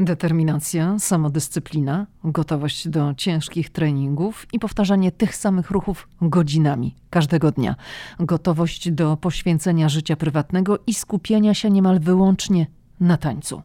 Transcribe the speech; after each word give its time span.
Determinacja, 0.00 0.98
samodyscyplina, 0.98 2.06
gotowość 2.24 2.88
do 2.88 3.14
ciężkich 3.14 3.70
treningów 3.70 4.46
i 4.52 4.58
powtarzanie 4.58 5.12
tych 5.12 5.36
samych 5.36 5.70
ruchów 5.70 6.08
godzinami 6.20 6.94
każdego 7.10 7.52
dnia. 7.52 7.74
Gotowość 8.20 8.90
do 8.90 9.16
poświęcenia 9.16 9.88
życia 9.88 10.16
prywatnego 10.16 10.78
i 10.86 10.94
skupienia 10.94 11.54
się 11.54 11.70
niemal 11.70 12.00
wyłącznie 12.00 12.66
na 13.00 13.16
tańcu. 13.16 13.62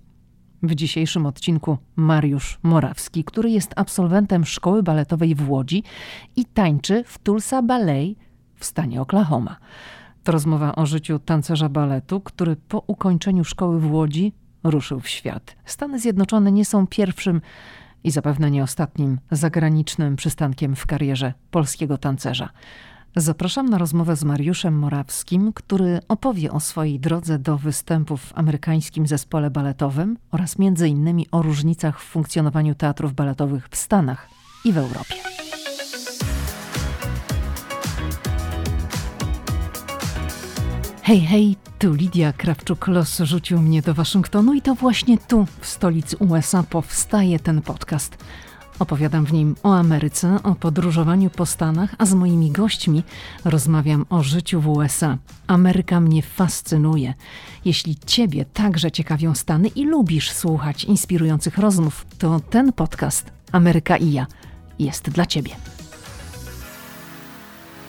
W 0.63 0.76
dzisiejszym 0.76 1.26
odcinku 1.26 1.78
Mariusz 1.96 2.59
Morawski, 2.64 3.23
który 3.23 3.50
jest 3.50 3.73
absolwentem 3.75 4.46
szkoły 4.46 4.84
baletowej 4.84 5.36
w 5.36 5.50
Łodzi 5.50 5.84
i 6.36 6.46
tańczy 6.46 7.04
w 7.07 7.18
Tulsa 7.18 7.61
Ballet 7.61 8.18
w 8.55 8.66
stanie 8.66 9.02
Oklahoma. 9.02 9.57
To 10.23 10.32
rozmowa 10.32 10.75
o 10.75 10.86
życiu 10.86 11.20
tancerza 11.20 11.70
baletu, 11.70 12.21
który 12.21 12.55
po 12.55 12.84
ukończeniu 12.88 13.43
szkoły 13.43 13.80
w 13.80 13.91
Łodzi 13.91 14.34
ruszył 14.64 15.00
w 15.00 15.07
świat. 15.07 15.55
Stany 15.66 16.00
Zjednoczone 16.00 16.52
nie 16.52 16.66
są 16.66 16.88
pierwszym 16.88 17.41
i 18.04 18.12
zapewne 18.12 18.52
nie 18.52 18.63
ostatnim 18.63 19.20
zagranicznym 19.32 20.16
przystankiem 20.16 20.76
w 20.76 20.85
karierze 20.85 21.34
polskiego 21.52 21.98
tancerza. 21.98 22.49
Zapraszam 23.16 23.70
na 23.70 23.77
rozmowę 23.77 24.16
z 24.16 24.23
Mariuszem 24.23 24.80
Morawskim, 24.80 25.54
który 25.54 25.99
opowie 26.08 26.52
o 26.52 26.59
swojej 26.59 26.99
drodze 26.99 27.40
do 27.40 27.58
występów 27.58 28.22
w 28.22 28.38
amerykańskim 28.38 29.08
zespole 29.08 29.49
baletowym 29.49 30.18
oraz 30.32 30.60
między 30.60 30.88
innymi 30.88 31.27
o 31.32 31.41
różnicach 31.41 32.02
w 32.02 32.04
funkcjonowaniu 32.04 32.76
teatrów 32.76 33.13
baletowych 33.13 33.68
w 33.70 33.76
Stanach 33.76 34.30
i 34.66 34.73
w 34.73 34.77
Europie. 34.77 35.16
Hej, 41.09 41.22
hej, 41.22 41.55
tu 41.80 41.94
Lidia 41.94 42.34
Krawczuk-Los 42.34 43.26
rzucił 43.26 43.62
mnie 43.62 43.81
do 43.81 43.94
Waszyngtonu 43.94 44.54
i 44.54 44.62
to 44.62 44.76
właśnie 44.76 45.18
tu, 45.18 45.48
w 45.59 45.68
stolicy 45.68 46.18
USA, 46.18 46.63
powstaje 46.63 47.40
ten 47.40 47.62
podcast. 47.62 48.18
Opowiadam 48.80 49.26
w 49.26 49.34
nim 49.34 49.55
o 49.63 49.76
Ameryce, 49.76 50.43
o 50.43 50.55
podróżowaniu 50.55 51.30
po 51.30 51.46
Stanach, 51.46 51.96
a 51.98 52.05
z 52.05 52.13
moimi 52.13 52.52
gośćmi 52.52 53.04
rozmawiam 53.46 54.05
o 54.10 54.24
życiu 54.24 54.62
w 54.62 54.68
USA. 54.68 55.18
Ameryka 55.48 55.99
mnie 55.99 56.21
fascynuje. 56.21 57.13
Jeśli 57.65 57.96
Ciebie 57.96 58.46
także 58.46 58.91
ciekawią 58.91 59.35
Stany 59.35 59.68
i 59.68 59.85
lubisz 59.85 60.32
słuchać 60.32 60.84
inspirujących 60.84 61.57
rozmów, 61.57 62.05
to 62.20 62.40
ten 62.40 62.74
podcast 62.74 63.32
Ameryka 63.52 63.98
i 63.98 64.12
ja 64.12 64.28
jest 64.80 65.09
dla 65.09 65.25
Ciebie. 65.25 65.52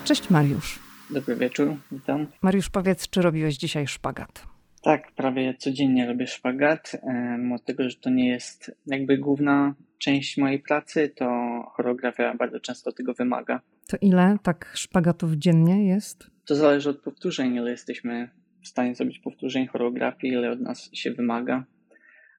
Cześć 0.05 0.29
Mariusz. 0.29 0.80
Dobry 1.13 1.35
wieczór, 1.35 1.75
witam. 1.91 2.27
Mariusz, 2.41 2.69
powiedz, 2.69 3.09
czy 3.09 3.21
robiłeś 3.21 3.57
dzisiaj 3.57 3.87
szpagat? 3.87 4.47
Tak, 4.83 5.11
prawie 5.11 5.53
codziennie 5.53 6.07
robię 6.07 6.27
szpagat. 6.27 6.91
Mimo 7.37 7.59
tego, 7.59 7.89
że 7.89 7.95
to 7.95 8.09
nie 8.09 8.29
jest 8.29 8.71
jakby 8.85 9.17
główna 9.17 9.75
część 9.97 10.37
mojej 10.37 10.59
pracy, 10.59 11.09
to 11.09 11.25
choreografia 11.73 12.35
bardzo 12.35 12.59
często 12.59 12.91
tego 12.91 13.13
wymaga. 13.13 13.61
To 13.87 13.97
ile 14.01 14.37
tak 14.43 14.71
szpagatów 14.73 15.33
dziennie 15.33 15.87
jest? 15.87 16.31
To 16.45 16.55
zależy 16.55 16.89
od 16.89 17.01
powtórzeń, 17.01 17.55
ile 17.55 17.71
jesteśmy 17.71 18.29
w 18.61 18.67
stanie 18.67 18.95
zrobić 18.95 19.19
powtórzeń 19.19 19.67
choreografii, 19.67 20.33
ile 20.33 20.51
od 20.51 20.61
nas 20.61 20.89
się 20.93 21.11
wymaga. 21.11 21.65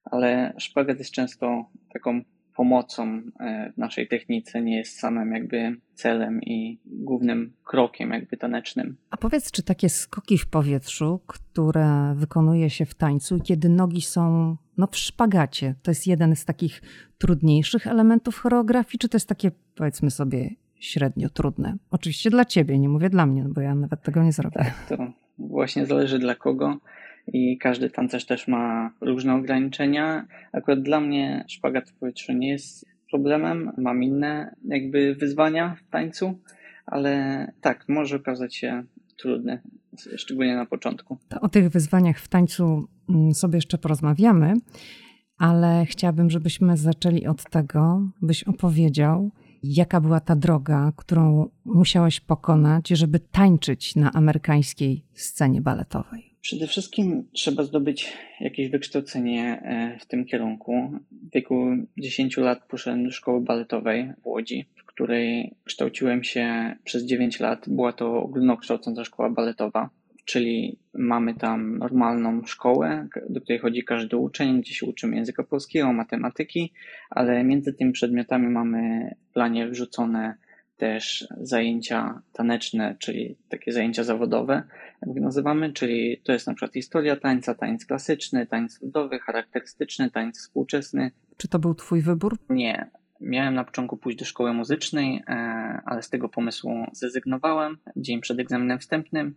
Ale 0.05 0.53
szpagat 0.57 0.99
jest 0.99 1.11
często 1.11 1.65
taką 1.93 2.21
pomocą 2.55 3.21
e, 3.39 3.71
w 3.75 3.77
naszej 3.77 4.07
technice, 4.07 4.61
nie 4.61 4.77
jest 4.77 4.99
samym 4.99 5.31
jakby 5.31 5.77
celem 5.93 6.41
i 6.41 6.79
głównym 6.85 7.53
krokiem 7.63 8.11
jakby 8.11 8.37
tanecznym. 8.37 8.97
A 9.09 9.17
powiedz, 9.17 9.51
czy 9.51 9.63
takie 9.63 9.89
skoki 9.89 10.37
w 10.37 10.47
powietrzu, 10.47 11.19
które 11.27 12.13
wykonuje 12.15 12.69
się 12.69 12.85
w 12.85 12.95
tańcu, 12.95 13.39
kiedy 13.39 13.69
nogi 13.69 14.01
są 14.01 14.55
no, 14.77 14.87
w 14.87 14.97
szpagacie, 14.97 15.75
to 15.81 15.91
jest 15.91 16.07
jeden 16.07 16.35
z 16.35 16.45
takich 16.45 16.81
trudniejszych 17.17 17.87
elementów 17.87 18.37
choreografii, 18.37 18.99
czy 18.99 19.09
to 19.09 19.15
jest 19.15 19.29
takie, 19.29 19.51
powiedzmy 19.75 20.11
sobie, 20.11 20.49
średnio 20.79 21.29
trudne? 21.29 21.77
Oczywiście 21.91 22.29
dla 22.29 22.45
ciebie, 22.45 22.79
nie 22.79 22.89
mówię 22.89 23.09
dla 23.09 23.25
mnie, 23.25 23.45
bo 23.47 23.61
ja 23.61 23.75
nawet 23.75 24.01
tego 24.01 24.23
nie 24.23 24.31
zrobię. 24.31 24.57
Tak, 24.57 24.85
to 24.89 25.13
właśnie 25.37 25.85
zależy 25.85 26.19
dla 26.19 26.35
kogo 26.35 26.77
i 27.27 27.57
każdy 27.57 27.89
tancerz 27.89 28.25
też 28.25 28.47
ma 28.47 28.91
różne 29.01 29.35
ograniczenia. 29.35 30.27
Akurat 30.51 30.81
dla 30.81 30.99
mnie 30.99 31.45
szpagat 31.47 31.89
w 31.89 31.93
powietrzu 31.93 32.33
nie 32.33 32.49
jest 32.49 32.85
problemem, 33.11 33.71
mam 33.77 34.03
inne 34.03 34.55
jakby 34.65 35.15
wyzwania 35.15 35.75
w 35.75 35.89
tańcu, 35.91 36.39
ale 36.85 37.51
tak, 37.61 37.85
może 37.89 38.15
okazać 38.15 38.55
się 38.55 38.83
trudny, 39.17 39.61
szczególnie 40.15 40.55
na 40.55 40.65
początku. 40.65 41.17
To 41.29 41.41
o 41.41 41.49
tych 41.49 41.69
wyzwaniach 41.69 42.19
w 42.19 42.27
tańcu 42.27 42.87
mm, 43.09 43.33
sobie 43.33 43.57
jeszcze 43.57 43.77
porozmawiamy, 43.77 44.53
ale 45.37 45.85
chciałabym, 45.85 46.29
żebyśmy 46.29 46.77
zaczęli 46.77 47.25
od 47.25 47.49
tego, 47.49 48.09
byś 48.21 48.43
opowiedział, 48.43 49.31
jaka 49.63 50.01
była 50.01 50.19
ta 50.19 50.35
droga, 50.35 50.91
którą 50.95 51.49
musiałeś 51.65 52.19
pokonać, 52.19 52.89
żeby 52.89 53.19
tańczyć 53.19 53.95
na 53.95 54.11
amerykańskiej 54.13 55.05
scenie 55.13 55.61
baletowej. 55.61 56.32
Przede 56.43 56.67
wszystkim 56.67 57.27
trzeba 57.33 57.63
zdobyć 57.63 58.13
jakieś 58.39 58.69
wykształcenie 58.69 59.61
e, 59.61 59.99
w 59.99 60.05
tym 60.05 60.25
kierunku. 60.25 60.91
W 61.11 61.33
wieku 61.33 61.67
10 61.97 62.37
lat 62.37 62.67
poszedłem 62.67 63.05
do 63.05 63.11
szkoły 63.11 63.41
baletowej 63.41 64.13
w 64.23 64.27
Łodzi, 64.27 64.65
w 64.75 64.85
której 64.85 65.55
kształciłem 65.63 66.23
się 66.23 66.75
przez 66.83 67.05
9 67.05 67.39
lat. 67.39 67.69
Była 67.69 67.93
to 67.93 68.23
ogólnokształcąca 68.23 69.03
szkoła 69.03 69.29
baletowa, 69.29 69.89
czyli 70.25 70.77
mamy 70.93 71.33
tam 71.33 71.77
normalną 71.77 72.45
szkołę, 72.45 73.07
do 73.29 73.41
której 73.41 73.59
chodzi 73.59 73.83
każdy 73.83 74.17
uczeń, 74.17 74.61
gdzie 74.61 74.73
się 74.73 74.85
uczymy 74.85 75.15
języka 75.15 75.43
polskiego, 75.43 75.93
matematyki, 75.93 76.73
ale 77.09 77.43
między 77.43 77.73
tymi 77.73 77.91
przedmiotami 77.91 78.47
mamy 78.47 79.09
w 79.29 79.33
planie 79.33 79.67
wrzucone 79.67 80.35
też 80.83 81.27
zajęcia 81.41 82.21
taneczne, 82.33 82.95
czyli 82.99 83.37
takie 83.49 83.71
zajęcia 83.71 84.03
zawodowe, 84.03 84.63
jak 85.07 85.15
nazywamy, 85.15 85.73
czyli 85.73 86.21
to 86.23 86.33
jest 86.33 86.47
na 86.47 86.53
przykład 86.53 86.73
historia 86.73 87.15
tańca, 87.15 87.55
tańc 87.55 87.85
klasyczny, 87.85 88.47
tańc 88.47 88.81
ludowy, 88.81 89.19
charakterystyczny, 89.19 90.11
tańc 90.11 90.39
współczesny. 90.39 91.11
Czy 91.37 91.47
to 91.47 91.59
był 91.59 91.75
Twój 91.75 92.01
wybór? 92.01 92.37
Nie. 92.49 92.91
Miałem 93.21 93.53
na 93.53 93.63
początku 93.63 93.97
pójść 93.97 94.19
do 94.19 94.25
szkoły 94.25 94.53
muzycznej, 94.53 95.23
e, 95.27 95.33
ale 95.85 96.01
z 96.01 96.09
tego 96.09 96.29
pomysłu 96.29 96.85
zrezygnowałem 96.93 97.77
dzień 97.95 98.21
przed 98.21 98.39
egzaminem 98.39 98.79
wstępnym 98.79 99.35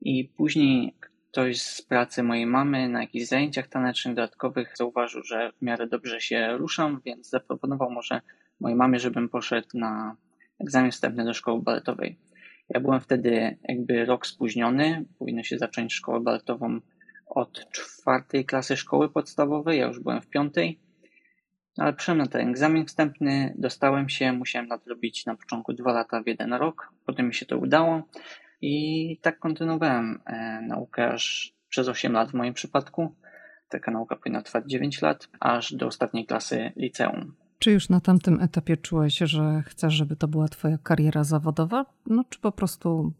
i 0.00 0.24
później 0.24 0.94
ktoś 1.30 1.62
z 1.62 1.82
pracy 1.82 2.22
mojej 2.22 2.46
mamy 2.46 2.88
na 2.88 3.00
jakichś 3.00 3.26
zajęciach 3.26 3.68
tanecznych 3.68 4.14
dodatkowych 4.14 4.76
zauważył, 4.76 5.22
że 5.22 5.52
w 5.52 5.62
miarę 5.62 5.86
dobrze 5.86 6.20
się 6.20 6.56
ruszam, 6.56 7.00
więc 7.04 7.30
zaproponował 7.30 7.90
może 7.90 8.20
mojej 8.60 8.76
mamie, 8.76 8.98
żebym 8.98 9.28
poszedł 9.28 9.68
na 9.74 10.16
egzamin 10.64 10.90
wstępny 10.90 11.24
do 11.24 11.34
szkoły 11.34 11.62
baletowej. 11.62 12.18
Ja 12.68 12.80
byłem 12.80 13.00
wtedy 13.00 13.58
jakby 13.68 14.04
rok 14.04 14.26
spóźniony, 14.26 15.04
powinno 15.18 15.42
się 15.42 15.58
zacząć 15.58 15.94
szkołę 15.94 16.20
baletową 16.20 16.80
od 17.26 17.70
czwartej 17.70 18.44
klasy 18.44 18.76
szkoły 18.76 19.08
podstawowej, 19.08 19.78
ja 19.78 19.86
już 19.86 20.00
byłem 20.00 20.20
w 20.20 20.26
piątej, 20.26 20.80
ale 21.78 21.92
przyszedłem 21.92 22.18
na 22.18 22.26
ten 22.26 22.48
egzamin 22.48 22.86
wstępny, 22.86 23.54
dostałem 23.58 24.08
się, 24.08 24.32
musiałem 24.32 24.68
nadrobić 24.68 25.26
na 25.26 25.36
początku 25.36 25.72
dwa 25.72 25.92
lata 25.92 26.22
w 26.22 26.26
jeden 26.26 26.52
rok, 26.52 26.92
potem 27.06 27.26
mi 27.26 27.34
się 27.34 27.46
to 27.46 27.58
udało 27.58 28.02
i 28.60 29.18
tak 29.22 29.38
kontynuowałem 29.38 30.20
e, 30.26 30.60
naukę 30.62 31.12
aż 31.12 31.54
przez 31.68 31.88
8 31.88 32.12
lat 32.12 32.30
w 32.30 32.34
moim 32.34 32.54
przypadku. 32.54 33.14
Taka 33.68 33.90
nauka 33.90 34.16
powinna 34.16 34.42
trwać 34.42 34.64
9 34.66 35.02
lat, 35.02 35.28
aż 35.40 35.74
do 35.74 35.86
ostatniej 35.86 36.26
klasy 36.26 36.72
liceum. 36.76 37.34
Czy 37.64 37.70
już 37.70 37.88
na 37.88 38.00
tamtym 38.00 38.40
etapie 38.40 38.76
czułeś, 38.76 39.18
że 39.18 39.62
chcesz, 39.66 39.94
żeby 39.94 40.16
to 40.16 40.28
była 40.28 40.48
Twoja 40.48 40.78
kariera 40.78 41.24
zawodowa? 41.24 41.86
No, 42.06 42.24
czy 42.28 42.40
po 42.40 42.52
prostu 42.52 43.12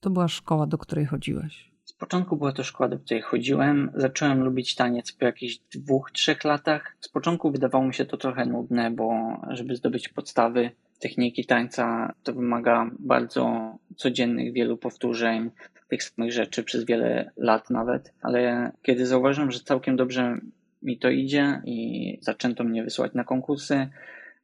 to 0.00 0.10
była 0.10 0.28
szkoła, 0.28 0.66
do 0.66 0.78
której 0.78 1.06
chodziłeś? 1.06 1.70
Z 1.84 1.92
początku 1.92 2.36
była 2.36 2.52
to 2.52 2.64
szkoła, 2.64 2.88
do 2.88 2.98
której 2.98 3.22
chodziłem. 3.22 3.90
Zacząłem 3.94 4.44
lubić 4.44 4.74
taniec 4.74 5.12
po 5.12 5.24
jakichś 5.24 5.58
dwóch, 5.74 6.10
trzech 6.10 6.44
latach. 6.44 6.96
Z 7.00 7.08
początku 7.08 7.50
wydawało 7.50 7.86
mi 7.86 7.94
się 7.94 8.04
to 8.04 8.16
trochę 8.16 8.46
nudne, 8.46 8.90
bo 8.90 9.12
żeby 9.50 9.76
zdobyć 9.76 10.08
podstawy 10.08 10.70
techniki 10.98 11.44
tańca, 11.44 12.12
to 12.22 12.32
wymaga 12.32 12.90
bardzo 12.98 13.74
codziennych 13.96 14.52
wielu 14.52 14.76
powtórzeń, 14.76 15.50
tych 15.88 16.02
samych 16.02 16.32
rzeczy 16.32 16.64
przez 16.64 16.84
wiele 16.84 17.30
lat 17.36 17.70
nawet. 17.70 18.12
Ale 18.22 18.72
kiedy 18.82 19.06
zauważyłem, 19.06 19.50
że 19.50 19.60
całkiem 19.60 19.96
dobrze 19.96 20.38
mi 20.82 20.98
to 20.98 21.10
idzie 21.10 21.62
i 21.64 22.18
zaczęto 22.20 22.64
mnie 22.64 22.84
wysyłać 22.84 23.14
na 23.14 23.24
konkursy 23.24 23.88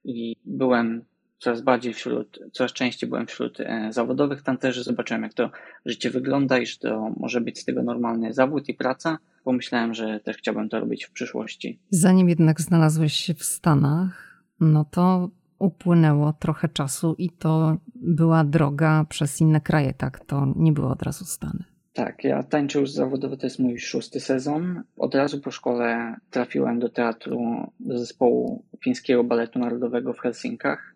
i 0.04 0.36
byłem 0.44 1.04
coraz 1.38 1.60
bardziej 1.60 1.94
wśród, 1.94 2.38
coraz 2.52 2.72
częściej 2.72 3.08
byłem 3.08 3.26
wśród 3.26 3.60
e, 3.60 3.92
zawodowych 3.92 4.42
tancerzy, 4.42 4.82
zobaczyłem 4.82 5.22
jak 5.22 5.34
to 5.34 5.50
życie 5.86 6.10
wygląda 6.10 6.58
i 6.58 6.66
że 6.66 6.78
to 6.78 7.12
może 7.16 7.40
być 7.40 7.58
z 7.58 7.64
tego 7.64 7.82
normalny 7.82 8.32
zawód 8.32 8.68
i 8.68 8.74
praca. 8.74 9.18
Pomyślałem, 9.44 9.94
że 9.94 10.20
też 10.20 10.36
chciałbym 10.36 10.68
to 10.68 10.80
robić 10.80 11.04
w 11.04 11.10
przyszłości. 11.10 11.78
Zanim 11.90 12.28
jednak 12.28 12.60
znalazłeś 12.60 13.12
się 13.12 13.34
w 13.34 13.44
Stanach, 13.44 14.42
no 14.60 14.84
to 14.84 15.30
upłynęło 15.58 16.32
trochę 16.32 16.68
czasu 16.68 17.14
i 17.18 17.30
to 17.30 17.76
była 17.94 18.44
droga 18.44 19.04
przez 19.08 19.40
inne 19.40 19.60
kraje, 19.60 19.94
tak? 19.94 20.24
To 20.24 20.52
nie 20.56 20.72
było 20.72 20.90
od 20.90 21.02
razu 21.02 21.24
Stany. 21.24 21.64
Tak, 21.96 22.24
ja 22.24 22.42
tańczę 22.42 22.80
już 22.80 22.90
zawodowo, 22.90 23.36
to 23.36 23.46
jest 23.46 23.58
mój 23.58 23.78
szósty 23.78 24.20
sezon. 24.20 24.82
Od 24.96 25.14
razu 25.14 25.40
po 25.40 25.50
szkole 25.50 26.16
trafiłem 26.30 26.78
do 26.78 26.88
teatru, 26.88 27.40
do 27.80 27.98
zespołu 27.98 28.64
fińskiego 28.84 29.24
baletu 29.24 29.58
narodowego 29.58 30.12
w 30.12 30.20
Helsinkach. 30.20 30.94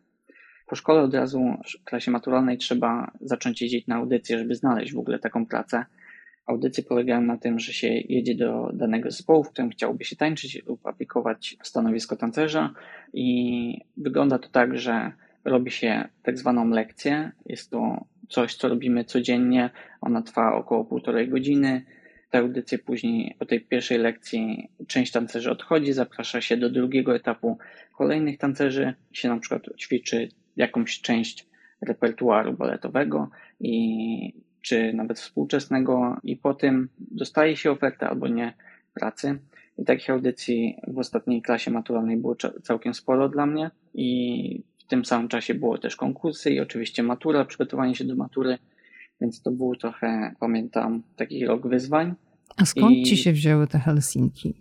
Po 0.67 0.76
szkole 0.76 1.00
od 1.00 1.14
razu 1.14 1.41
w 1.81 1.85
klasie 1.85 2.11
maturalnej 2.11 2.58
trzeba 2.58 3.11
zacząć 3.20 3.62
jeździć 3.62 3.87
na 3.87 3.97
audycję, 3.97 4.38
żeby 4.38 4.55
znaleźć 4.55 4.94
w 4.94 4.99
ogóle 4.99 5.19
taką 5.19 5.47
pracę. 5.47 5.85
Audycje 6.47 6.85
polegają 6.85 7.20
na 7.20 7.37
tym, 7.37 7.58
że 7.58 7.73
się 7.73 7.88
jedzie 7.88 8.35
do 8.35 8.70
danego 8.73 9.11
zespołu, 9.11 9.44
w 9.44 9.50
którym 9.50 9.70
chciałoby 9.70 10.05
się 10.05 10.17
tańczyć 10.17 10.62
lub 10.67 10.87
aplikować 10.87 11.56
stanowisko 11.62 12.17
tancerza 12.17 12.75
i 13.12 13.79
wygląda 13.97 14.38
to 14.38 14.49
tak, 14.49 14.79
że 14.79 15.12
robi 15.44 15.70
się 15.70 16.08
tak 16.23 16.38
zwaną 16.38 16.69
lekcję. 16.69 17.32
Jest 17.47 17.70
to 17.70 18.05
coś, 18.31 18.55
co 18.55 18.69
robimy 18.69 19.05
codziennie. 19.05 19.71
Ona 20.00 20.23
trwa 20.23 20.55
około 20.55 20.85
półtorej 20.85 21.29
godziny. 21.29 21.85
Te 22.31 22.38
audycje 22.38 22.79
później 22.79 23.37
po 23.38 23.47
tej 23.47 23.61
pierwszej 23.61 23.99
lekcji 23.99 24.71
część 24.87 25.12
tancerzy 25.12 25.50
odchodzi, 25.50 25.93
zaprasza 25.93 26.41
się 26.41 26.56
do 26.56 26.71
drugiego 26.71 27.17
etapu 27.17 27.59
kolejnych 27.97 28.38
tancerzy, 28.38 28.94
się 29.12 29.29
na 29.29 29.38
przykład 29.38 29.62
ćwiczy 29.79 30.29
jakąś 30.56 31.00
część 31.00 31.47
repertuaru 31.82 32.53
baletowego 32.53 33.31
i 33.61 34.35
czy 34.62 34.93
nawet 34.93 35.19
współczesnego 35.19 36.17
i 36.23 36.37
po 36.37 36.55
tym 36.55 36.88
dostaje 36.99 37.56
się 37.56 37.71
ofertę 37.71 38.09
albo 38.09 38.29
nie 38.29 38.55
pracy. 38.94 39.38
I 39.79 39.85
takich 39.85 40.11
audycji 40.11 40.76
w 40.88 40.99
ostatniej 40.99 41.43
klasie 41.43 41.71
maturalnej 41.71 42.17
było 42.17 42.37
całkiem 42.62 42.94
sporo 42.94 43.29
dla 43.29 43.47
mnie 43.47 43.71
i 43.94 44.62
tym 44.90 45.04
samym 45.04 45.28
czasie 45.28 45.54
było 45.54 45.78
też 45.78 45.96
konkursy 45.96 46.50
i 46.50 46.60
oczywiście 46.60 47.02
matura, 47.02 47.44
przygotowanie 47.44 47.94
się 47.94 48.04
do 48.04 48.16
matury, 48.16 48.58
więc 49.20 49.42
to 49.42 49.50
był 49.50 49.76
trochę, 49.76 50.34
pamiętam, 50.40 51.02
taki 51.16 51.46
rok 51.46 51.69
wyzwań. 51.69 52.14
A 52.56 52.64
skąd 52.64 52.96
I... 52.96 53.02
ci 53.02 53.16
się 53.16 53.32
wzięły 53.32 53.66
te 53.66 53.78
Helsinki? 53.78 54.54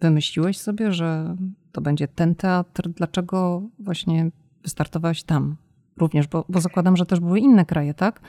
Wymyśliłeś 0.00 0.58
sobie, 0.58 0.92
że 0.92 1.36
to 1.72 1.80
będzie 1.80 2.08
ten 2.08 2.34
teatr? 2.34 2.88
Dlaczego 2.88 3.62
właśnie 3.78 4.30
wystartowałeś 4.62 5.22
tam 5.22 5.56
również? 5.96 6.26
Bo, 6.26 6.44
bo 6.48 6.60
zakładam, 6.60 6.96
że 6.96 7.06
też 7.06 7.20
były 7.20 7.40
inne 7.40 7.64
kraje, 7.64 7.94
tak? 7.94 8.20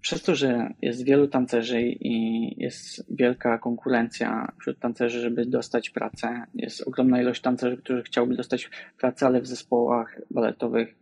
Przez 0.00 0.22
to, 0.22 0.34
że 0.34 0.74
jest 0.82 1.04
wielu 1.04 1.28
tancerzy 1.28 1.82
i 1.82 2.54
jest 2.62 3.14
wielka 3.16 3.58
konkurencja 3.58 4.52
wśród 4.60 4.78
tancerzy, 4.78 5.20
żeby 5.20 5.46
dostać 5.46 5.90
pracę, 5.90 6.44
jest 6.54 6.88
ogromna 6.88 7.22
ilość 7.22 7.40
tancerzy, 7.40 7.76
którzy 7.76 8.02
chciałby 8.02 8.36
dostać 8.36 8.70
pracę, 8.98 9.26
ale 9.26 9.40
w 9.40 9.46
zespołach 9.46 10.20
baletowych 10.30 10.94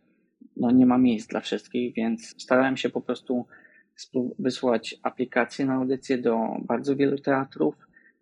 no, 0.57 0.71
nie 0.71 0.87
ma 0.87 0.99
miejsc 0.99 1.29
dla 1.29 1.41
wszystkich, 1.41 1.95
więc 1.95 2.43
starałem 2.43 2.77
się 2.77 2.91
po 2.91 3.01
prostu 3.01 3.47
wysłać 4.39 4.97
aplikacje 5.03 5.67
na 5.67 5.75
audycję 5.75 6.19
do 6.19 6.39
bardzo 6.61 6.97
wielu 6.97 7.19
teatrów, 7.19 7.75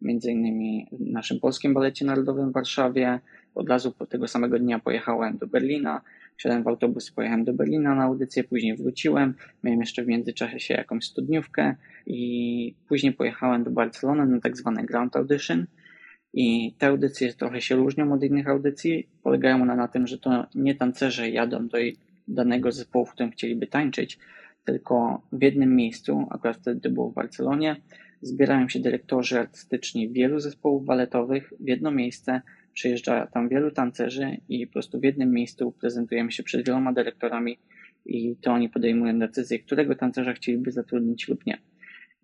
między 0.02 0.31
innymi 0.31 0.88
w 0.93 1.00
naszym 1.00 1.40
Polskim 1.40 1.75
Balecie 1.75 2.05
Narodowym 2.05 2.50
w 2.50 2.52
Warszawie. 2.52 3.20
Od 3.55 3.69
razu 3.69 3.94
tego 4.08 4.28
samego 4.28 4.58
dnia 4.58 4.78
pojechałem 4.78 5.38
do 5.38 5.46
Berlina, 5.46 6.02
Wsiadłem 6.37 6.62
w 6.62 6.69
autobus, 6.69 7.11
pojechałem 7.11 7.44
do 7.44 7.53
Berlina 7.55 7.94
na 7.94 8.03
audycję, 8.03 8.44
później 8.44 8.77
wróciłem. 8.77 9.35
Miałem 9.62 9.81
jeszcze 9.81 10.05
w 10.05 10.06
międzyczasie 10.06 10.75
jakąś 10.75 11.05
studniówkę 11.05 11.75
i 12.06 12.75
później 12.88 13.12
pojechałem 13.12 13.65
do 13.65 13.71
Barcelony 13.71 14.27
na 14.27 14.41
tak 14.41 14.56
zwane 14.56 14.85
Ground 14.85 15.17
Audition. 15.17 15.67
I 16.35 16.75
te 16.79 16.87
audycje 16.87 17.35
trochę 17.35 17.61
się 17.61 17.77
różnią 17.77 18.12
od 18.12 18.25
innych 18.25 18.49
audycji. 18.49 19.09
Polegają 19.23 19.62
one 19.62 19.77
na 19.77 19.88
tym, 19.88 20.06
że 20.06 20.19
to 20.19 20.47
nie 20.55 20.75
tancerze 20.75 21.31
jadą 21.31 21.69
do 21.69 21.79
danego 22.29 22.73
zespołu, 22.73 23.06
w 23.06 23.12
którym 23.12 23.33
chcieliby 23.33 23.67
tańczyć, 23.67 24.19
tylko 24.65 25.23
w 25.33 25.43
jednym 25.43 25.77
miejscu, 25.77 26.27
akurat 26.31 26.56
wtedy 26.56 26.81
to 26.81 26.91
było 26.91 27.11
w 27.11 27.15
Barcelonie, 27.15 27.77
zbierają 28.23 28.69
się 28.69 28.81
dyrektorzy 28.81 29.38
artystyczni 29.38 30.09
wielu 30.12 30.41
zespołów 30.41 30.85
baletowych 30.85 31.53
w 31.61 31.69
jedno 31.69 31.91
miejsce, 31.91 32.43
Przyjeżdża 32.76 33.26
tam 33.26 33.49
wielu 33.49 33.70
tancerzy 33.70 34.37
i 34.49 34.67
po 34.67 34.73
prostu 34.73 35.00
w 35.00 35.05
jednym 35.05 35.32
miejscu 35.32 35.73
prezentujemy 35.73 36.32
się 36.32 36.43
przed 36.43 36.67
wieloma 36.67 36.93
dyrektorami 36.93 37.58
i 38.06 38.37
to 38.37 38.52
oni 38.52 38.69
podejmują 38.69 39.19
decyzję, 39.19 39.58
którego 39.58 39.94
tancerza 39.94 40.32
chcieliby 40.32 40.73
zatrudnić 40.73 41.28
lub 41.28 41.46
nie. 41.46 41.58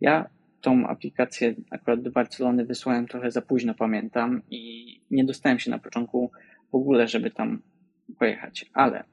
Ja 0.00 0.30
tą 0.60 0.86
aplikację 0.86 1.54
akurat 1.70 2.02
do 2.02 2.10
Barcelony 2.10 2.64
wysłałem 2.64 3.06
trochę 3.06 3.30
za 3.30 3.42
późno, 3.42 3.74
pamiętam, 3.74 4.42
i 4.50 5.00
nie 5.10 5.24
dostałem 5.24 5.58
się 5.58 5.70
na 5.70 5.78
początku 5.78 6.30
w 6.72 6.74
ogóle, 6.74 7.08
żeby 7.08 7.30
tam 7.30 7.62
pojechać, 8.18 8.70
ale 8.72 9.04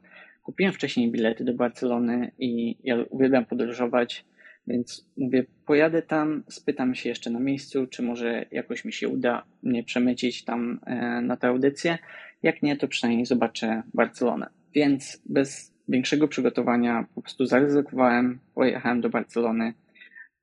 kupiłem 0.43 0.73
wcześniej 0.73 1.11
bilety 1.11 1.43
do 1.43 1.53
Barcelony 1.53 2.31
i 2.39 2.77
ja 2.83 2.95
uwielbiam 3.09 3.45
podróżować 3.45 4.25
więc 4.69 5.09
mówię, 5.17 5.45
pojadę 5.65 6.01
tam, 6.01 6.43
spytam 6.49 6.95
się 6.95 7.09
jeszcze 7.09 7.29
na 7.29 7.39
miejscu, 7.39 7.87
czy 7.87 8.03
może 8.03 8.45
jakoś 8.51 8.85
mi 8.85 8.93
się 8.93 9.07
uda 9.07 9.43
mnie 9.63 9.83
przemycić 9.83 10.43
tam 10.43 10.79
e, 10.85 11.21
na 11.21 11.37
tę 11.37 11.47
audycję. 11.47 11.97
Jak 12.43 12.63
nie, 12.63 12.77
to 12.77 12.87
przynajmniej 12.87 13.25
zobaczę 13.25 13.83
Barcelonę. 13.93 14.49
Więc 14.73 15.21
bez 15.25 15.73
większego 15.87 16.27
przygotowania 16.27 17.07
po 17.15 17.21
prostu 17.21 17.45
zaryzykowałem, 17.45 18.39
pojechałem 18.55 19.01
do 19.01 19.09
Barcelony. 19.09 19.73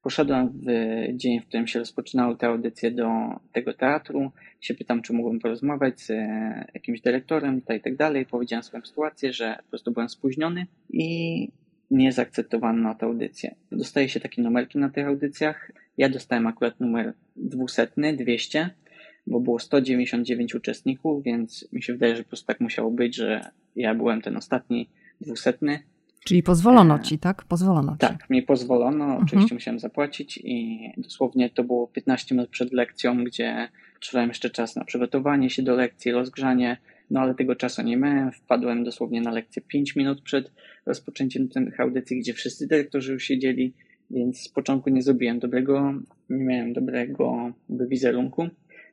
Poszedłem 0.03 0.49
w 0.49 0.67
dzień, 1.17 1.41
w 1.41 1.47
którym 1.47 1.67
się 1.67 1.79
rozpoczynały 1.79 2.37
te 2.37 2.47
audycje 2.47 2.91
do 2.91 3.11
tego 3.53 3.75
teatru. 3.75 4.33
Się 4.61 4.75
pytam, 4.75 5.03
czy 5.03 5.13
mógłbym 5.13 5.41
porozmawiać 5.41 6.01
z 6.01 6.11
e, 6.11 6.71
jakimś 6.75 7.01
dyrektorem 7.01 7.63
i 7.77 7.81
tak 7.81 7.97
dalej. 7.97 8.27
Powiedziałem 8.27 8.63
swoją 8.63 8.85
sytuację, 8.85 9.33
że 9.33 9.59
po 9.63 9.71
prostu 9.71 9.93
byłem 9.93 10.09
spóźniony 10.09 10.67
i 10.91 11.49
nie 11.91 12.13
zaakceptowano 12.13 12.83
na 12.83 12.95
tę 12.95 13.07
audycję. 13.07 13.55
Dostaje 13.73 14.09
się 14.09 14.21
takie 14.21 14.43
numerki 14.43 14.79
na 14.79 14.91
tych 14.91 15.07
audycjach. 15.07 15.73
Ja 15.99 16.09
dostałem 16.09 16.47
akurat 16.47 16.81
numer 16.81 17.13
200, 17.37 17.89
200, 18.17 18.71
bo 19.27 19.41
było 19.41 19.59
199 19.59 20.55
uczestników, 20.55 21.25
więc 21.25 21.69
mi 21.73 21.83
się 21.83 21.93
wydaje, 21.93 22.17
że 22.17 22.23
po 22.23 22.29
prostu 22.29 22.47
tak 22.47 22.61
musiało 22.61 22.91
być, 22.91 23.17
że 23.17 23.51
ja 23.77 23.95
byłem 23.95 24.23
ten 24.23 24.37
ostatni 24.37 24.89
200. 25.21 25.59
Czyli 26.25 26.43
pozwolono 26.43 26.97
e, 26.97 27.01
ci, 27.03 27.19
tak? 27.19 27.45
Pozwolono 27.45 27.93
ci. 27.93 27.99
Tak, 27.99 28.31
mi 28.31 28.43
pozwolono, 28.43 29.05
mhm. 29.05 29.25
oczywiście 29.25 29.55
musiałem 29.55 29.79
zapłacić 29.79 30.41
i 30.45 30.81
dosłownie 30.97 31.51
to 31.51 31.65
było 31.65 31.87
15 31.87 32.35
minut 32.35 32.51
przed 32.51 32.73
lekcją, 32.73 33.25
gdzie 33.25 33.69
potrzebowałem 33.95 34.29
jeszcze 34.31 34.51
czas 34.51 34.77
na 34.77 34.85
przygotowanie 34.85 35.51
się 35.51 35.63
do 35.63 35.77
lekcji, 35.77 36.13
rozgrzanie, 36.13 36.77
no 37.11 37.21
ale 37.21 37.35
tego 37.35 37.57
czasu 37.57 37.83
nie 37.83 37.97
miałem. 37.97 38.33
Wpadłem 38.33 38.85
dosłownie 38.85 39.21
na 39.21 39.31
lekcję 39.31 39.63
5 39.69 39.97
minut 39.97 40.23
przed 40.23 40.53
rozpoczęciem 40.87 41.49
tych 41.49 41.81
audycji, 41.81 42.19
gdzie 42.21 42.35
wszyscy 42.35 42.67
dyrektorzy 42.67 43.13
już 43.13 43.25
siedzieli, 43.25 43.73
więc 44.11 44.41
z 44.41 44.49
początku 44.49 44.91
nie 44.91 45.03
zrobiłem 45.03 45.39
dobrego, 45.39 45.95
nie 46.31 46.45
miałem 46.45 46.73
dobrego 46.73 47.53
wizerunku, 47.69 48.49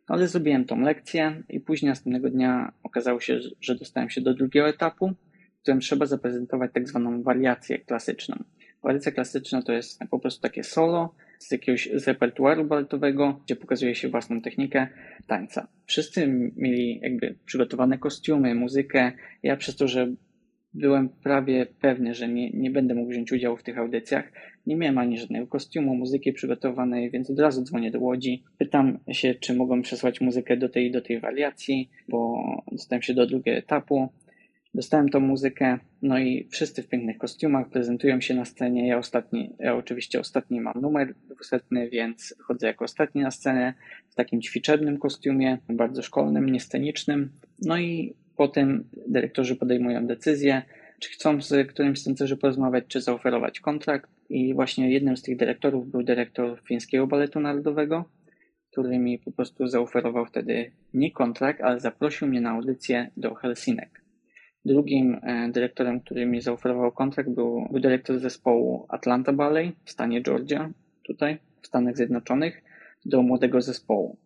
no, 0.09 0.15
ale 0.15 0.27
zrobiłem 0.27 0.65
tą 0.65 0.79
lekcję 0.79 1.43
i 1.49 1.59
później 1.59 1.89
następnego 1.89 2.29
dnia 2.29 2.73
okazało 2.83 3.19
się, 3.19 3.39
że 3.61 3.75
dostałem 3.75 4.09
się 4.09 4.21
do 4.21 4.33
drugiego 4.33 4.67
etapu, 4.67 5.13
w 5.59 5.61
którym 5.61 5.79
trzeba 5.79 6.05
zaprezentować 6.05 6.71
tak 6.73 6.87
zwaną 6.87 7.23
wariację 7.23 7.79
klasyczną. 7.79 8.43
Wariacja 8.83 9.11
klasyczna 9.11 9.61
to 9.61 9.73
jest 9.73 9.99
po 10.09 10.19
prostu 10.19 10.41
takie 10.41 10.63
solo, 10.63 11.15
z 11.47 11.51
jakiegoś 11.51 11.89
z 11.93 12.07
repertuaru 12.07 12.65
baletowego, 12.65 13.41
gdzie 13.45 13.55
pokazuje 13.55 13.95
się 13.95 14.09
własną 14.09 14.41
technikę 14.41 14.87
tańca. 15.27 15.67
Wszyscy 15.85 16.27
mieli 16.55 16.99
jakby 17.03 17.35
przygotowane 17.45 17.97
kostiumy, 17.97 18.55
muzykę. 18.55 19.11
Ja 19.43 19.57
przez 19.57 19.75
to, 19.75 19.87
że 19.87 20.13
byłem 20.73 21.09
prawie 21.09 21.65
pewny, 21.81 22.13
że 22.13 22.27
nie, 22.27 22.49
nie 22.51 22.71
będę 22.71 22.95
mógł 22.95 23.11
wziąć 23.11 23.31
udziału 23.31 23.57
w 23.57 23.63
tych 23.63 23.77
audycjach. 23.77 24.31
Nie 24.67 24.75
miałem 24.75 24.97
ani 24.97 25.17
żadnego 25.17 25.47
kostiumu, 25.47 25.95
muzyki 25.95 26.33
przygotowanej, 26.33 27.11
więc 27.11 27.29
od 27.29 27.39
razu 27.39 27.63
dzwonię 27.63 27.91
do 27.91 27.99
Łodzi. 27.99 28.43
Pytam 28.57 28.99
się, 29.11 29.35
czy 29.35 29.53
mogą 29.53 29.81
przesłać 29.81 30.21
muzykę 30.21 30.57
do 30.57 30.69
tej 30.69 30.91
do 30.91 31.01
tej 31.01 31.19
wariacji, 31.19 31.89
bo 32.09 32.43
dostałem 32.71 33.01
się 33.01 33.13
do 33.13 33.27
drugiego 33.27 33.57
etapu. 33.57 34.09
Dostałem 34.75 35.09
tą 35.09 35.19
muzykę, 35.19 35.79
no 36.01 36.19
i 36.19 36.47
wszyscy 36.51 36.83
w 36.83 36.87
pięknych 36.87 37.17
kostiumach 37.17 37.69
prezentują 37.69 38.21
się 38.21 38.33
na 38.33 38.45
scenie. 38.45 38.87
Ja 38.87 38.97
ostatni, 38.97 39.55
ja 39.59 39.75
oczywiście 39.75 40.19
ostatni 40.19 40.61
mam 40.61 40.81
numer 40.81 41.13
dwusetny, 41.29 41.89
więc 41.89 42.35
chodzę 42.39 42.67
jako 42.67 42.85
ostatni 42.85 43.21
na 43.21 43.31
scenę 43.31 43.73
w 44.09 44.15
takim 44.15 44.41
ćwiczebnym 44.41 44.97
kostiumie, 44.97 45.57
bardzo 45.69 46.01
szkolnym, 46.01 46.49
niescenicznym. 46.49 47.29
No 47.61 47.77
i 47.77 48.15
potem 48.37 48.89
dyrektorzy 49.07 49.55
podejmują 49.55 50.07
decyzję, 50.07 50.61
czy 50.99 51.09
chcą 51.09 51.41
z 51.41 51.67
którymś 51.67 52.01
z 52.01 52.03
tancerzy 52.03 52.37
porozmawiać, 52.37 52.83
czy 52.87 53.01
zaoferować 53.01 53.59
kontrakt. 53.59 54.09
I 54.29 54.53
właśnie 54.53 54.91
jednym 54.91 55.17
z 55.17 55.21
tych 55.21 55.37
dyrektorów 55.37 55.91
był 55.91 56.03
dyrektor 56.03 56.61
Fińskiego 56.67 57.07
Baletu 57.07 57.39
Narodowego, 57.39 58.05
który 58.71 58.99
mi 58.99 59.19
po 59.19 59.31
prostu 59.31 59.67
zaoferował 59.67 60.25
wtedy 60.25 60.71
nie 60.93 61.11
kontrakt, 61.11 61.61
ale 61.61 61.79
zaprosił 61.79 62.27
mnie 62.27 62.41
na 62.41 62.51
audycję 62.51 63.11
do 63.17 63.35
Helsinek. 63.35 64.02
Drugim 64.65 65.19
e, 65.23 65.49
dyrektorem, 65.51 65.99
który 65.99 66.25
mi 66.25 66.41
zaoferował 66.41 66.91
kontrakt, 66.91 67.29
był, 67.29 67.67
był 67.71 67.79
dyrektor 67.79 68.19
zespołu 68.19 68.85
Atlanta 68.89 69.33
Ballet 69.33 69.75
w 69.85 69.91
stanie 69.91 70.21
Georgia, 70.21 70.69
tutaj 71.03 71.37
w 71.61 71.67
Stanach 71.67 71.97
Zjednoczonych, 71.97 72.63
do 73.05 73.21
młodego 73.21 73.61
zespołu. 73.61 74.17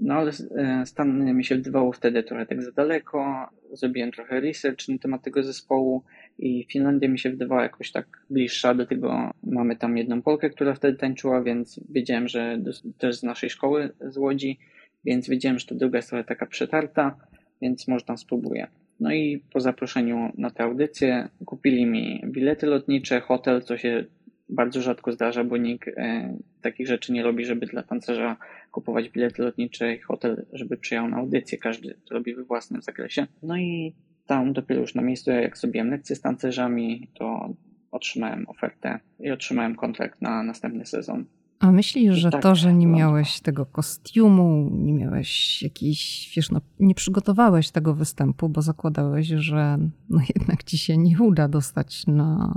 No 0.00 0.14
ale 0.14 0.32
e, 0.56 0.86
Stan 0.86 1.34
mi 1.34 1.44
się 1.44 1.54
wydawało 1.54 1.92
wtedy 1.92 2.22
trochę 2.22 2.46
tak 2.46 2.62
za 2.62 2.72
daleko. 2.72 3.48
Zrobiłem 3.72 4.12
trochę 4.12 4.40
research 4.40 4.88
na 4.88 4.98
temat 4.98 5.22
tego 5.22 5.42
zespołu 5.42 6.02
i 6.38 6.66
Finlandia 6.72 7.08
mi 7.08 7.18
się 7.18 7.30
wydawała 7.30 7.62
jakoś 7.62 7.92
tak 7.92 8.06
bliższa 8.30 8.74
do 8.74 8.86
tego. 8.86 9.30
Mamy 9.42 9.76
tam 9.76 9.96
jedną 9.96 10.22
Polkę, 10.22 10.50
która 10.50 10.74
wtedy 10.74 10.98
tańczyła, 10.98 11.42
więc 11.42 11.80
wiedziałem, 11.88 12.28
że 12.28 12.58
też 12.98 13.16
z 13.16 13.22
naszej 13.22 13.50
szkoły 13.50 13.90
z 14.00 14.16
Łodzi, 14.16 14.58
więc 15.04 15.28
wiedziałem, 15.28 15.58
że 15.58 15.66
ta 15.66 15.74
druga 15.74 15.98
jest 15.98 16.08
trochę 16.08 16.24
taka 16.24 16.46
przetarta, 16.46 17.16
więc 17.62 17.88
może 17.88 18.04
tam 18.04 18.18
spróbuję. 18.18 18.66
No 19.04 19.12
i 19.12 19.44
po 19.52 19.60
zaproszeniu 19.60 20.32
na 20.38 20.50
tę 20.50 20.64
audycję 20.64 21.28
kupili 21.44 21.86
mi 21.86 22.22
bilety 22.26 22.66
lotnicze, 22.66 23.20
hotel, 23.20 23.62
co 23.62 23.78
się 23.78 24.04
bardzo 24.48 24.82
rzadko 24.82 25.12
zdarza, 25.12 25.44
bo 25.44 25.56
nikt 25.56 25.88
e, 25.88 26.36
takich 26.62 26.86
rzeczy 26.86 27.12
nie 27.12 27.22
robi, 27.22 27.44
żeby 27.44 27.66
dla 27.66 27.82
tancerza 27.82 28.36
kupować 28.70 29.08
bilety 29.08 29.42
lotnicze 29.42 29.94
i 29.94 30.00
hotel, 30.00 30.46
żeby 30.52 30.76
przyjechał 30.76 31.08
na 31.08 31.16
audycję. 31.16 31.58
Każdy 31.58 31.94
to 32.08 32.14
robi 32.14 32.34
we 32.34 32.44
własnym 32.44 32.82
zakresie. 32.82 33.26
No 33.42 33.56
i 33.56 33.94
tam 34.26 34.52
dopiero 34.52 34.80
już 34.80 34.94
na 34.94 35.02
miejscu, 35.02 35.30
jak 35.30 35.58
zrobiłem 35.58 35.90
lekcje 35.90 36.16
z 36.16 36.20
tancerzami, 36.20 37.08
to 37.14 37.54
otrzymałem 37.90 38.48
ofertę 38.48 38.98
i 39.20 39.30
otrzymałem 39.30 39.74
kontrakt 39.74 40.22
na 40.22 40.42
następny 40.42 40.86
sezon. 40.86 41.24
A 41.60 41.72
myślisz, 41.72 42.16
że 42.16 42.30
tak, 42.30 42.42
to, 42.42 42.54
że 42.54 42.74
nie 42.74 42.86
miałeś 42.86 43.40
tego 43.40 43.66
kostiumu, 43.66 44.70
nie 44.72 44.92
miałeś 44.92 45.62
jakiś, 45.62 46.32
wiesz, 46.36 46.50
no, 46.50 46.60
nie 46.80 46.94
przygotowałeś 46.94 47.70
tego 47.70 47.94
występu, 47.94 48.48
bo 48.48 48.62
zakładałeś, 48.62 49.26
że 49.26 49.78
no 50.10 50.20
jednak 50.36 50.64
ci 50.64 50.78
się 50.78 50.96
nie 50.96 51.18
uda 51.18 51.48
dostać 51.48 52.06
na 52.06 52.54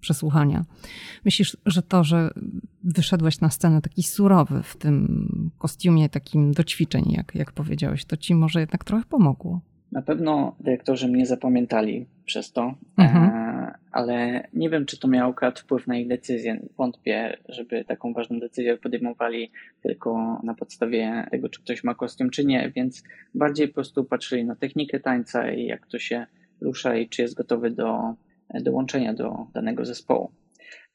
przesłuchania. 0.00 0.64
Myślisz, 1.24 1.56
że 1.66 1.82
to, 1.82 2.04
że 2.04 2.30
wyszedłeś 2.84 3.40
na 3.40 3.50
scenę 3.50 3.80
taki 3.80 4.02
surowy 4.02 4.62
w 4.62 4.76
tym 4.76 5.50
kostiumie 5.58 6.08
takim 6.08 6.52
do 6.52 6.64
ćwiczeń, 6.64 7.04
jak, 7.10 7.34
jak 7.34 7.52
powiedziałeś, 7.52 8.04
to 8.04 8.16
ci 8.16 8.34
może 8.34 8.60
jednak 8.60 8.84
trochę 8.84 9.04
pomogło? 9.04 9.60
Na 9.92 10.02
pewno 10.02 10.56
dyrektorzy 10.60 11.08
mnie 11.08 11.26
zapamiętali 11.26 12.06
przez 12.24 12.52
to, 12.52 12.74
mhm. 12.96 13.24
E, 13.24 13.74
ale 13.92 14.46
nie 14.54 14.70
wiem, 14.70 14.86
czy 14.86 14.98
to 14.98 15.08
miało 15.08 15.32
akurat 15.32 15.60
wpływ 15.60 15.86
na 15.86 15.96
ich 15.96 16.08
decyzję. 16.08 16.60
Wątpię, 16.76 17.36
żeby 17.48 17.84
taką 17.84 18.12
ważną 18.12 18.40
decyzję 18.40 18.76
podejmowali 18.76 19.50
tylko 19.82 20.40
na 20.44 20.54
podstawie 20.54 21.26
tego, 21.30 21.48
czy 21.48 21.60
ktoś 21.60 21.84
ma 21.84 21.94
kostium, 21.94 22.30
czy 22.30 22.44
nie, 22.44 22.72
więc 22.76 23.02
bardziej 23.34 23.68
po 23.68 23.74
prostu 23.74 24.04
patrzyli 24.04 24.44
na 24.44 24.56
technikę 24.56 25.00
tańca 25.00 25.50
i 25.50 25.66
jak 25.66 25.86
to 25.86 25.98
się 25.98 26.26
rusza 26.60 26.96
i 26.96 27.08
czy 27.08 27.22
jest 27.22 27.34
gotowy 27.34 27.70
do 27.70 28.14
dołączenia 28.54 29.14
do 29.14 29.46
danego 29.54 29.84
zespołu. 29.84 30.30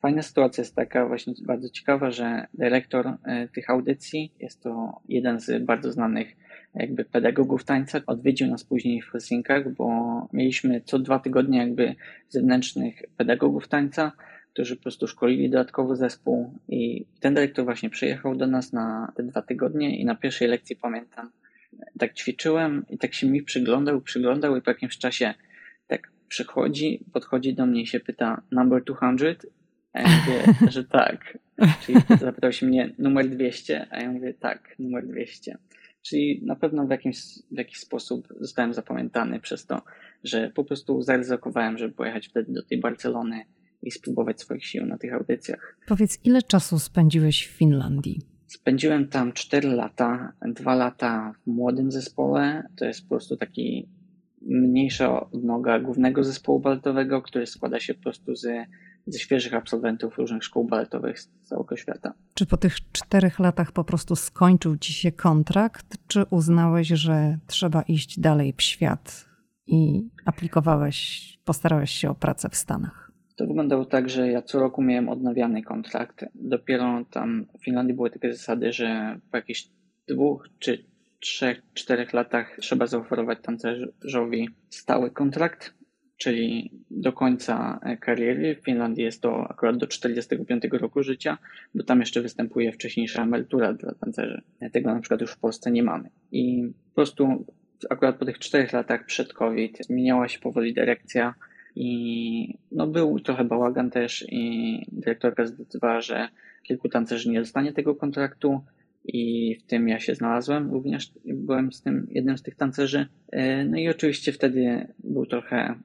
Fajna 0.02 0.22
sytuacja 0.22 0.62
jest 0.62 0.76
taka, 0.76 1.08
właśnie 1.08 1.34
bardzo 1.42 1.70
ciekawa, 1.70 2.12
że 2.12 2.48
dyrektor 2.54 3.08
e, 3.08 3.48
tych 3.48 3.70
audycji, 3.70 4.32
jest 4.40 4.64
to 4.64 5.02
jeden 5.10 5.40
z 5.40 5.64
bardzo 5.64 5.92
znanych 5.92 6.36
jakby 6.76 7.06
pedagogów 7.06 7.64
tańca, 7.64 8.02
odwiedził 8.08 8.48
nas 8.48 8.64
później 8.64 9.02
w 9.02 9.10
Helsinkach, 9.10 9.74
bo 9.74 9.88
mieliśmy 10.34 10.82
co 10.82 11.00
dwa 11.00 11.20
tygodnie 11.20 11.60
jakby 11.60 11.96
zewnętrznych 12.30 13.04
pedagogów 13.18 13.68
tańca, 13.68 14.12
którzy 14.54 14.76
po 14.76 14.82
prostu 14.82 15.08
szkolili 15.08 15.50
dodatkowo 15.50 15.96
zespół 15.96 16.54
i 16.70 17.06
ten 17.20 17.34
dyrektor 17.34 17.66
właśnie 17.66 17.90
przyjechał 17.90 18.36
do 18.36 18.48
nas 18.48 18.74
na 18.74 19.12
te 19.16 19.24
dwa 19.24 19.42
tygodnie 19.42 19.98
i 19.98 20.06
na 20.06 20.16
pierwszej 20.16 20.48
lekcji 20.48 20.76
pamiętam, 20.76 21.32
tak 22.00 22.14
ćwiczyłem 22.14 22.86
i 22.90 22.98
tak 22.98 23.14
się 23.14 23.28
mi 23.28 23.44
przyglądał, 23.44 24.02
przyglądał 24.02 24.58
i 24.58 24.62
po 24.62 24.72
jakimś 24.72 24.98
czasie 24.98 25.34
tak 25.88 26.12
przychodzi, 26.28 27.04
podchodzi 27.14 27.54
do 27.54 27.66
mnie 27.66 27.82
i 27.82 27.88
się 27.88 28.00
pyta 28.00 28.42
number 28.52 28.84
200? 28.84 29.48
A 29.96 30.02
ja 30.02 30.08
mówię, 30.08 30.72
że 30.72 30.84
tak. 30.84 31.38
Czyli 31.82 32.00
zapytał 32.20 32.52
się 32.52 32.66
mnie 32.66 32.94
numer 32.98 33.30
200, 33.30 33.88
a 33.92 34.02
ja 34.02 34.12
mówię 34.12 34.34
tak, 34.34 34.76
numer 34.80 35.08
200. 35.08 35.58
Czyli 36.02 36.42
na 36.46 36.56
pewno 36.56 36.88
w 36.88 36.90
jakimś, 36.90 37.18
w 37.52 37.58
jakiś 37.58 37.78
sposób 37.78 38.28
zostałem 38.40 38.74
zapamiętany 38.74 39.40
przez 39.40 39.66
to, 39.66 39.82
że 40.24 40.52
po 40.56 40.64
prostu 40.64 41.02
zaryzykowałem, 41.02 41.78
żeby 41.78 41.94
pojechać 41.94 42.28
wtedy 42.28 42.54
do 42.54 42.64
tej 42.64 42.80
Barcelony 42.80 43.46
i 43.82 43.92
spróbować 43.92 44.42
swoich 44.42 44.66
sił 44.66 44.86
na 44.86 44.98
tych 44.98 45.14
audycjach. 45.14 45.78
Powiedz, 45.88 46.20
ile 46.24 46.42
czasu 46.42 46.80
spędziłeś 46.80 47.48
w 47.48 47.52
Finlandii? 47.58 48.22
Spędziłem 48.48 49.08
tam 49.08 49.34
4 49.34 49.70
lata, 49.70 50.34
2 50.42 50.76
lata 50.76 51.34
w 51.44 51.48
młodym 51.48 51.92
zespole. 51.92 52.64
To 52.76 52.86
jest 52.86 53.02
po 53.04 53.10
prostu 53.10 53.38
taki 53.38 53.90
mniejsza 54.42 55.30
odnoga 55.30 55.80
głównego 55.80 56.24
zespołu 56.24 56.60
baletowego, 56.60 57.22
który 57.22 57.46
składa 57.46 57.80
się 57.80 57.94
po 57.94 58.02
prostu 58.02 58.36
z, 58.36 58.48
ze 59.08 59.20
świeżych 59.20 59.54
absolwentów 59.54 60.18
różnych 60.18 60.44
szkół 60.44 60.68
baletowych 60.68 61.20
z 61.20 61.30
całego 61.44 61.76
świata. 61.76 62.14
Czy 62.34 62.46
po 62.46 62.58
tych 62.58 62.92
czterech 62.92 63.40
latach 63.40 63.72
po 63.72 63.84
prostu 63.84 64.16
skończył 64.16 64.78
ci 64.78 64.94
się 64.94 65.12
kontrakt, 65.12 65.98
czy 66.08 66.26
uznałeś, 66.30 66.88
że 66.88 67.38
trzeba 67.48 67.82
iść 67.82 68.20
dalej 68.20 68.54
w 68.58 68.62
świat 68.62 69.26
i 69.68 70.10
aplikowałeś, 70.26 71.40
postarałeś 71.46 71.92
się 71.92 72.10
o 72.10 72.16
pracę 72.16 72.50
w 72.50 72.56
Stanach? 72.56 73.12
To 73.36 73.48
wyglądało 73.48 73.86
tak, 73.86 74.10
że 74.10 74.32
ja 74.32 74.42
co 74.42 74.60
roku 74.60 74.82
miałem 74.82 75.10
odnawiany 75.10 75.64
kontrakt. 75.64 76.26
Dopiero 76.36 77.06
tam 77.12 77.46
w 77.60 77.64
Finlandii 77.64 77.96
były 77.96 78.10
takie 78.10 78.34
zasady, 78.34 78.74
że 78.74 79.20
po 79.32 79.38
jakichś 79.38 79.70
dwóch 80.08 80.50
czy 80.60 80.86
3-4 81.26 82.14
latach 82.14 82.58
trzeba 82.60 82.88
zaoferować 82.88 83.40
tancerzowi 83.42 84.50
stały 84.70 85.12
kontrakt, 85.12 85.74
czyli 86.18 86.72
do 86.92 87.14
końca 87.14 87.80
kariery. 88.00 88.56
W 88.56 88.66
Finlandii 88.66 89.04
jest 89.04 89.22
to 89.22 89.48
akurat 89.50 89.78
do 89.78 89.88
45 89.88 90.64
roku 90.72 91.04
życia, 91.04 91.38
bo 91.76 91.84
tam 91.84 92.00
jeszcze 92.00 92.22
występuje 92.22 92.72
wcześniejsza 92.72 93.24
emerytura 93.24 93.74
dla 93.74 93.94
tancerzy. 93.94 94.42
Tego 94.72 94.94
na 94.94 95.00
przykład 95.00 95.22
już 95.22 95.32
w 95.32 95.40
Polsce 95.40 95.72
nie 95.72 95.84
mamy. 95.84 96.10
I 96.32 96.72
po 96.90 96.96
prostu 96.96 97.46
akurat 97.90 98.18
po 98.18 98.26
tych 98.26 98.40
4 98.40 98.68
latach 98.74 99.06
przed 99.06 99.34
COVID 99.34 99.78
zmieniała 99.86 100.28
się 100.28 100.40
powoli 100.40 100.74
dyrekcja 100.74 101.34
i 101.76 102.58
no 102.72 102.88
był 102.88 103.20
trochę 103.20 103.44
bałagan 103.44 103.90
też 103.90 104.26
i 104.30 104.86
dyrektorka 104.92 105.46
zdecydowała, 105.46 106.02
że 106.02 106.30
kilku 106.64 106.90
tancerzy 106.90 107.30
nie 107.30 107.40
dostanie 107.40 107.74
tego 107.74 107.96
kontraktu 107.96 108.62
i 109.06 109.56
w 109.56 109.64
tym 109.64 109.90
ja 109.90 110.00
się 110.00 110.16
znalazłem, 110.16 110.72
również 110.72 111.12
byłem 111.26 111.74
z 111.74 111.82
tym 111.82 112.08
jednym 112.12 112.38
z 112.38 112.44
tych 112.44 112.56
tancerzy. 112.56 113.08
E, 113.32 113.66
no 113.66 113.78
i 113.78 113.90
oczywiście 113.90 114.32
wtedy 114.32 114.88
był 115.04 115.26
trochę 115.26 115.76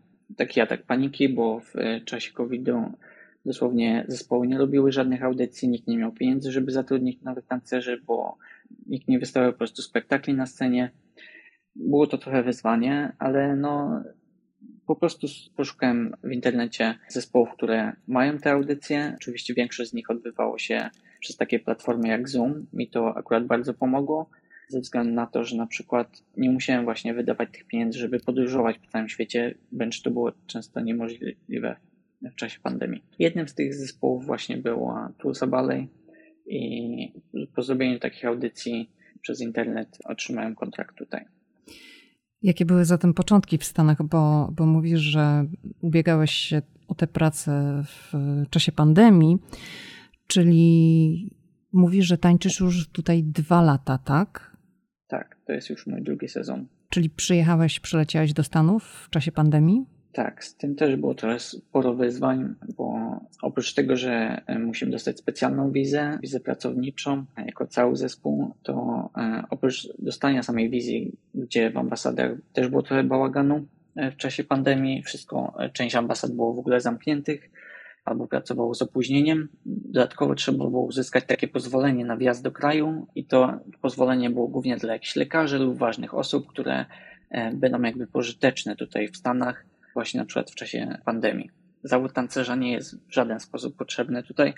taki 0.40 0.60
atak 0.60 0.82
paniki, 0.82 1.28
bo 1.28 1.60
w 1.60 1.74
czasie 2.04 2.32
COVID-u 2.32 2.92
dosłownie 3.46 4.04
zespoły 4.08 4.46
nie 4.46 4.58
robiły 4.58 4.92
żadnych 4.92 5.22
audycji, 5.22 5.68
nikt 5.68 5.86
nie 5.86 5.98
miał 5.98 6.12
pieniędzy, 6.12 6.52
żeby 6.52 6.72
zatrudnić 6.72 7.22
nowych 7.22 7.46
tancerzy, 7.46 8.02
bo 8.06 8.36
nikt 8.86 9.08
nie 9.08 9.18
wystawiał 9.18 9.52
po 9.52 9.58
prostu 9.58 9.82
spektakli 9.82 10.34
na 10.34 10.46
scenie. 10.46 10.90
Było 11.76 12.06
to 12.06 12.18
trochę 12.18 12.42
wyzwanie, 12.42 13.12
ale 13.18 13.56
no 13.56 14.02
po 14.86 14.96
prostu 14.96 15.26
poszukałem 15.56 16.14
w 16.24 16.32
internecie 16.32 16.94
zespołów, 17.08 17.48
które 17.52 17.92
mają 18.08 18.38
te 18.38 18.50
audycje. 18.50 19.12
Oczywiście 19.16 19.54
większość 19.54 19.90
z 19.90 19.94
nich 19.94 20.10
odbywało 20.10 20.58
się 20.58 20.90
przez 21.20 21.36
takie 21.36 21.58
platformy 21.58 22.08
jak 22.08 22.28
Zoom. 22.28 22.66
Mi 22.72 22.88
to 22.88 23.16
akurat 23.16 23.46
bardzo 23.46 23.74
pomogło, 23.74 24.30
ze 24.70 24.80
względu 24.80 25.14
na 25.14 25.26
to, 25.26 25.44
że 25.44 25.56
na 25.56 25.66
przykład 25.66 26.22
nie 26.36 26.50
musiałem 26.50 26.84
właśnie 26.84 27.14
wydawać 27.14 27.48
tych 27.52 27.66
pieniędzy, 27.66 27.98
żeby 27.98 28.20
podróżować 28.20 28.78
po 28.78 28.90
całym 28.90 29.08
świecie, 29.08 29.54
wręcz 29.72 30.02
to 30.02 30.10
było 30.10 30.32
często 30.46 30.80
niemożliwe 30.80 31.76
w 32.22 32.34
czasie 32.34 32.60
pandemii. 32.62 33.04
Jednym 33.18 33.48
z 33.48 33.54
tych 33.54 33.74
zespołów 33.74 34.26
właśnie 34.26 34.56
była 34.56 35.12
Tulsa 35.18 35.46
Ballet 35.46 35.86
i 36.46 37.12
po 37.54 37.62
zrobieniu 37.62 37.98
takich 37.98 38.24
audycji 38.24 38.90
przez 39.20 39.40
internet 39.40 39.98
otrzymałem 40.04 40.54
kontrakt 40.54 40.96
tutaj. 40.96 41.24
Jakie 42.42 42.64
były 42.64 42.84
zatem 42.84 43.14
początki 43.14 43.58
w 43.58 43.64
Stanach? 43.64 44.02
Bo, 44.02 44.52
bo 44.52 44.66
mówisz, 44.66 45.00
że 45.00 45.46
ubiegałeś 45.80 46.30
się 46.30 46.62
o 46.88 46.94
tę 46.94 47.06
pracę 47.06 47.82
w 47.86 48.12
czasie 48.50 48.72
pandemii, 48.72 49.38
czyli 50.26 51.30
mówisz, 51.72 52.06
że 52.06 52.18
tańczysz 52.18 52.60
już 52.60 52.88
tutaj 52.88 53.24
dwa 53.24 53.62
lata, 53.62 53.98
tak? 53.98 54.49
To 55.50 55.54
jest 55.54 55.70
już 55.70 55.86
mój 55.86 56.02
drugi 56.02 56.28
sezon. 56.28 56.66
Czyli 56.88 57.10
przyjechałeś, 57.10 57.80
przyleciałeś 57.80 58.32
do 58.32 58.42
Stanów 58.42 58.84
w 58.84 59.10
czasie 59.10 59.32
pandemii? 59.32 59.86
Tak, 60.12 60.44
z 60.44 60.54
tym 60.54 60.76
też 60.76 60.96
było 60.96 61.14
trochę 61.14 61.38
sporo 61.38 61.94
wyzwań, 61.94 62.54
bo 62.76 62.94
oprócz 63.42 63.74
tego, 63.74 63.96
że 63.96 64.42
e, 64.46 64.58
musimy 64.58 64.92
dostać 64.92 65.18
specjalną 65.18 65.72
wizę, 65.72 66.18
wizę 66.22 66.40
pracowniczą 66.40 67.24
jako 67.46 67.66
cały 67.66 67.96
zespół, 67.96 68.54
to 68.62 69.10
e, 69.16 69.44
oprócz 69.50 69.88
dostania 69.98 70.42
samej 70.42 70.70
wizji, 70.70 71.12
gdzie 71.34 71.70
w 71.70 71.76
ambasadach 71.76 72.32
też 72.52 72.68
było 72.68 72.82
trochę 72.82 73.04
bałaganu 73.04 73.66
e, 73.96 74.10
w 74.10 74.16
czasie 74.16 74.44
pandemii, 74.44 75.02
wszystko, 75.02 75.54
część 75.72 75.96
ambasad 75.96 76.32
było 76.32 76.54
w 76.54 76.58
ogóle 76.58 76.80
zamkniętych 76.80 77.50
albo 78.04 78.26
pracowało 78.26 78.74
z 78.74 78.82
opóźnieniem. 78.82 79.48
Dodatkowo 79.66 80.34
trzeba 80.34 80.58
było 80.58 80.84
uzyskać 80.84 81.24
takie 81.26 81.48
pozwolenie 81.48 82.04
na 82.04 82.16
wjazd 82.16 82.44
do 82.44 82.52
kraju 82.52 83.06
i 83.14 83.24
to 83.24 83.60
pozwolenie 83.82 84.30
było 84.30 84.48
głównie 84.48 84.76
dla 84.76 84.92
jakichś 84.92 85.16
lekarzy 85.16 85.58
lub 85.58 85.78
ważnych 85.78 86.14
osób, 86.14 86.46
które 86.46 86.86
będą 87.52 87.82
jakby 87.82 88.06
pożyteczne 88.06 88.76
tutaj 88.76 89.08
w 89.08 89.16
Stanach 89.16 89.66
właśnie 89.94 90.20
na 90.20 90.26
przykład 90.26 90.50
w 90.50 90.54
czasie 90.54 90.98
pandemii. 91.04 91.50
Zawód 91.82 92.12
tancerza 92.12 92.56
nie 92.56 92.72
jest 92.72 93.08
w 93.08 93.14
żaden 93.14 93.40
sposób 93.40 93.76
potrzebny 93.76 94.22
tutaj 94.22 94.54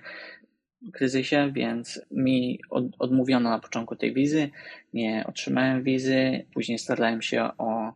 w 0.83 0.91
kryzysie, 0.91 1.53
więc 1.55 2.01
mi 2.11 2.61
od, 2.71 2.85
odmówiono 2.99 3.51
na 3.51 3.59
początku 3.59 3.97
tej 3.97 4.15
wizy, 4.15 4.51
nie 4.95 5.25
otrzymałem 5.29 5.83
wizy, 5.83 6.47
później 6.55 6.79
starałem 6.79 7.23
się 7.23 7.51
o 7.59 7.93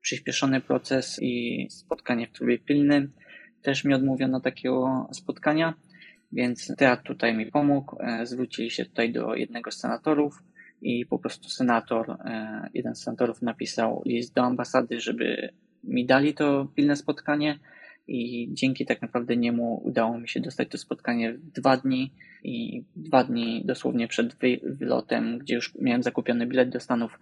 przyspieszony 0.00 0.60
proces 0.60 1.18
i 1.22 1.66
spotkanie 1.70 2.26
w 2.26 2.32
trybie 2.32 2.58
pilnym. 2.58 3.12
Też 3.62 3.84
mi 3.84 3.94
odmówiono 3.94 4.40
takiego 4.40 5.08
spotkania, 5.12 5.74
więc 6.32 6.72
teatr 6.76 7.02
tutaj 7.02 7.34
mi 7.34 7.46
pomógł. 7.46 7.96
E, 8.00 8.26
zwrócili 8.26 8.70
się 8.70 8.84
tutaj 8.84 9.12
do 9.12 9.34
jednego 9.34 9.70
z 9.70 9.76
senatorów 9.76 10.42
i 10.82 11.06
po 11.06 11.18
prostu 11.18 11.48
senator, 11.48 12.10
e, 12.10 12.68
jeden 12.74 12.94
z 12.94 13.02
senatorów 13.02 13.42
napisał 13.42 14.02
list 14.06 14.34
do 14.34 14.42
ambasady, 14.42 15.00
żeby 15.00 15.52
mi 15.84 16.06
dali 16.06 16.34
to 16.34 16.68
pilne 16.74 16.96
spotkanie 16.96 17.58
i 18.08 18.48
dzięki 18.52 18.86
tak 18.86 19.02
naprawdę 19.02 19.36
niemu 19.36 19.82
udało 19.84 20.18
mi 20.18 20.28
się 20.28 20.40
dostać 20.40 20.68
to 20.68 20.78
spotkanie 20.78 21.32
w 21.32 21.50
dwa 21.50 21.76
dni 21.76 22.12
i 22.44 22.84
dwa 22.96 23.24
dni 23.24 23.62
dosłownie 23.64 24.08
przed 24.08 24.36
wylotem, 24.62 25.38
gdzie 25.38 25.54
już 25.54 25.74
miałem 25.74 26.02
zakupiony 26.02 26.46
bilet 26.46 26.68
do 26.68 26.80
Stanów, 26.80 27.18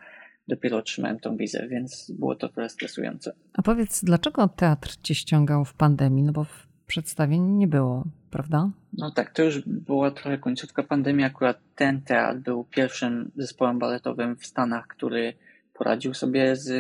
dopiero 0.49 0.77
otrzymałem 0.77 1.21
tą 1.21 1.37
wizę, 1.37 1.69
więc 1.69 2.11
było 2.11 2.35
to 2.35 2.49
trochę 2.49 2.69
stresujące. 2.69 3.33
A 3.55 3.63
powiedz, 3.63 4.05
dlaczego 4.05 4.49
teatr 4.49 4.97
cię 5.03 5.15
ściągał 5.15 5.65
w 5.65 5.75
pandemii? 5.75 6.23
No 6.23 6.33
bo 6.33 6.45
w 6.45 6.67
przedstawień 6.87 7.43
nie 7.43 7.69
było, 7.69 8.05
prawda? 8.31 8.71
No 8.93 9.11
tak, 9.11 9.31
to 9.31 9.43
już 9.43 9.61
była 9.67 10.11
trochę 10.11 10.39
końcówka 10.39 10.83
pandemii. 10.83 11.25
Akurat 11.25 11.59
ten 11.75 12.03
teatr 12.03 12.39
był 12.39 12.65
pierwszym 12.65 13.31
zespołem 13.37 13.79
baletowym 13.79 14.37
w 14.37 14.47
Stanach, 14.47 14.87
który 14.87 15.35
poradził 15.75 16.15
sobie 16.15 16.57
z 16.57 16.73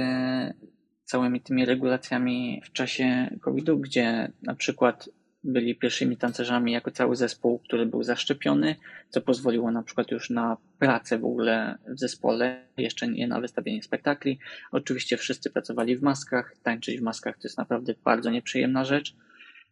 całymi 1.05 1.41
tymi 1.41 1.65
regulacjami 1.65 2.63
w 2.65 2.73
czasie 2.73 3.37
COVID-u, 3.41 3.79
gdzie 3.79 4.33
na 4.43 4.55
przykład 4.55 5.09
byli 5.45 5.77
pierwszymi 5.77 6.17
tancerzami 6.17 6.73
jako 6.73 6.91
cały 6.91 7.17
zespół, 7.17 7.59
który 7.59 7.87
był 7.87 8.03
zaszczepiony, 8.03 8.77
co 9.09 9.21
pozwoliło 9.21 9.71
na 9.71 9.83
przykład 9.83 10.11
już 10.11 10.31
na 10.31 10.57
pracę 10.79 11.19
w 11.19 11.25
ogóle 11.25 11.79
w 11.89 11.99
zespole, 11.99 12.67
jeszcze 12.77 13.09
nie 13.09 13.29
na 13.29 13.41
wystawienie 13.41 13.83
spektakli. 13.83 14.39
Oczywiście 14.73 15.17
wszyscy 15.17 15.51
pracowali 15.51 15.97
w 15.97 16.03
maskach, 16.03 16.57
tańczyć 16.63 16.99
w 16.99 17.03
maskach 17.03 17.37
to 17.37 17.49
jest 17.49 17.59
naprawdę 17.59 17.95
bardzo 18.05 18.31
nieprzyjemna 18.31 18.85
rzecz. 18.85 19.15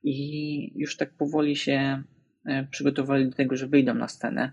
I 0.03 0.81
już 0.81 0.97
tak 0.97 1.11
powoli 1.11 1.57
się 1.57 2.03
e, 2.45 2.67
przygotowali 2.71 3.29
do 3.29 3.37
tego, 3.37 3.57
że 3.57 3.67
wyjdą 3.67 3.95
na 3.95 4.09
scenę. 4.09 4.53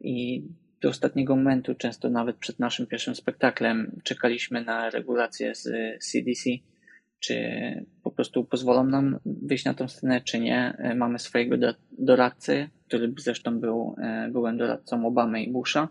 I 0.00 0.44
do 0.80 0.88
ostatniego 0.88 1.36
momentu, 1.36 1.74
często 1.74 2.10
nawet 2.10 2.36
przed 2.36 2.58
naszym 2.58 2.86
pierwszym 2.86 3.14
spektaklem, 3.14 4.00
czekaliśmy 4.04 4.64
na 4.64 4.90
regulacje 4.90 5.54
z 5.54 5.64
CDC, 6.04 6.50
czy 7.20 7.34
po 8.02 8.10
prostu 8.10 8.44
pozwolą 8.44 8.84
nam 8.84 9.18
wyjść 9.26 9.64
na 9.64 9.74
tą 9.74 9.88
scenę, 9.88 10.20
czy 10.20 10.40
nie. 10.40 10.74
E, 10.78 10.94
mamy 10.94 11.18
swojego 11.18 11.56
doradcę, 11.92 12.68
który 12.86 13.12
zresztą 13.18 13.60
był 13.60 13.96
e, 14.02 14.28
byłem 14.32 14.58
doradcą 14.58 15.06
Obamy 15.06 15.42
i 15.42 15.52
Busha, 15.52 15.88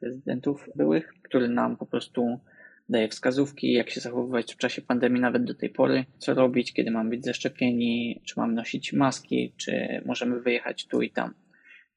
prezydentów 0.00 0.68
byłych, 0.76 1.14
który 1.22 1.48
nam 1.48 1.76
po 1.76 1.86
prostu 1.86 2.40
daje 2.88 3.08
wskazówki, 3.08 3.72
jak 3.72 3.90
się 3.90 4.00
zachowywać 4.00 4.54
w 4.54 4.56
czasie 4.56 4.82
pandemii, 4.82 5.20
nawet 5.20 5.44
do 5.44 5.54
tej 5.54 5.70
pory, 5.70 6.04
co 6.18 6.34
robić, 6.34 6.72
kiedy 6.72 6.90
mamy 6.90 7.10
być 7.10 7.24
zaszczepieni, 7.24 8.20
czy 8.24 8.34
mamy 8.36 8.52
nosić 8.52 8.92
maski, 8.92 9.52
czy 9.56 10.02
możemy 10.06 10.40
wyjechać 10.40 10.86
tu 10.86 11.02
i 11.02 11.10
tam. 11.10 11.34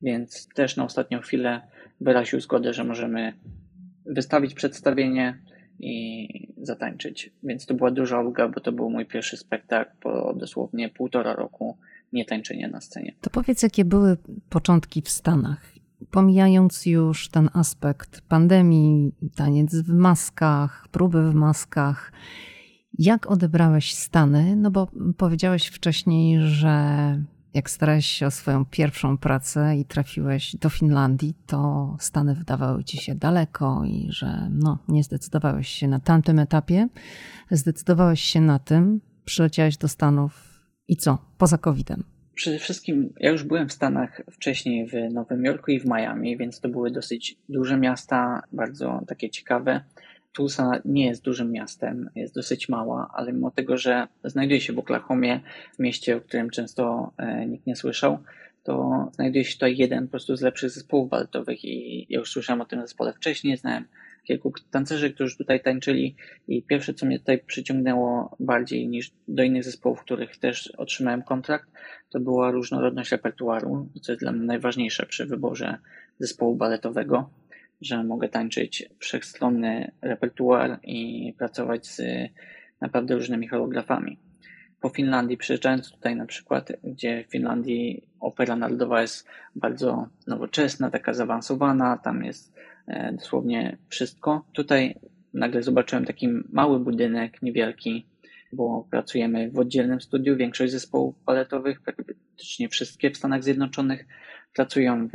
Więc 0.02 0.48
też 0.56 0.78
na 0.78 0.84
ostatnią 0.84 1.20
chwilę 1.20 1.62
wyraził 2.02 2.40
zgodę, 2.40 2.74
że 2.74 2.84
możemy 2.84 3.34
wystawić 4.06 4.54
przedstawienie 4.54 5.38
i 5.80 6.28
zatańczyć. 6.58 7.32
Więc 7.44 7.66
to 7.66 7.74
była 7.74 7.92
duża 7.92 8.22
ulga, 8.22 8.48
bo 8.48 8.60
to 8.60 8.72
był 8.72 8.90
mój 8.90 9.06
pierwszy 9.06 9.38
spektakl 9.38 9.92
po 10.02 10.34
dosłownie 10.34 10.90
półtora 10.90 11.34
roku 11.34 11.78
nietańczenia 12.14 12.70
na 12.70 12.82
scenie. 12.82 13.16
To 13.22 13.30
powiedz, 13.30 13.64
jakie 13.64 13.86
były 13.86 14.18
początki 14.50 15.02
w 15.02 15.10
Stanach? 15.10 15.74
Pomijając 16.12 16.86
już 16.86 17.30
ten 17.30 17.50
aspekt 17.54 18.22
pandemii, 18.22 19.12
taniec 19.36 19.76
w 19.76 19.94
maskach, 19.94 20.88
próby 20.92 21.32
w 21.32 21.34
maskach, 21.34 22.12
jak 23.00 23.32
odebrałeś 23.32 23.94
Stany? 23.94 24.56
No 24.56 24.72
bo 24.72 24.88
powiedziałeś 25.18 25.68
wcześniej, 25.68 26.40
że 26.42 26.74
jak 27.54 27.70
starałeś 27.70 28.06
się 28.06 28.28
o 28.28 28.32
swoją 28.32 28.66
pierwszą 28.66 29.18
pracę 29.18 29.78
i 29.78 29.86
trafiłeś 29.86 30.56
do 30.56 30.70
Finlandii, 30.70 31.34
to 31.48 31.96
Stany 32.00 32.36
wydawały 32.36 32.84
ci 32.84 32.98
się 32.98 33.16
daleko 33.16 33.84
i 33.86 34.08
że 34.10 34.50
no, 34.52 34.78
nie 34.88 35.04
zdecydowałeś 35.04 35.68
się 35.68 35.88
na 35.88 36.00
tamtym 36.00 36.40
etapie. 36.40 36.88
Zdecydowałeś 37.52 38.22
się 38.22 38.42
na 38.42 38.60
tym, 38.60 39.02
przyleciałeś 39.26 39.78
do 39.78 39.88
Stanów 39.88 40.62
i 40.88 40.98
co? 40.98 41.18
Poza 41.38 41.58
COVID-em. 41.58 42.04
Przede 42.34 42.60
wszystkim 42.60 43.14
ja 43.20 43.32
już 43.32 43.44
byłem 43.44 43.70
w 43.70 43.74
Stanach 43.74 44.22
wcześniej 44.32 44.88
w 44.88 45.14
Nowym 45.14 45.46
Jorku 45.46 45.72
i 45.72 45.80
w 45.80 45.86
Miami, 45.86 46.38
więc 46.38 46.60
to 46.60 46.70
były 46.70 46.92
dosyć 46.92 47.38
duże 47.50 47.78
miasta, 47.78 48.42
bardzo 48.52 49.02
takie 49.08 49.30
ciekawe. 49.30 49.84
Tulsa 50.34 50.82
nie 50.86 51.06
jest 51.06 51.24
dużym 51.24 51.52
miastem, 51.52 52.10
jest 52.16 52.36
dosyć 52.36 52.70
mała, 52.70 53.12
ale 53.14 53.34
mimo 53.34 53.52
tego, 53.52 53.78
że 53.78 54.08
znajduje 54.24 54.62
się 54.62 54.74
w 54.74 54.80
Oklahomie, 54.80 55.42
mieście, 55.80 56.18
o 56.18 56.22
którym 56.22 56.50
często 56.50 57.14
e, 57.18 57.46
nikt 57.46 57.68
nie 57.68 57.76
słyszał, 57.76 58.18
to 58.64 59.08
znajduje 59.14 59.46
się 59.46 59.54
tutaj 59.54 59.78
jeden 59.78 60.04
po 60.04 60.12
prostu 60.12 60.36
z 60.36 60.42
lepszych 60.42 60.70
zespołów 60.70 61.10
baletowych 61.10 61.66
i 61.66 62.06
ja 62.10 62.20
już 62.20 62.32
słyszałem 62.32 62.62
o 62.62 62.66
tym 62.66 62.82
zespole 62.82 63.14
wcześniej, 63.14 63.58
znałem 63.58 63.86
kilku 64.24 64.54
tancerzy, 64.72 65.14
którzy 65.14 65.38
tutaj 65.38 65.62
tańczyli 65.62 66.16
i 66.48 66.64
pierwsze, 66.64 66.94
co 66.94 67.06
mnie 67.06 67.20
tutaj 67.20 67.40
przyciągnęło 67.40 68.36
bardziej 68.40 68.88
niż 68.88 69.12
do 69.28 69.44
innych 69.44 69.64
zespołów, 69.64 70.02
których 70.02 70.38
też 70.38 70.72
otrzymałem 70.78 71.24
kontrakt, 71.24 71.70
to 72.10 72.20
była 72.20 72.52
różnorodność 72.52 73.12
repertuaru, 73.12 73.90
co 74.02 74.12
jest 74.12 74.22
dla 74.22 74.32
mnie 74.32 74.46
najważniejsze 74.46 75.06
przy 75.06 75.26
wyborze 75.26 75.78
zespołu 76.20 76.56
baletowego 76.56 77.30
że 77.86 78.04
mogę 78.04 78.30
tańczyć 78.30 78.90
wszechstronny 79.00 79.92
repertuar 80.02 80.80
i 80.84 81.34
pracować 81.38 81.88
z 81.88 82.02
naprawdę 82.82 83.16
różnymi 83.16 83.48
choreografami. 83.48 84.20
Po 84.80 84.90
Finlandii, 84.90 85.38
przyjeżdżając 85.38 85.92
tutaj 85.92 86.16
na 86.16 86.26
przykład, 86.26 86.72
gdzie 86.84 87.24
w 87.28 87.32
Finlandii 87.32 88.04
opera 88.20 88.56
narodowa 88.56 89.02
jest 89.02 89.28
bardzo 89.56 90.08
nowoczesna, 90.28 90.92
taka 90.92 91.14
zaawansowana, 91.14 91.98
tam 91.98 92.24
jest 92.24 92.54
e, 92.88 93.14
dosłownie 93.14 93.78
wszystko. 93.90 94.46
Tutaj 94.54 95.00
nagle 95.34 95.64
zobaczyłem 95.64 96.06
taki 96.06 96.28
mały 96.50 96.80
budynek, 96.80 97.42
niewielki, 97.42 98.06
bo 98.54 98.88
pracujemy 98.92 99.52
w 99.52 99.60
oddzielnym 99.60 100.02
studiu. 100.02 100.38
Większość 100.38 100.72
zespołów 100.72 101.24
baletowych, 101.26 101.82
praktycznie 101.82 102.70
wszystkie 102.70 103.12
w 103.12 103.18
Stanach 103.18 103.44
Zjednoczonych, 103.44 104.06
pracują 104.54 105.08
w 105.08 105.12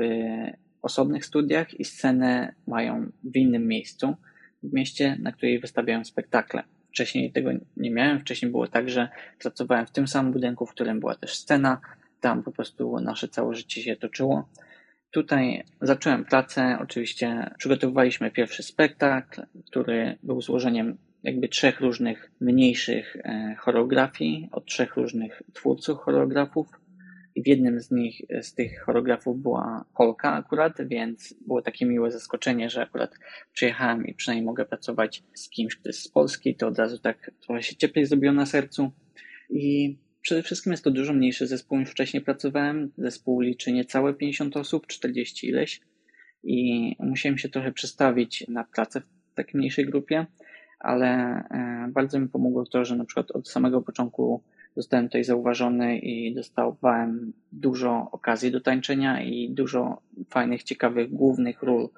osobnych 0.82 1.24
studiach 1.24 1.80
i 1.80 1.84
scenę 1.84 2.54
mają 2.66 3.10
w 3.24 3.36
innym 3.36 3.68
miejscu, 3.68 4.16
w 4.62 4.72
mieście, 4.72 5.16
na 5.20 5.32
której 5.32 5.58
wystawiają 5.58 6.04
spektakle. 6.04 6.62
Wcześniej 6.88 7.32
tego 7.32 7.50
nie 7.76 7.90
miałem. 7.90 8.20
Wcześniej 8.20 8.50
było 8.50 8.66
tak, 8.66 8.90
że 8.90 9.08
pracowałem 9.38 9.86
w 9.86 9.90
tym 9.90 10.08
samym 10.08 10.32
budynku, 10.32 10.66
w 10.66 10.70
którym 10.70 11.00
była 11.00 11.14
też 11.14 11.34
scena. 11.34 11.80
Tam 12.20 12.42
po 12.42 12.52
prostu 12.52 13.00
nasze 13.00 13.28
całe 13.28 13.54
życie 13.54 13.82
się 13.82 13.96
toczyło. 13.96 14.48
Tutaj 15.10 15.64
zacząłem 15.80 16.24
pracę. 16.24 16.78
Oczywiście 16.80 17.50
przygotowywaliśmy 17.58 18.30
pierwszy 18.30 18.62
spektakl, 18.62 19.42
który 19.66 20.18
był 20.22 20.42
złożeniem 20.42 20.98
jakby 21.22 21.48
trzech 21.48 21.80
różnych 21.80 22.30
mniejszych 22.40 23.16
e, 23.16 23.54
choreografii 23.58 24.48
od 24.52 24.66
trzech 24.66 24.96
różnych 24.96 25.42
twórców 25.52 25.98
choreografów 25.98 26.68
w 27.42 27.46
jednym 27.46 27.80
z 27.80 27.90
nich, 27.90 28.22
z 28.42 28.54
tych 28.54 28.80
choreografów 28.80 29.42
była 29.42 29.84
Polka 29.96 30.32
akurat, 30.32 30.88
więc 30.88 31.34
było 31.46 31.62
takie 31.62 31.86
miłe 31.86 32.10
zaskoczenie, 32.10 32.70
że 32.70 32.82
akurat 32.82 33.14
przyjechałem 33.52 34.06
i 34.06 34.14
przynajmniej 34.14 34.46
mogę 34.46 34.64
pracować 34.64 35.22
z 35.34 35.50
kimś, 35.50 35.76
kto 35.76 35.88
jest 35.88 36.02
z 36.02 36.08
Polski, 36.08 36.54
to 36.54 36.66
od 36.66 36.78
razu 36.78 36.98
tak 36.98 37.30
trochę 37.40 37.62
się 37.62 37.76
cieplej 37.76 38.06
zrobiło 38.06 38.32
na 38.32 38.46
sercu 38.46 38.90
i 39.50 39.96
przede 40.20 40.42
wszystkim 40.42 40.72
jest 40.72 40.84
to 40.84 40.90
dużo 40.90 41.12
mniejszy 41.12 41.46
zespół 41.46 41.78
niż 41.78 41.90
wcześniej 41.90 42.22
pracowałem. 42.22 42.92
Zespół 42.98 43.40
liczy 43.40 43.72
niecałe 43.72 44.14
50 44.14 44.56
osób, 44.56 44.86
40 44.86 45.48
ileś 45.48 45.80
i 46.42 46.96
musiałem 47.00 47.38
się 47.38 47.48
trochę 47.48 47.72
przestawić 47.72 48.44
na 48.48 48.64
pracę 48.64 49.00
w 49.00 49.34
takiej 49.34 49.58
mniejszej 49.58 49.86
grupie, 49.86 50.26
ale 50.78 51.08
e, 51.08 51.88
bardzo 51.92 52.20
mi 52.20 52.28
pomogło 52.28 52.66
to, 52.66 52.84
że 52.84 52.96
na 52.96 53.04
przykład 53.04 53.30
od 53.30 53.48
samego 53.48 53.82
początku 53.82 54.42
zostałem 54.76 55.06
tutaj 55.06 55.24
zauważony 55.24 55.98
i 55.98 56.34
dostawałem 56.34 57.32
dużo 57.52 58.08
okazji 58.12 58.50
do 58.50 58.60
tańczenia 58.60 59.22
i 59.22 59.50
dużo 59.50 60.02
fajnych, 60.28 60.62
ciekawych, 60.62 61.10
głównych 61.10 61.62
ról 61.62 61.88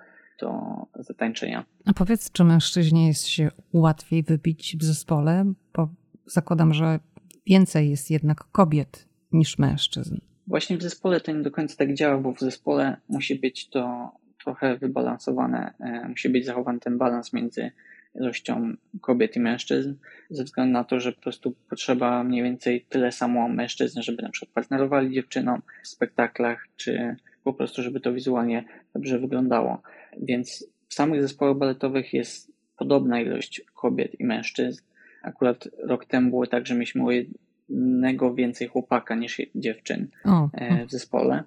do 0.40 0.52
zatańczenia. 0.94 1.64
A 1.86 1.92
powiedz, 1.92 2.32
czy 2.32 2.44
mężczyźnie 2.44 3.06
jest 3.06 3.26
się 3.26 3.50
łatwiej 3.72 4.22
wybić 4.22 4.76
w 4.80 4.84
zespole? 4.84 5.52
Bo 5.74 5.88
zakładam, 6.26 6.74
że 6.74 6.98
więcej 7.46 7.90
jest 7.90 8.10
jednak 8.10 8.44
kobiet 8.52 9.08
niż 9.32 9.58
mężczyzn. 9.58 10.16
Właśnie 10.46 10.76
w 10.78 10.82
zespole 10.82 11.20
to 11.20 11.32
nie 11.32 11.42
do 11.42 11.50
końca 11.50 11.76
tak 11.76 11.94
działa, 11.94 12.18
bo 12.18 12.32
w 12.32 12.40
zespole 12.40 12.96
musi 13.08 13.34
być 13.34 13.68
to 13.68 14.10
trochę 14.44 14.78
wybalansowane, 14.78 15.74
e, 15.80 16.08
musi 16.08 16.28
być 16.28 16.46
zachowany 16.46 16.80
ten 16.80 16.98
balans 16.98 17.32
między 17.32 17.70
ilością 18.14 18.76
kobiet 19.00 19.36
i 19.36 19.40
mężczyzn, 19.40 19.94
ze 20.30 20.44
względu 20.44 20.72
na 20.72 20.84
to, 20.84 21.00
że 21.00 21.12
po 21.12 21.20
prostu 21.20 21.54
potrzeba 21.68 22.24
mniej 22.24 22.42
więcej 22.42 22.86
tyle 22.88 23.12
samo 23.12 23.48
mężczyzn, 23.48 24.00
żeby 24.02 24.22
na 24.22 24.30
przykład 24.30 24.54
partnerowali 24.54 25.14
dziewczynom 25.14 25.62
w 25.82 25.88
spektaklach, 25.88 26.66
czy 26.76 27.16
po 27.44 27.54
prostu, 27.54 27.82
żeby 27.82 28.00
to 28.00 28.12
wizualnie 28.12 28.64
dobrze 28.94 29.18
wyglądało. 29.18 29.82
Więc 30.22 30.66
w 30.88 30.94
samych 30.94 31.22
zespołach 31.22 31.56
baletowych 31.56 32.12
jest 32.12 32.52
podobna 32.78 33.20
ilość 33.20 33.62
kobiet 33.74 34.20
i 34.20 34.24
mężczyzn. 34.24 34.82
Akurat 35.22 35.68
rok 35.78 36.04
temu 36.04 36.30
było 36.30 36.46
tak, 36.46 36.66
że 36.66 36.74
mieliśmy 36.74 37.04
o 37.04 37.10
jednego 37.10 38.34
więcej 38.34 38.68
chłopaka 38.68 39.14
niż 39.14 39.42
dziewczyn 39.54 40.08
o. 40.24 40.50
w 40.86 40.90
zespole, 40.90 41.44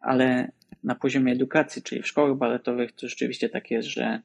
ale 0.00 0.52
na 0.84 0.94
poziomie 0.94 1.32
edukacji, 1.32 1.82
czyli 1.82 2.02
w 2.02 2.06
szkołach 2.06 2.36
baletowych, 2.36 2.92
to 2.92 3.08
rzeczywiście 3.08 3.48
tak 3.48 3.70
jest, 3.70 3.88
że 3.88 4.20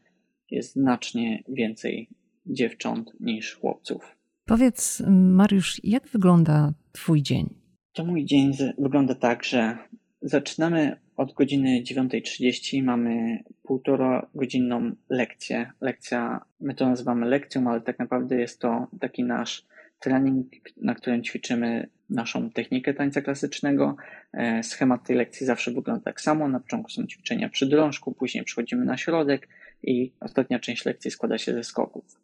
jest 0.51 0.73
znacznie 0.73 1.43
więcej 1.47 2.09
dziewcząt 2.45 3.11
niż 3.19 3.55
chłopców. 3.55 4.15
Powiedz, 4.45 5.03
Mariusz, 5.09 5.81
jak 5.83 6.07
wygląda 6.07 6.73
Twój 6.91 7.21
dzień? 7.21 7.49
To 7.93 8.05
mój 8.05 8.25
dzień 8.25 8.51
wygląda 8.77 9.15
tak, 9.15 9.43
że 9.43 9.77
zaczynamy 10.21 10.99
od 11.17 11.33
godziny 11.33 11.83
9.30, 11.83 12.83
mamy 12.83 13.43
półtora 13.63 14.27
godzinną 14.35 14.91
lekcję. 15.09 15.71
Lekcja, 15.81 16.45
my 16.59 16.75
to 16.75 16.89
nazywamy 16.89 17.25
lekcją, 17.25 17.69
ale 17.69 17.81
tak 17.81 17.99
naprawdę 17.99 18.35
jest 18.35 18.59
to 18.59 18.87
taki 18.99 19.23
nasz 19.23 19.65
trening, 19.99 20.47
na 20.77 20.95
którym 20.95 21.23
ćwiczymy 21.23 21.89
naszą 22.09 22.49
technikę 22.49 22.93
tańca 22.93 23.21
klasycznego. 23.21 23.95
E, 24.33 24.63
schemat 24.63 25.07
tej 25.07 25.15
lekcji 25.15 25.45
zawsze 25.45 25.71
wygląda 25.71 26.03
tak 26.03 26.21
samo. 26.21 26.47
Na 26.47 26.59
początku 26.59 26.91
są 26.91 27.07
ćwiczenia 27.07 27.49
przy 27.49 27.65
drążku, 27.65 28.13
później 28.13 28.43
przechodzimy 28.43 28.85
na 28.85 28.97
środek 28.97 29.47
i 29.83 30.11
ostatnia 30.19 30.59
część 30.59 30.85
lekcji 30.85 31.11
składa 31.11 31.37
się 31.37 31.53
ze 31.53 31.63
skoków. 31.63 32.21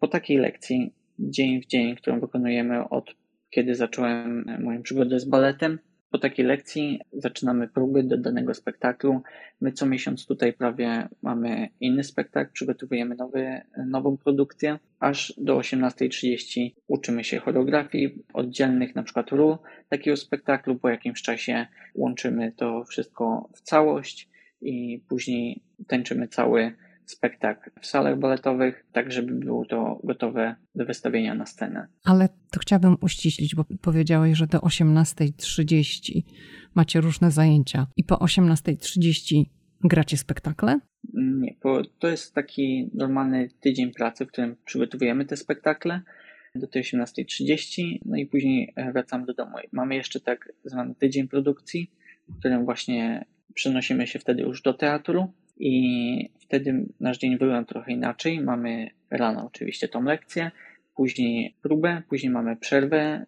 Po 0.00 0.08
takiej 0.08 0.36
lekcji, 0.36 0.92
dzień 1.18 1.62
w 1.62 1.66
dzień, 1.66 1.96
którą 1.96 2.20
wykonujemy 2.20 2.88
od 2.88 3.14
kiedy 3.50 3.74
zacząłem 3.74 4.44
moją 4.62 4.82
przygodę 4.82 5.20
z 5.20 5.24
baletem, 5.24 5.78
po 6.10 6.18
takiej 6.18 6.46
lekcji 6.46 7.00
zaczynamy 7.12 7.68
próby 7.68 8.02
do 8.02 8.18
danego 8.18 8.54
spektaklu. 8.54 9.22
My 9.60 9.72
co 9.72 9.86
miesiąc 9.86 10.26
tutaj 10.26 10.52
prawie 10.52 11.08
mamy 11.22 11.68
inny 11.80 12.04
spektakl, 12.04 12.52
przygotowujemy 12.52 13.14
nowy, 13.14 13.60
nową 13.86 14.16
produkcję. 14.16 14.78
Aż 15.00 15.34
do 15.38 15.58
18.30 15.58 16.70
uczymy 16.86 17.24
się 17.24 17.38
choreografii 17.38 18.24
oddzielnych, 18.34 18.94
na 18.94 19.02
przykład 19.02 19.30
ról 19.30 19.58
takiego 19.88 20.16
spektaklu. 20.16 20.76
Po 20.76 20.88
jakimś 20.88 21.22
czasie 21.22 21.66
łączymy 21.94 22.52
to 22.56 22.84
wszystko 22.84 23.48
w 23.54 23.60
całość 23.60 24.28
i 24.60 25.04
później 25.08 25.62
tańczymy 25.86 26.28
cały 26.28 26.76
spektakl 27.04 27.70
w 27.80 27.86
salach 27.86 28.18
baletowych, 28.18 28.86
tak 28.92 29.12
żeby 29.12 29.34
było 29.34 29.64
to 29.64 30.00
gotowe 30.04 30.56
do 30.74 30.86
wystawienia 30.86 31.34
na 31.34 31.46
scenę. 31.46 31.86
Ale 32.04 32.28
to 32.50 32.60
chciałabym 32.60 32.96
uściślić, 33.00 33.54
bo 33.54 33.64
powiedziałeś, 33.82 34.38
że 34.38 34.46
do 34.46 34.58
18.30 34.58 36.22
macie 36.74 37.00
różne 37.00 37.30
zajęcia 37.30 37.86
i 37.96 38.04
po 38.04 38.14
18.30 38.14 39.44
gracie 39.84 40.16
spektakle? 40.16 40.80
Nie, 41.14 41.54
bo 41.62 41.82
to 41.98 42.08
jest 42.08 42.34
taki 42.34 42.90
normalny 42.94 43.48
tydzień 43.60 43.92
pracy, 43.92 44.26
w 44.26 44.28
którym 44.28 44.56
przygotowujemy 44.64 45.24
te 45.24 45.36
spektakle 45.36 46.02
do 46.54 46.66
tej 46.66 46.82
18.30, 46.82 47.98
no 48.04 48.16
i 48.16 48.26
później 48.26 48.74
wracamy 48.92 49.26
do 49.26 49.34
domu. 49.34 49.56
Mamy 49.72 49.94
jeszcze 49.94 50.20
tak 50.20 50.52
zwany 50.64 50.94
tydzień 50.94 51.28
produkcji, 51.28 51.90
w 52.28 52.38
którym 52.38 52.64
właśnie 52.64 53.24
przenosimy 53.54 54.06
się 54.06 54.18
wtedy 54.18 54.42
już 54.42 54.62
do 54.62 54.74
teatru 54.74 55.32
i 55.56 56.30
wtedy 56.40 56.86
nasz 57.00 57.18
dzień 57.18 57.38
wygląda 57.38 57.64
trochę 57.64 57.92
inaczej. 57.92 58.40
Mamy 58.40 58.90
rano 59.10 59.46
oczywiście 59.46 59.88
tą 59.88 60.02
lekcję, 60.02 60.50
później 60.96 61.54
próbę, 61.62 62.02
później 62.08 62.32
mamy 62.32 62.56
przerwę, 62.56 63.26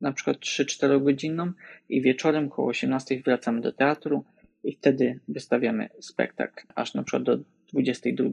na 0.00 0.12
przykład 0.12 0.36
3-4 0.36 1.04
godzinną 1.04 1.52
i 1.88 2.02
wieczorem 2.02 2.50
koło 2.50 2.68
18 2.68 3.22
wracamy 3.24 3.60
do 3.60 3.72
teatru 3.72 4.24
i 4.64 4.76
wtedy 4.76 5.20
wystawiamy 5.28 5.88
spektakl, 6.00 6.66
aż 6.74 6.94
na 6.94 7.02
przykład 7.02 7.22
do 7.22 7.38
22. 7.72 8.28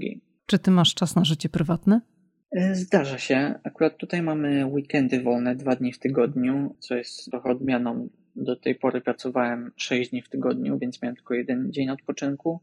Czy 0.46 0.60
ty 0.60 0.72
masz 0.72 0.94
czas 0.94 1.16
na 1.16 1.26
życie 1.26 1.50
prywatne? 1.50 2.02
E, 2.52 2.76
zdarza 2.76 3.18
się. 3.18 3.54
Akurat 3.64 3.98
tutaj 3.98 4.22
mamy 4.22 4.66
weekendy 4.66 5.22
wolne, 5.22 5.56
dwa 5.56 5.76
dni 5.76 5.94
w 5.94 6.00
tygodniu, 6.00 6.76
co 6.80 6.96
jest 6.96 7.26
trochę 7.26 7.50
odmianą. 7.50 8.10
Do 8.36 8.56
tej 8.56 8.76
pory 8.76 9.02
pracowałem 9.02 9.72
6 9.76 10.10
dni 10.10 10.22
w 10.22 10.30
tygodniu, 10.30 10.78
więc 10.78 11.02
miałem 11.02 11.16
tylko 11.16 11.34
jeden 11.34 11.74
dzień 11.74 11.90
odpoczynku 11.90 12.60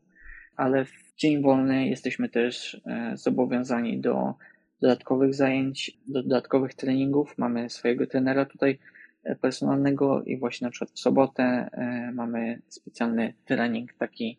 ale 0.58 0.84
w 0.84 1.14
dzień 1.16 1.42
wolny 1.42 1.88
jesteśmy 1.88 2.28
też 2.28 2.80
e, 2.86 3.16
zobowiązani 3.16 4.00
do 4.00 4.34
dodatkowych 4.80 5.34
zajęć, 5.34 5.98
do 6.06 6.22
dodatkowych 6.22 6.74
treningów. 6.74 7.38
Mamy 7.38 7.70
swojego 7.70 8.06
trenera 8.06 8.44
tutaj 8.44 8.78
e, 9.24 9.36
personalnego 9.36 10.22
i 10.22 10.38
właśnie 10.38 10.64
na 10.64 10.70
przykład 10.70 10.90
w 10.90 10.98
sobotę 10.98 11.42
e, 11.72 12.12
mamy 12.14 12.62
specjalny 12.68 13.34
trening 13.44 13.92
taki, 13.92 14.38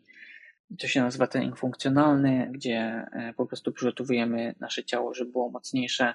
to 0.78 0.86
się 0.86 1.00
nazywa 1.00 1.26
trening 1.26 1.56
funkcjonalny, 1.56 2.48
gdzie 2.52 3.06
po 3.36 3.46
prostu 3.46 3.72
przygotowujemy 3.72 4.54
nasze 4.60 4.84
ciało, 4.84 5.14
żeby 5.14 5.32
było 5.32 5.50
mocniejsze, 5.50 6.14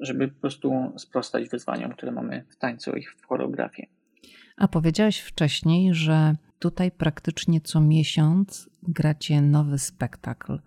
żeby 0.00 0.28
po 0.28 0.40
prostu 0.40 0.92
sprostać 0.96 1.48
wyzwaniom, 1.48 1.92
które 1.92 2.12
mamy 2.12 2.44
w 2.50 2.56
tańcu 2.56 2.96
i 2.96 3.06
w 3.06 3.26
choreografii. 3.26 3.97
A 4.58 4.68
powiedziałeś 4.68 5.18
wcześniej, 5.18 5.94
że 5.94 6.34
tutaj 6.58 6.90
praktycznie 6.90 7.60
co 7.60 7.80
miesiąc 7.80 8.70
gracie 8.82 9.42
nowy 9.42 9.78
spektakl. 9.78 10.58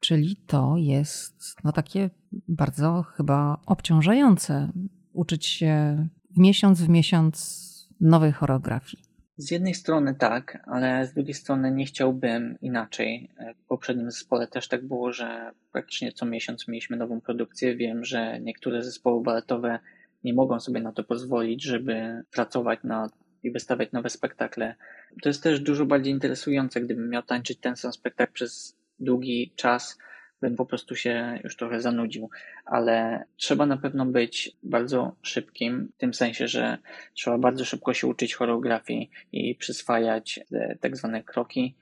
Czyli 0.00 0.36
to 0.36 0.74
jest 0.76 1.56
no 1.64 1.72
takie 1.72 2.10
bardzo 2.48 3.02
chyba 3.02 3.60
obciążające 3.66 4.72
uczyć 5.12 5.46
się 5.46 6.06
miesiąc 6.36 6.82
w 6.82 6.88
miesiąc 6.88 7.66
nowej 8.00 8.32
choreografii. 8.32 9.02
Z 9.36 9.50
jednej 9.50 9.74
strony 9.74 10.14
tak, 10.14 10.58
ale 10.66 11.06
z 11.06 11.14
drugiej 11.14 11.34
strony 11.34 11.70
nie 11.70 11.86
chciałbym 11.86 12.58
inaczej. 12.60 13.30
W 13.64 13.66
poprzednim 13.68 14.10
zespole 14.10 14.46
też 14.46 14.68
tak 14.68 14.86
było, 14.86 15.12
że 15.12 15.50
praktycznie 15.72 16.12
co 16.12 16.26
miesiąc 16.26 16.68
mieliśmy 16.68 16.96
nową 16.96 17.20
produkcję. 17.20 17.76
Wiem, 17.76 18.04
że 18.04 18.40
niektóre 18.40 18.82
zespoły 18.82 19.22
baletowe 19.22 19.78
nie 20.24 20.34
mogą 20.34 20.60
sobie 20.60 20.80
na 20.80 20.92
to 20.92 21.04
pozwolić, 21.04 21.62
żeby 21.62 22.22
pracować 22.32 22.80
nad 22.84 23.12
i 23.42 23.50
wystawiać 23.50 23.92
nowe 23.92 24.10
spektakle. 24.10 24.74
To 25.22 25.28
jest 25.28 25.42
też 25.42 25.60
dużo 25.60 25.86
bardziej 25.86 26.12
interesujące, 26.12 26.80
gdybym 26.80 27.10
miał 27.10 27.22
tańczyć 27.22 27.58
ten 27.58 27.76
sam 27.76 27.92
spektakl 27.92 28.32
przez 28.32 28.76
długi 29.00 29.52
czas, 29.56 29.98
bym 30.40 30.56
po 30.56 30.66
prostu 30.66 30.96
się 30.96 31.40
już 31.44 31.56
trochę 31.56 31.80
zanudził, 31.80 32.30
ale 32.64 33.24
trzeba 33.36 33.66
na 33.66 33.76
pewno 33.76 34.06
być 34.06 34.56
bardzo 34.62 35.16
szybkim, 35.22 35.88
w 35.96 36.00
tym 36.00 36.14
sensie, 36.14 36.48
że 36.48 36.78
trzeba 37.14 37.38
bardzo 37.38 37.64
szybko 37.64 37.94
się 37.94 38.06
uczyć 38.06 38.34
choreografii 38.34 39.10
i 39.32 39.54
przyswajać 39.54 40.40
tak 40.80 40.96
zwane 40.96 41.22
kroki. 41.22 41.74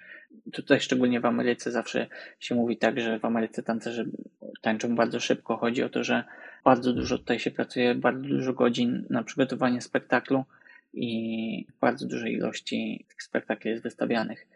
Tutaj 0.53 0.81
szczególnie 0.81 1.21
w 1.21 1.27
Ameryce 1.27 1.71
zawsze 1.71 2.07
się 2.41 2.55
mówi 2.55 2.77
tak, 2.77 3.01
że 3.01 3.19
w 3.19 3.25
Ameryce 3.25 3.63
tancerze 3.63 4.05
tańczą 4.61 4.95
bardzo 4.95 5.21
szybko. 5.21 5.57
Chodzi 5.57 5.83
o 5.83 5.89
to, 5.89 6.05
że 6.05 6.25
bardzo 6.65 6.93
dużo 6.93 7.19
tutaj 7.19 7.39
się 7.39 7.51
pracuje, 7.51 7.95
bardzo 7.95 8.29
dużo 8.29 8.53
godzin 8.53 9.07
na 9.11 9.23
przygotowanie 9.23 9.81
spektaklu, 9.81 10.45
i 10.95 11.67
bardzo 11.81 12.07
dużej 12.07 12.33
ilości 12.33 13.05
tych 13.09 13.23
spektakli 13.23 13.71
jest 13.71 13.83
wystawianych. 13.83 14.47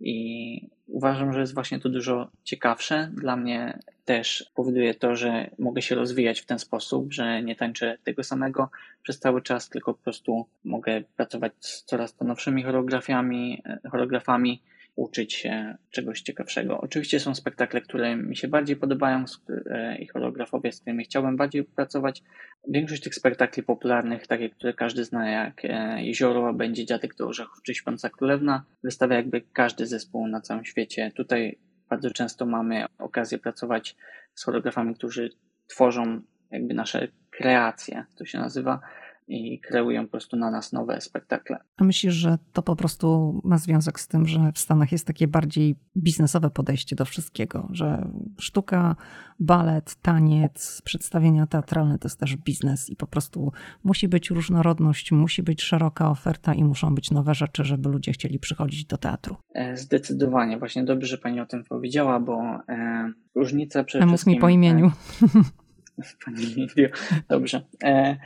I 0.00 0.68
uważam, 0.86 1.32
że 1.32 1.40
jest 1.40 1.54
właśnie 1.54 1.80
to 1.80 1.88
dużo 1.88 2.30
ciekawsze. 2.44 3.10
Dla 3.14 3.36
mnie 3.36 3.78
też 4.04 4.50
powoduje 4.54 4.94
to, 4.94 5.16
że 5.16 5.50
mogę 5.58 5.82
się 5.82 5.94
rozwijać 5.94 6.40
w 6.40 6.46
ten 6.46 6.58
sposób, 6.58 7.12
że 7.12 7.42
nie 7.42 7.56
tańczę 7.56 7.98
tego 8.04 8.24
samego 8.24 8.70
przez 9.02 9.18
cały 9.18 9.42
czas, 9.42 9.68
tylko 9.68 9.94
po 9.94 10.02
prostu 10.02 10.46
mogę 10.64 11.02
pracować 11.16 11.52
z 11.60 11.84
coraz 11.84 12.16
to 12.16 12.24
nowszymi 12.24 12.62
choreografiami, 12.62 13.62
choreografami 13.90 14.62
uczyć 14.98 15.34
się 15.34 15.76
czegoś 15.90 16.20
ciekawszego. 16.22 16.80
Oczywiście 16.80 17.20
są 17.20 17.34
spektakle, 17.34 17.80
które 17.80 18.16
mi 18.16 18.36
się 18.36 18.48
bardziej 18.48 18.76
podobają 18.76 19.24
e, 19.70 19.98
i 19.98 20.06
choreografowie, 20.06 20.72
z 20.72 20.80
którymi 20.80 21.04
chciałbym 21.04 21.36
bardziej 21.36 21.64
pracować. 21.64 22.22
Większość 22.68 23.02
tych 23.02 23.14
spektakli 23.14 23.62
popularnych, 23.62 24.26
takie, 24.26 24.50
które 24.50 24.72
każdy 24.74 25.04
zna, 25.04 25.30
jak 25.30 25.64
e, 25.64 26.04
Jezioro, 26.04 26.54
Będzie 26.54 26.86
Dziadek 26.86 27.14
do 27.14 27.28
Orzechów 27.28 27.62
czy 27.62 27.74
Śpiąca 27.74 28.08
Królewna, 28.08 28.64
wystawia 28.84 29.16
jakby 29.16 29.40
każdy 29.52 29.86
zespół 29.86 30.28
na 30.28 30.40
całym 30.40 30.64
świecie. 30.64 31.12
Tutaj 31.16 31.58
bardzo 31.90 32.10
często 32.10 32.46
mamy 32.46 32.84
okazję 32.98 33.38
pracować 33.38 33.96
z 34.34 34.44
choreografami, 34.44 34.94
którzy 34.94 35.30
tworzą 35.66 36.20
jakby 36.50 36.74
nasze 36.74 37.08
kreacje, 37.30 38.04
to 38.16 38.24
się 38.24 38.38
nazywa 38.38 38.80
i 39.28 39.60
kreują 39.60 40.04
po 40.04 40.10
prostu 40.10 40.36
na 40.36 40.50
nas 40.50 40.72
nowe 40.72 41.00
spektakle. 41.00 41.58
A 41.76 41.84
myślisz, 41.84 42.14
że 42.14 42.38
to 42.52 42.62
po 42.62 42.76
prostu 42.76 43.40
ma 43.44 43.58
związek 43.58 44.00
z 44.00 44.08
tym, 44.08 44.26
że 44.26 44.52
w 44.54 44.58
Stanach 44.58 44.92
jest 44.92 45.06
takie 45.06 45.28
bardziej 45.28 45.76
biznesowe 45.96 46.50
podejście 46.50 46.96
do 46.96 47.04
wszystkiego, 47.04 47.68
że 47.70 48.08
sztuka, 48.38 48.96
balet, 49.40 49.94
taniec, 49.94 50.82
przedstawienia 50.84 51.46
teatralne 51.46 51.98
to 51.98 52.08
jest 52.08 52.20
też 52.20 52.36
biznes 52.36 52.90
i 52.90 52.96
po 52.96 53.06
prostu 53.06 53.52
musi 53.84 54.08
być 54.08 54.30
różnorodność, 54.30 55.12
musi 55.12 55.42
być 55.42 55.62
szeroka 55.62 56.10
oferta 56.10 56.54
i 56.54 56.64
muszą 56.64 56.94
być 56.94 57.10
nowe 57.10 57.34
rzeczy, 57.34 57.64
żeby 57.64 57.88
ludzie 57.88 58.12
chcieli 58.12 58.38
przychodzić 58.38 58.84
do 58.84 58.98
teatru. 58.98 59.36
E, 59.54 59.76
zdecydowanie, 59.76 60.58
właśnie 60.58 60.84
dobrze, 60.84 61.06
że 61.06 61.18
Pani 61.18 61.40
o 61.40 61.46
tym 61.46 61.64
powiedziała, 61.64 62.20
bo 62.20 62.42
e, 62.68 63.12
różnica 63.34 63.84
przede 63.84 64.06
Mów 64.06 64.26
mi 64.26 64.36
po 64.36 64.48
imieniu. 64.48 64.92
E, 65.22 66.02
Pani 66.24 66.46
Lidio, 66.46 66.88
dobrze. 67.28 67.62
E, 67.84 67.86
e, 67.86 68.16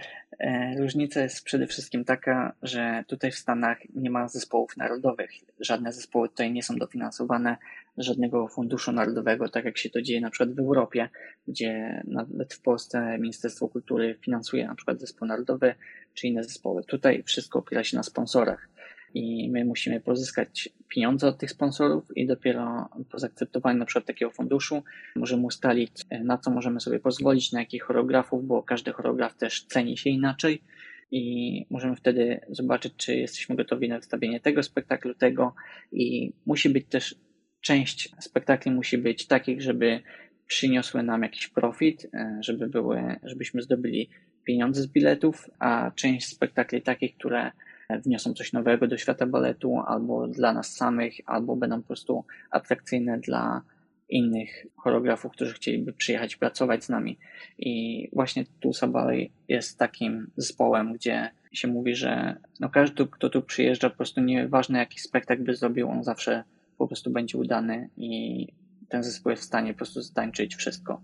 różnica 0.79 1.23
jest 1.23 1.45
przede 1.45 1.67
wszystkim 1.67 2.05
taka, 2.05 2.53
że 2.63 3.05
tutaj 3.07 3.31
w 3.31 3.39
Stanach 3.39 3.79
nie 3.95 4.11
ma 4.11 4.29
zespołów 4.29 4.77
narodowych. 4.77 5.31
Żadne 5.61 5.93
zespoły 5.93 6.29
tutaj 6.29 6.53
nie 6.53 6.63
są 6.63 6.77
dofinansowane, 6.77 7.57
żadnego 7.99 8.49
funduszu 8.49 8.93
narodowego, 8.93 9.49
tak 9.49 9.65
jak 9.65 9.79
się 9.79 9.91
to 9.91 10.03
dzieje 10.03 10.21
na 10.21 10.31
przykład 10.31 10.57
w 10.57 10.59
Europie, 10.59 11.09
gdzie 11.49 12.03
nawet 12.07 12.55
w 12.55 12.61
Polsce 12.61 13.19
Ministerstwo 13.19 13.69
Kultury 13.69 14.19
finansuje 14.21 14.67
na 14.67 14.75
przykład 14.75 15.01
zespół 15.01 15.29
narodowy 15.29 15.75
czy 16.15 16.27
inne 16.27 16.45
zespoły. 16.45 16.85
Tutaj 16.85 17.23
wszystko 17.23 17.59
opiera 17.59 17.85
się 17.85 17.97
na 17.97 18.03
sponsorach 18.03 18.69
i 19.15 19.51
my 19.51 19.65
musimy 19.65 20.01
pozyskać 20.01 20.69
pieniądze 20.89 21.29
od 21.29 21.39
tych 21.39 21.51
sponsorów 21.51 22.17
i 22.17 22.27
dopiero 22.27 22.89
po 23.11 23.19
zaakceptowaniu 23.19 23.79
na 23.79 23.85
przykład 23.85 24.07
takiego 24.07 24.31
funduszu 24.31 24.83
możemy 25.17 25.47
ustalić, 25.47 25.93
na 26.25 26.39
co 26.39 26.51
możemy 26.51 26.81
sobie 26.81 27.01
pozwolić, 27.01 27.53
na 27.53 27.61
jakich 27.61 27.83
choreografów, 27.83 28.47
bo 28.47 28.63
każdy 28.63 28.93
choreograf 28.93 29.37
też 29.37 29.65
ceni 29.65 29.97
się 29.97 30.11
inaczej 30.11 30.63
i 31.11 31.67
możemy 31.71 31.97
wtedy 31.97 32.41
zobaczyć, 32.51 32.93
czy 32.97 33.17
jesteśmy 33.17 33.57
gotowi 33.57 33.89
na 33.89 33.99
wystawienie 33.99 34.41
tego 34.41 34.63
spektaklu, 34.63 35.15
tego 35.15 35.55
i 35.93 36.33
musi 36.47 36.69
być 36.69 36.87
też 36.87 37.15
część 37.61 38.09
spektakli 38.21 38.73
musi 38.73 38.99
być 38.99 39.27
takich, 39.27 39.63
żeby 39.63 40.01
przyniosły 40.47 41.03
nam 41.03 41.23
jakiś 41.23 41.49
profit, 41.49 42.07
e, 42.15 42.39
żeby 42.41 42.69
były, 42.69 43.17
żebyśmy 43.23 43.63
zdobyli 43.63 44.11
pieniądze 44.45 44.83
z 44.83 44.87
biletów, 44.87 45.51
a 45.59 45.91
część 45.95 46.27
spektakli 46.27 46.83
takich, 46.83 47.17
które 47.17 47.51
wniosą 47.91 48.35
coś 48.35 48.53
nowego 48.53 48.87
do 48.87 48.99
świata 48.99 49.27
baletu, 49.27 49.79
albo 49.87 50.29
dla 50.29 50.53
nas 50.53 50.75
samych, 50.75 51.15
albo 51.27 51.57
będą 51.57 51.81
po 51.81 51.87
prostu 51.87 52.25
atrakcyjne 52.51 53.19
dla 53.19 53.63
innych 54.09 54.67
choreografów, 54.77 55.33
którzy 55.33 55.55
chcieliby 55.55 55.93
przyjechać 55.93 56.37
pracować 56.37 56.85
z 56.85 56.89
nami. 56.89 57.19
I 57.59 58.09
właśnie 58.13 58.45
Tulsa 58.61 58.87
Ballet 58.87 59.29
jest 59.49 59.79
takim 59.79 60.31
zespołem, 60.37 60.93
gdzie 60.93 61.31
się 61.53 61.69
mówi, 61.69 61.95
że 61.95 62.37
no 62.61 62.69
każdy, 62.69 63.07
kto 63.07 63.31
tu 63.31 63.43
przyjeżdża, 63.43 63.91
po 63.91 63.97
prostu 63.97 64.21
nieważne 64.21 64.79
jaki 64.79 65.01
spektakl 65.01 65.43
by 65.43 65.55
zrobił, 65.55 65.89
on 65.89 66.05
zawsze 66.05 66.45
po 66.79 66.87
prostu 66.87 67.11
będzie 67.11 67.39
udany 67.39 67.91
i 67.97 68.47
ten 68.89 69.03
zespół 69.03 69.31
jest 69.31 69.43
w 69.43 69.47
stanie 69.47 69.73
po 69.73 69.77
prostu 69.77 70.03
ztańczyć 70.03 70.57
wszystko. 70.57 71.03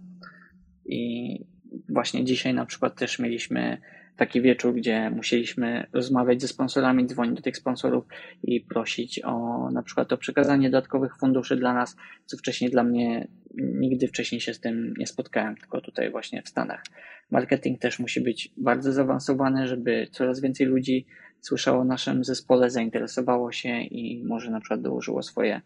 I 0.86 1.44
właśnie 1.88 2.24
dzisiaj 2.24 2.54
na 2.54 2.66
przykład 2.66 2.98
też 2.98 3.18
mieliśmy 3.18 3.78
taki 4.18 4.42
wieczór, 4.42 4.74
gdzie 4.74 5.10
musieliśmy 5.10 5.86
rozmawiać 5.92 6.42
ze 6.42 6.48
sponsorami, 6.48 7.06
dzwonić 7.06 7.36
do 7.36 7.42
tych 7.42 7.56
sponsorów 7.56 8.04
i 8.42 8.60
prosić 8.60 9.20
o 9.24 9.68
na 9.70 9.82
przykład 9.82 10.12
o 10.12 10.18
przekazanie 10.18 10.70
dodatkowych 10.70 11.16
funduszy 11.16 11.56
dla 11.56 11.74
nas, 11.74 11.96
co 12.26 12.36
wcześniej 12.36 12.70
dla 12.70 12.84
mnie 12.84 13.28
nigdy 13.54 14.08
wcześniej 14.08 14.40
się 14.40 14.54
z 14.54 14.60
tym 14.60 14.94
nie 14.98 15.06
spotkałem, 15.06 15.56
tylko 15.56 15.80
tutaj 15.80 16.10
właśnie 16.10 16.42
w 16.42 16.48
Stanach. 16.48 16.82
Marketing 17.30 17.80
też 17.80 17.98
musi 17.98 18.20
być 18.20 18.52
bardzo 18.56 18.92
zaawansowany, 18.92 19.66
żeby 19.66 20.06
coraz 20.10 20.40
więcej 20.40 20.66
ludzi 20.66 21.06
słyszało 21.40 21.80
o 21.80 21.84
naszym 21.84 22.24
zespole, 22.24 22.70
zainteresowało 22.70 23.52
się 23.52 23.80
i 23.80 24.24
może 24.24 24.50
na 24.50 24.60
przykład 24.60 24.82
dołożyło 24.82 25.22
swoje 25.22 25.60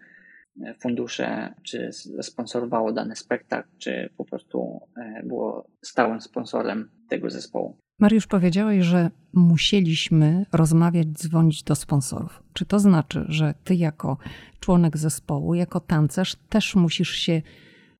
fundusze, 0.80 1.54
czy 1.62 1.90
sponsorowało 2.22 2.92
dany 2.92 3.16
spektakl, 3.16 3.68
czy 3.78 4.10
po 4.16 4.24
prostu 4.24 4.80
e, 4.96 5.22
było 5.24 5.66
stałym 5.82 6.20
sponsorem 6.20 6.90
tego 7.08 7.30
zespołu. 7.30 7.81
Mariusz, 8.02 8.26
powiedziałeś, 8.26 8.84
że 8.84 9.10
musieliśmy 9.32 10.46
rozmawiać, 10.52 11.06
dzwonić 11.08 11.62
do 11.62 11.74
sponsorów. 11.74 12.42
Czy 12.52 12.64
to 12.64 12.78
znaczy, 12.78 13.24
że 13.28 13.54
ty 13.64 13.74
jako 13.74 14.16
członek 14.60 14.98
zespołu, 14.98 15.54
jako 15.54 15.80
tancerz 15.80 16.36
też 16.48 16.74
musisz 16.74 17.10
się 17.10 17.42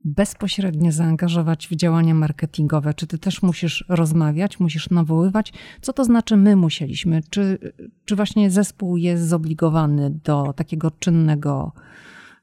bezpośrednio 0.05 0.93
zaangażować 0.93 1.69
w 1.69 1.77
działania 1.77 2.15
marketingowe? 2.15 2.95
Czy 2.95 3.07
ty 3.07 3.19
też 3.19 3.43
musisz 3.43 3.85
rozmawiać, 3.89 4.61
musisz 4.61 4.91
nawoływać? 4.91 5.53
Co 5.81 5.93
to 5.93 6.05
znaczy 6.05 6.37
my 6.37 6.57
musieliśmy? 6.57 7.21
Czy, 7.31 7.59
czy 8.05 8.17
właśnie 8.17 8.51
zespół 8.51 8.97
jest 8.97 9.29
zobligowany 9.29 10.11
do 10.25 10.53
takiego 10.53 10.91
czynnego 10.91 11.73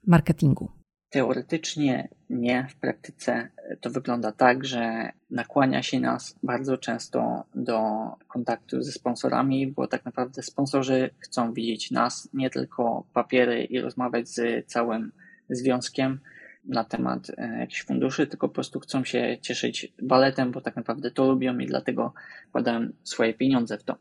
marketingu? 0.08 0.79
Teoretycznie 1.10 2.08
nie, 2.30 2.68
w 2.70 2.76
praktyce 2.76 3.50
to 3.82 3.90
wygląda 3.90 4.32
tak, 4.32 4.66
że 4.66 5.10
nakłania 5.30 5.84
się 5.84 6.00
nas 6.00 6.36
bardzo 6.44 6.78
często 6.78 7.44
do 7.56 7.80
kontaktu 8.28 8.82
ze 8.82 8.92
sponsorami, 8.92 9.68
bo 9.68 9.88
tak 9.88 10.06
naprawdę 10.06 10.44
sponsorzy 10.44 11.10
chcą 11.20 11.54
widzieć 11.54 11.92
nas, 11.92 12.30
nie 12.34 12.50
tylko 12.50 13.04
papiery 13.14 13.64
i 13.64 13.82
rozmawiać 13.82 14.30
z 14.30 14.68
całym 14.68 15.12
związkiem 15.50 16.20
na 16.66 16.84
temat 16.84 17.32
e, 17.38 17.60
jakichś 17.60 17.84
funduszy, 17.84 18.28
tylko 18.28 18.48
po 18.48 18.54
prostu 18.54 18.80
chcą 18.80 19.04
się 19.04 19.38
cieszyć 19.42 19.94
baletem, 20.02 20.52
bo 20.52 20.62
tak 20.62 20.76
naprawdę 20.76 21.12
to 21.12 21.28
lubią 21.28 21.58
i 21.58 21.66
dlatego 21.66 22.14
wkładają 22.50 22.90
swoje 23.04 23.34
pieniądze 23.34 23.78
w 23.78 23.84
to. 23.84 23.96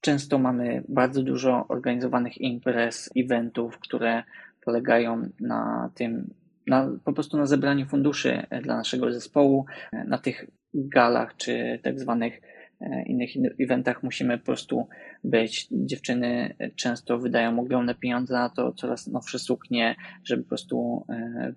Często 0.00 0.38
mamy 0.38 0.82
bardzo 0.88 1.22
dużo 1.22 1.64
organizowanych 1.68 2.40
imprez, 2.40 3.10
eventów, 3.16 3.78
które 3.78 4.22
polegają 4.64 5.28
na 5.40 5.90
tym, 5.94 6.34
na, 6.66 6.90
po 7.04 7.12
prostu 7.12 7.36
na 7.36 7.46
zebraniu 7.46 7.86
funduszy 7.86 8.46
e, 8.50 8.60
dla 8.60 8.76
naszego 8.76 9.12
zespołu. 9.12 9.64
E, 9.92 10.04
na 10.04 10.18
tych 10.18 10.46
galach 10.74 11.36
czy 11.36 11.78
tak 11.82 12.00
zwanych 12.00 12.40
e, 12.80 13.02
innych 13.02 13.30
eventach 13.60 14.02
musimy 14.02 14.38
po 14.38 14.44
prostu 14.44 14.88
być. 15.24 15.68
Dziewczyny 15.70 16.54
często 16.76 17.18
wydają 17.18 17.60
ogromne 17.60 17.94
pieniądze 17.94 18.34
na 18.34 18.48
to, 18.48 18.72
coraz 18.72 19.06
nowsze 19.06 19.38
suknie, 19.38 19.96
żeby 20.24 20.42
po 20.42 20.48
prostu 20.48 21.06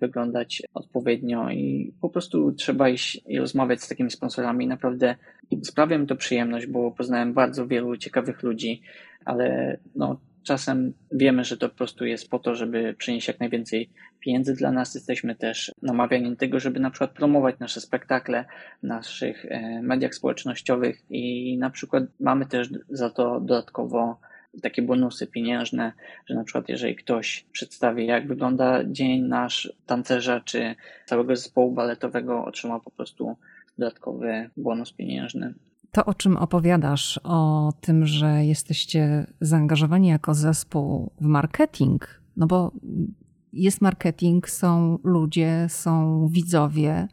wyglądać 0.00 0.62
odpowiednio 0.74 1.50
i 1.50 1.92
po 2.00 2.10
prostu 2.10 2.52
trzeba 2.52 2.88
iść 2.88 3.20
i 3.26 3.38
rozmawiać 3.38 3.82
z 3.82 3.88
takimi 3.88 4.10
sponsorami. 4.10 4.66
Naprawdę 4.66 5.16
sprawia 5.62 5.98
mi 5.98 6.06
to 6.06 6.16
przyjemność, 6.16 6.66
bo 6.66 6.90
poznałem 6.90 7.34
bardzo 7.34 7.66
wielu 7.66 7.96
ciekawych 7.96 8.42
ludzi, 8.42 8.82
ale 9.24 9.78
no, 9.96 10.20
Czasem 10.48 10.92
wiemy, 11.12 11.44
że 11.44 11.56
to 11.56 11.68
po 11.68 11.74
prostu 11.74 12.06
jest 12.06 12.30
po 12.30 12.38
to, 12.38 12.54
żeby 12.54 12.94
przynieść 12.98 13.28
jak 13.28 13.40
najwięcej 13.40 13.90
pieniędzy 14.20 14.54
dla 14.54 14.72
nas. 14.72 14.94
Jesteśmy 14.94 15.34
też 15.34 15.72
namawiani 15.82 16.30
do 16.30 16.36
tego, 16.36 16.60
żeby 16.60 16.80
na 16.80 16.90
przykład 16.90 17.10
promować 17.10 17.58
nasze 17.58 17.80
spektakle 17.80 18.44
w 18.82 18.86
naszych 18.86 19.44
e, 19.44 19.82
mediach 19.82 20.14
społecznościowych 20.14 21.02
i 21.10 21.56
na 21.58 21.70
przykład 21.70 22.04
mamy 22.20 22.46
też 22.46 22.68
za 22.88 23.10
to 23.10 23.40
dodatkowo 23.40 24.20
takie 24.62 24.82
bonusy 24.82 25.26
pieniężne, 25.26 25.92
że 26.26 26.34
na 26.34 26.44
przykład 26.44 26.68
jeżeli 26.68 26.96
ktoś 26.96 27.46
przedstawi, 27.52 28.06
jak 28.06 28.28
wygląda 28.28 28.84
dzień 28.84 29.22
nasz 29.22 29.72
tancerza 29.86 30.40
czy 30.40 30.74
całego 31.06 31.36
zespołu 31.36 31.72
baletowego, 31.72 32.44
otrzyma 32.44 32.80
po 32.80 32.90
prostu 32.90 33.36
dodatkowy 33.78 34.50
bonus 34.56 34.92
pieniężny. 34.92 35.54
To, 35.92 36.04
o 36.04 36.14
czym 36.14 36.36
opowiadasz, 36.36 37.20
o 37.24 37.72
tym, 37.80 38.06
że 38.06 38.44
jesteście 38.44 39.26
zaangażowani 39.40 40.08
jako 40.08 40.34
zespół 40.34 41.12
w 41.20 41.26
marketing, 41.26 42.20
no 42.36 42.46
bo 42.46 42.72
jest 43.52 43.80
marketing, 43.80 44.48
są 44.48 44.98
ludzie, 45.04 45.66
są 45.68 46.26
widzowie, 46.28 47.08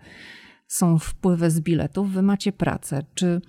są 0.67 0.97
wpływy 0.97 1.51
z 1.51 1.61
biletów, 1.61 2.11
wy 2.11 2.21
macie 2.21 2.51
pracę. 2.51 3.05
Czy, 3.13 3.41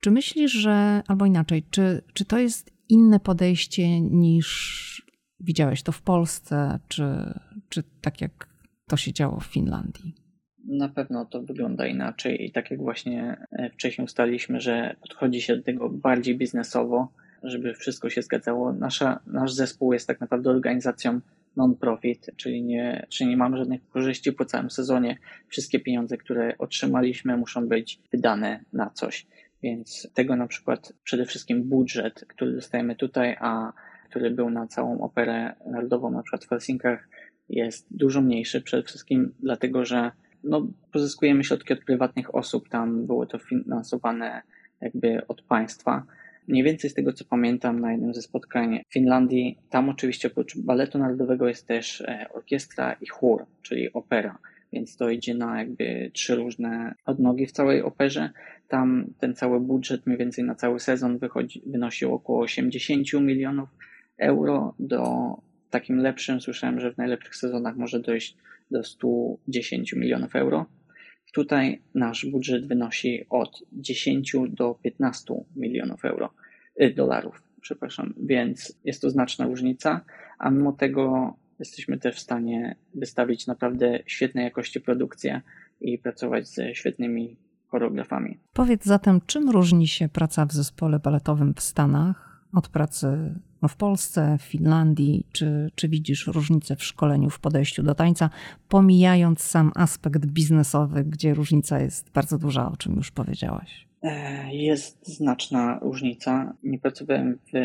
czy 0.00 0.10
myślisz, 0.10 0.52
że, 0.52 1.02
albo 1.06 1.26
inaczej, 1.26 1.62
czy, 1.70 2.02
czy 2.12 2.24
to 2.24 2.38
jest 2.38 2.70
inne 2.88 3.20
podejście 3.20 4.00
niż 4.00 5.08
widziałeś 5.40 5.82
to 5.82 5.92
w 5.92 6.02
Polsce, 6.02 6.78
czy, 6.88 7.34
czy 7.68 7.82
tak 8.00 8.20
jak 8.20 8.48
to 8.86 8.96
się 8.96 9.12
działo 9.12 9.40
w 9.40 9.46
Finlandii? 9.46 10.27
Na 10.64 10.88
pewno 10.88 11.24
to 11.24 11.42
wygląda 11.42 11.86
inaczej 11.86 12.46
i 12.46 12.52
tak 12.52 12.70
jak 12.70 12.80
właśnie 12.80 13.46
e, 13.52 13.70
wcześniej 13.70 14.04
ustaliliśmy, 14.04 14.60
że 14.60 14.96
podchodzi 15.00 15.40
się 15.40 15.56
do 15.56 15.62
tego 15.62 15.88
bardziej 15.88 16.38
biznesowo, 16.38 17.12
żeby 17.42 17.74
wszystko 17.74 18.10
się 18.10 18.22
zgadzało. 18.22 18.72
Nasza, 18.72 19.20
nasz 19.26 19.52
zespół 19.52 19.92
jest 19.92 20.06
tak 20.06 20.20
naprawdę 20.20 20.50
organizacją 20.50 21.20
non-profit, 21.56 22.30
czyli 22.36 22.62
nie, 22.62 23.06
czyli 23.08 23.30
nie 23.30 23.36
mamy 23.36 23.56
żadnych 23.56 23.88
korzyści 23.88 24.32
po 24.32 24.44
całym 24.44 24.70
sezonie. 24.70 25.18
Wszystkie 25.48 25.80
pieniądze, 25.80 26.16
które 26.16 26.58
otrzymaliśmy, 26.58 27.36
muszą 27.36 27.68
być 27.68 28.00
wydane 28.12 28.64
na 28.72 28.90
coś. 28.90 29.26
Więc 29.62 30.08
tego 30.14 30.36
na 30.36 30.46
przykład 30.46 30.92
przede 31.04 31.24
wszystkim 31.24 31.62
budżet, 31.62 32.24
który 32.28 32.52
dostajemy 32.52 32.96
tutaj, 32.96 33.36
a 33.40 33.72
który 34.10 34.30
był 34.30 34.50
na 34.50 34.66
całą 34.66 35.00
operę 35.00 35.54
narodową, 35.66 36.10
na 36.10 36.22
przykład 36.22 36.44
w 36.44 36.48
Helsinkach, 36.48 37.08
jest 37.48 37.86
dużo 37.90 38.20
mniejszy. 38.20 38.60
Przede 38.60 38.82
wszystkim 38.82 39.34
dlatego, 39.40 39.84
że 39.84 40.10
no, 40.44 40.66
pozyskujemy 40.92 41.44
środki 41.44 41.72
od 41.72 41.84
prywatnych 41.84 42.34
osób, 42.34 42.68
tam 42.68 43.06
było 43.06 43.26
to 43.26 43.38
finansowane 43.38 44.42
jakby 44.80 45.26
od 45.26 45.42
państwa. 45.42 46.06
Mniej 46.48 46.64
więcej 46.64 46.90
z 46.90 46.94
tego 46.94 47.12
co 47.12 47.24
pamiętam 47.24 47.80
na 47.80 47.92
jednym 47.92 48.14
ze 48.14 48.22
spotkań 48.22 48.80
w 48.88 48.92
Finlandii, 48.92 49.58
tam 49.70 49.88
oczywiście 49.88 50.28
oprócz 50.28 50.58
baletu 50.58 50.98
narodowego 50.98 51.48
jest 51.48 51.66
też 51.66 52.00
e, 52.00 52.26
orkiestra 52.34 52.92
i 52.92 53.06
chór, 53.06 53.46
czyli 53.62 53.92
opera, 53.92 54.38
więc 54.72 54.96
to 54.96 55.10
idzie 55.10 55.34
na 55.34 55.58
jakby 55.58 56.10
trzy 56.14 56.36
różne 56.36 56.94
odnogi 57.06 57.46
w 57.46 57.52
całej 57.52 57.82
operze. 57.82 58.30
Tam 58.68 59.06
ten 59.18 59.34
cały 59.34 59.60
budżet 59.60 60.06
mniej 60.06 60.18
więcej 60.18 60.44
na 60.44 60.54
cały 60.54 60.80
sezon 60.80 61.18
wychodzi, 61.18 61.62
wynosił 61.66 62.14
około 62.14 62.40
80 62.40 63.12
milionów 63.12 63.68
euro. 64.18 64.74
Do 64.78 65.34
takim 65.70 65.98
lepszym 65.98 66.40
słyszałem, 66.40 66.80
że 66.80 66.92
w 66.92 66.98
najlepszych 66.98 67.36
sezonach 67.36 67.76
może 67.76 68.00
dojść 68.00 68.36
do 68.70 68.84
110 68.84 69.92
milionów 69.92 70.36
euro. 70.36 70.66
Tutaj 71.32 71.82
nasz 71.94 72.26
budżet 72.26 72.66
wynosi 72.66 73.24
od 73.30 73.62
10 73.72 74.36
do 74.48 74.74
15 74.82 75.34
milionów 75.56 76.04
euro, 76.04 76.30
y, 76.82 76.94
dolarów, 76.94 77.42
przepraszam, 77.60 78.14
więc 78.16 78.78
jest 78.84 79.02
to 79.02 79.10
znaczna 79.10 79.46
różnica, 79.46 80.00
a 80.38 80.50
mimo 80.50 80.72
tego 80.72 81.34
jesteśmy 81.58 81.98
też 81.98 82.16
w 82.16 82.20
stanie 82.20 82.76
wystawić 82.94 83.46
naprawdę 83.46 83.98
świetnej 84.06 84.44
jakości 84.44 84.80
produkcje 84.80 85.40
i 85.80 85.98
pracować 85.98 86.48
ze 86.48 86.74
świetnymi 86.74 87.36
choreografami. 87.66 88.38
Powiedz 88.52 88.84
zatem, 88.84 89.20
czym 89.26 89.50
różni 89.50 89.88
się 89.88 90.08
praca 90.08 90.46
w 90.46 90.52
zespole 90.52 90.98
baletowym 90.98 91.54
w 91.54 91.60
Stanach 91.60 92.42
od 92.52 92.68
pracy 92.68 93.34
w 93.68 93.76
Polsce, 93.76 94.36
w 94.38 94.42
Finlandii? 94.42 95.26
Czy, 95.32 95.70
czy 95.74 95.88
widzisz 95.88 96.26
różnicę 96.26 96.76
w 96.76 96.84
szkoleniu, 96.84 97.30
w 97.30 97.40
podejściu 97.40 97.82
do 97.82 97.94
tańca, 97.94 98.30
pomijając 98.68 99.42
sam 99.42 99.72
aspekt 99.74 100.26
biznesowy, 100.26 101.04
gdzie 101.04 101.34
różnica 101.34 101.80
jest 101.80 102.10
bardzo 102.10 102.38
duża, 102.38 102.72
o 102.72 102.76
czym 102.76 102.96
już 102.96 103.10
powiedziałaś? 103.10 103.86
E, 104.02 104.54
jest 104.54 105.06
znaczna 105.06 105.78
różnica. 105.82 106.54
Nie 106.62 106.78
pracowałem 106.78 107.38
w 107.52 107.56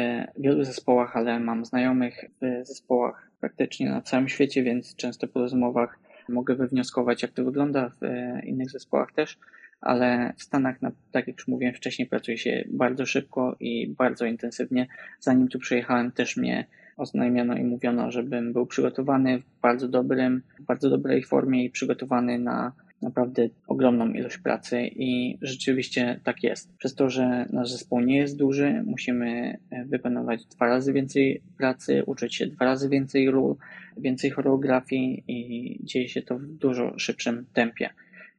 wielu 0.42 0.64
zespołach, 0.64 1.18
ale 1.18 1.40
mam 1.40 1.66
znajomych 1.66 2.26
w 2.42 2.68
zespołach 2.68 3.32
praktycznie 3.40 3.90
na 3.90 4.02
całym 4.02 4.30
świecie, 4.30 4.64
więc 4.64 4.96
często 4.96 5.28
po 5.28 5.40
rozmowach 5.40 6.00
mogę 6.30 6.56
wywnioskować, 6.56 7.22
jak 7.22 7.32
to 7.32 7.44
wygląda 7.44 7.90
w 7.90 8.00
innych 8.46 8.72
zespołach 8.72 9.12
też 9.12 9.38
ale 9.84 10.34
w 10.38 10.44
Stanach, 10.44 10.80
tak 11.12 11.28
jak 11.28 11.38
już 11.38 11.48
mówiłem 11.48 11.74
wcześniej, 11.74 12.08
pracuje 12.08 12.38
się 12.38 12.64
bardzo 12.70 13.06
szybko 13.06 13.56
i 13.60 13.88
bardzo 13.88 14.26
intensywnie. 14.26 14.88
Zanim 15.20 15.48
tu 15.48 15.60
przyjechałem, 15.60 16.12
też 16.12 16.38
mnie 16.38 16.66
oznajmiono 16.98 17.56
i 17.56 17.64
mówiono, 17.64 18.12
żebym 18.12 18.54
był 18.54 18.66
przygotowany 18.66 19.40
w 19.40 19.62
bardzo 19.62 19.88
dobrym, 19.88 20.42
w 20.60 20.64
bardzo 20.64 20.90
dobrej 20.90 21.24
formie 21.24 21.66
i 21.66 21.70
przygotowany 21.70 22.40
na 22.40 22.74
naprawdę 23.02 23.50
ogromną 23.68 24.10
ilość 24.14 24.38
pracy 24.38 24.82
i 24.96 25.38
rzeczywiście 25.42 26.20
tak 26.24 26.44
jest. 26.44 26.78
Przez 26.78 26.96
to, 26.96 27.10
że 27.10 27.46
nasz 27.54 27.72
zespół 27.72 28.00
nie 28.00 28.18
jest 28.18 28.38
duży, 28.38 28.84
musimy 28.86 29.58
wykonywać 29.86 30.46
dwa 30.46 30.68
razy 30.68 30.94
więcej 30.94 31.42
pracy, 31.58 32.04
uczyć 32.06 32.36
się 32.36 32.48
dwa 32.48 32.66
razy 32.66 32.90
więcej 32.90 33.32
ról, 33.32 33.56
więcej 33.98 34.32
choreografii 34.32 35.24
i 35.28 35.80
dzieje 35.86 36.10
się 36.10 36.22
to 36.22 36.40
w 36.40 36.46
dużo 36.46 37.00
szybszym 37.00 37.46
tempie 37.54 37.90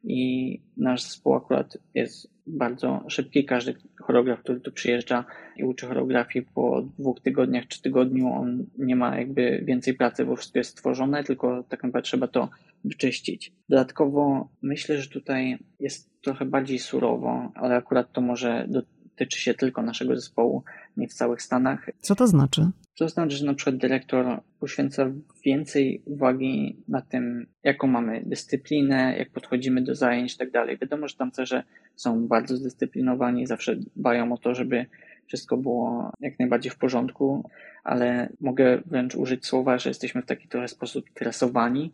i 0.05 0.61
nasz 0.77 1.03
zespół 1.03 1.35
akurat 1.35 1.79
jest 1.95 2.35
bardzo 2.47 3.05
szybki. 3.09 3.45
Każdy 3.45 3.75
choreograf, 4.01 4.41
który 4.41 4.61
tu 4.61 4.73
przyjeżdża 4.73 5.25
i 5.57 5.65
uczy 5.65 5.87
choreografii 5.87 6.47
po 6.55 6.83
dwóch 6.99 7.21
tygodniach 7.21 7.67
czy 7.69 7.83
tygodniu, 7.83 8.29
on 8.29 8.67
nie 8.79 8.97
ma 8.97 9.19
jakby 9.19 9.63
więcej 9.65 9.95
pracy, 9.95 10.25
bo 10.25 10.37
wszystko 10.37 10.59
jest 10.59 10.71
stworzone, 10.71 11.25
tylko 11.25 11.65
tak 11.69 11.83
naprawdę 11.83 12.07
trzeba 12.07 12.29
to 12.29 12.49
wyczyścić. 12.85 13.53
Dodatkowo 13.69 14.49
myślę, 14.63 14.99
że 14.99 15.11
tutaj 15.11 15.59
jest 15.81 16.23
trochę 16.23 16.45
bardziej 16.45 16.79
surowo, 16.79 17.53
ale 17.55 17.77
akurat 17.77 18.13
to 18.13 18.21
może 18.21 18.67
dotyczy 18.69 18.94
się 19.31 19.55
tylko 19.55 19.83
naszego 19.83 20.17
zespołu, 20.17 20.63
nie 20.97 21.09
w 21.09 21.15
całych 21.15 21.43
Stanach. 21.43 21.91
Co 22.01 22.15
to 22.15 22.27
znaczy? 22.27 22.71
To 22.99 23.09
znaczy, 23.09 23.37
że 23.37 23.47
na 23.47 23.55
przykład 23.55 23.77
dyrektor 23.77 24.41
poświęca 24.61 25.11
więcej 25.45 26.03
uwagi 26.05 26.77
na 26.89 27.01
tym, 27.01 27.47
jaką 27.63 27.87
mamy 27.87 28.23
dyscyplinę, 28.27 29.17
jak 29.19 29.31
podchodzimy 29.31 29.83
do 29.83 29.95
zajęć 29.95 30.35
i 30.35 30.39
tak 30.39 30.51
dalej. 30.51 30.79
Wiadomo, 30.79 31.09
że 31.09 31.17
tancerze 31.17 31.63
są 31.97 32.29
bardzo 32.29 32.57
zdyscyplinowani, 32.57 33.47
zawsze 33.47 33.77
dbają 33.97 34.33
o 34.33 34.39
to, 34.39 34.55
żeby 34.55 34.87
wszystko 35.27 35.57
było 35.57 36.13
jak 36.21 36.39
najbardziej 36.39 36.73
w 36.73 36.79
porządku, 36.79 37.51
ale 37.85 38.29
mogę 38.41 38.83
wręcz 38.87 39.15
użyć 39.15 39.47
słowa, 39.47 39.79
że 39.79 39.91
jesteśmy 39.91 40.23
w 40.23 40.27
taki 40.27 40.49
trochę 40.49 40.69
sposób 40.69 41.11
tresowani 41.15 41.93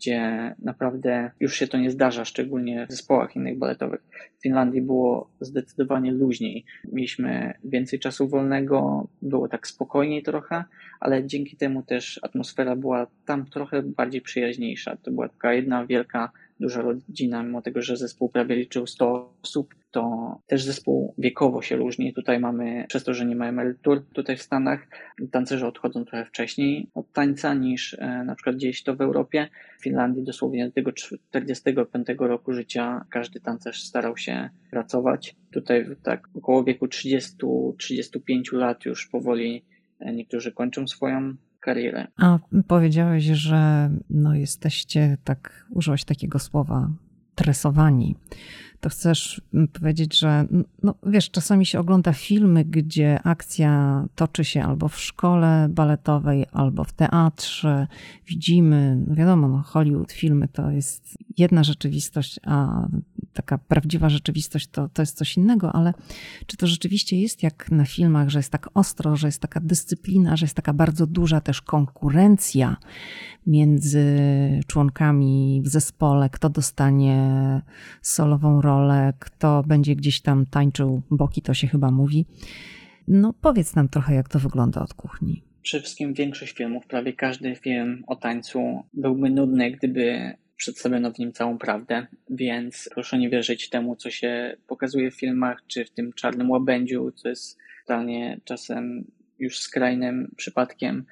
gdzie 0.00 0.54
naprawdę 0.58 1.30
już 1.40 1.56
się 1.56 1.68
to 1.68 1.78
nie 1.78 1.90
zdarza, 1.90 2.24
szczególnie 2.24 2.86
w 2.86 2.90
zespołach 2.90 3.36
innych 3.36 3.58
baletowych. 3.58 4.00
W 4.38 4.42
Finlandii 4.42 4.82
było 4.82 5.30
zdecydowanie 5.40 6.12
luźniej. 6.12 6.64
Mieliśmy 6.92 7.54
więcej 7.64 7.98
czasu 7.98 8.28
wolnego, 8.28 9.08
było 9.22 9.48
tak 9.48 9.66
spokojniej 9.66 10.22
trochę, 10.22 10.64
ale 11.00 11.26
dzięki 11.26 11.56
temu 11.56 11.82
też 11.82 12.20
atmosfera 12.22 12.76
była 12.76 13.06
tam 13.26 13.46
trochę 13.46 13.82
bardziej 13.82 14.20
przyjaźniejsza. 14.20 14.96
To 14.96 15.10
była 15.10 15.28
taka 15.28 15.54
jedna 15.54 15.86
wielka 15.86 16.32
duża 16.60 16.82
rodzina, 16.82 17.42
mimo 17.42 17.62
tego, 17.62 17.82
że 17.82 17.96
zespół 17.96 18.28
prawie 18.28 18.56
liczył 18.56 18.86
100 18.86 19.34
osób, 19.42 19.74
to 19.90 20.36
też 20.46 20.64
zespół 20.64 21.14
wiekowo 21.18 21.62
się 21.62 21.76
różni. 21.76 22.14
Tutaj 22.14 22.40
mamy, 22.40 22.84
przez 22.88 23.04
to, 23.04 23.14
że 23.14 23.26
nie 23.26 23.36
ma 23.36 23.48
emerytur 23.48 24.04
tutaj 24.12 24.36
w 24.36 24.42
Stanach, 24.42 24.86
tancerze 25.30 25.66
odchodzą 25.66 26.04
trochę 26.04 26.24
wcześniej 26.24 26.88
od 26.94 27.12
tańca 27.12 27.54
niż 27.54 27.94
e, 27.94 28.24
na 28.24 28.34
przykład 28.34 28.56
gdzieś 28.56 28.82
to 28.82 28.96
w 28.96 29.00
Europie. 29.00 29.48
W 29.78 29.82
Finlandii 29.82 30.24
dosłownie 30.24 30.66
do 30.66 30.72
tego 30.72 30.92
45 30.92 32.06
roku 32.18 32.52
życia 32.52 33.04
każdy 33.10 33.40
tancerz 33.40 33.82
starał 33.82 34.16
się 34.16 34.50
pracować. 34.70 35.36
Tutaj 35.52 35.86
tak 36.02 36.28
około 36.34 36.64
wieku 36.64 36.86
30-35 36.86 38.52
lat 38.52 38.84
już 38.84 39.08
powoli 39.08 39.64
e, 40.00 40.12
niektórzy 40.12 40.52
kończą 40.52 40.86
swoją 40.86 41.34
karierę. 41.60 42.06
A 42.16 42.38
powiedziałeś, 42.68 43.24
że 43.24 43.90
no 44.10 44.34
jesteście, 44.34 45.16
tak 45.24 45.66
użyłeś 45.70 46.04
takiego 46.04 46.38
słowa, 46.38 46.90
tresowani 47.34 48.16
to 48.80 48.88
chcesz 48.88 49.40
powiedzieć, 49.72 50.18
że 50.18 50.46
no, 50.82 50.94
wiesz, 51.06 51.30
czasami 51.30 51.66
się 51.66 51.80
ogląda 51.80 52.12
filmy, 52.12 52.64
gdzie 52.64 53.22
akcja 53.22 54.04
toczy 54.14 54.44
się 54.44 54.62
albo 54.62 54.88
w 54.88 55.00
szkole 55.00 55.68
baletowej, 55.70 56.46
albo 56.52 56.84
w 56.84 56.92
teatrze. 56.92 57.86
Widzimy, 58.26 59.04
no 59.08 59.14
wiadomo, 59.14 59.48
no 59.48 59.62
Hollywood, 59.62 60.12
filmy 60.12 60.48
to 60.48 60.70
jest 60.70 61.18
jedna 61.38 61.64
rzeczywistość, 61.64 62.40
a 62.46 62.86
taka 63.32 63.58
prawdziwa 63.58 64.08
rzeczywistość 64.08 64.68
to, 64.68 64.88
to 64.88 65.02
jest 65.02 65.16
coś 65.16 65.36
innego, 65.36 65.72
ale 65.72 65.94
czy 66.46 66.56
to 66.56 66.66
rzeczywiście 66.66 67.20
jest 67.20 67.42
jak 67.42 67.70
na 67.70 67.84
filmach, 67.84 68.28
że 68.28 68.38
jest 68.38 68.52
tak 68.52 68.68
ostro, 68.74 69.16
że 69.16 69.28
jest 69.28 69.40
taka 69.40 69.60
dyscyplina, 69.60 70.36
że 70.36 70.44
jest 70.44 70.56
taka 70.56 70.72
bardzo 70.72 71.06
duża 71.06 71.40
też 71.40 71.62
konkurencja 71.62 72.76
między 73.46 74.06
członkami 74.66 75.62
w 75.64 75.68
zespole, 75.68 76.30
kto 76.30 76.50
dostanie 76.50 77.62
solową 78.02 78.60
rolę, 78.60 78.69
kto 79.18 79.62
będzie 79.66 79.96
gdzieś 79.96 80.20
tam 80.20 80.46
tańczył 80.46 81.02
boki, 81.10 81.42
to 81.42 81.54
się 81.54 81.66
chyba 81.66 81.90
mówi. 81.90 82.26
No 83.08 83.34
powiedz 83.40 83.74
nam 83.74 83.88
trochę, 83.88 84.14
jak 84.14 84.28
to 84.28 84.38
wygląda 84.38 84.80
od 84.80 84.94
kuchni. 84.94 85.42
Przede 85.62 85.82
wszystkim 85.82 86.14
większość 86.14 86.52
filmów, 86.52 86.86
prawie 86.86 87.12
każdy 87.12 87.56
film 87.56 88.04
o 88.06 88.16
tańcu 88.16 88.82
byłby 88.94 89.30
nudny, 89.30 89.70
gdyby 89.70 90.34
przedstawiono 90.56 91.12
w 91.12 91.18
nim 91.18 91.32
całą 91.32 91.58
prawdę, 91.58 92.06
więc 92.30 92.90
proszę 92.94 93.18
nie 93.18 93.30
wierzyć 93.30 93.68
temu, 93.68 93.96
co 93.96 94.10
się 94.10 94.56
pokazuje 94.66 95.10
w 95.10 95.14
filmach, 95.14 95.62
czy 95.66 95.84
w 95.84 95.90
tym 95.90 96.12
czarnym 96.12 96.50
łabędziu, 96.50 97.12
co 97.12 97.28
jest 97.28 97.58
totalnie 97.86 98.40
czasem 98.44 99.04
już 99.38 99.58
skrajnym 99.58 100.34
przypadkiem. 100.36 101.04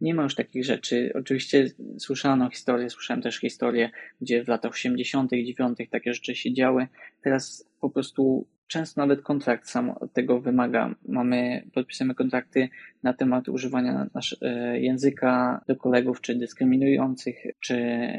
Nie 0.00 0.14
ma 0.14 0.22
już 0.22 0.34
takich 0.34 0.64
rzeczy. 0.64 1.12
Oczywiście 1.14 1.70
słyszano 1.98 2.50
historię, 2.50 2.90
słyszałem 2.90 3.22
też 3.22 3.36
historię, 3.36 3.90
gdzie 4.20 4.44
w 4.44 4.48
latach 4.48 4.72
80., 4.72 5.30
90. 5.30 5.78
takie 5.90 6.14
rzeczy 6.14 6.34
się 6.34 6.52
działy. 6.52 6.88
Teraz 7.22 7.68
po 7.80 7.90
prostu 7.90 8.46
często 8.66 9.00
nawet 9.00 9.22
kontrakt 9.22 9.68
sam 9.68 9.94
tego 10.12 10.40
wymaga. 10.40 10.94
Mamy, 11.08 11.62
podpisujemy 11.74 12.14
kontrakty 12.14 12.68
na 13.02 13.12
temat 13.12 13.48
używania 13.48 14.06
nasz, 14.14 14.36
e, 14.42 14.80
języka 14.80 15.60
do 15.68 15.76
kolegów, 15.76 16.20
czy 16.20 16.34
dyskryminujących, 16.34 17.36
czy 17.60 17.78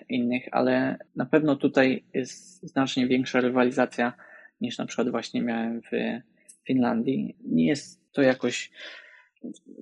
innych, 0.10 0.44
ale 0.52 0.98
na 1.16 1.26
pewno 1.26 1.56
tutaj 1.56 2.04
jest 2.14 2.68
znacznie 2.68 3.08
większa 3.08 3.42
rywalizacja 3.42 4.14
niż 4.62 4.78
na 4.78 4.86
przykład 4.86 5.10
właśnie 5.10 5.42
miałem 5.42 5.82
w 5.82 5.92
Finlandii. 6.68 7.36
Nie 7.46 7.68
jest 7.68 8.02
to 8.12 8.22
jakoś 8.22 8.72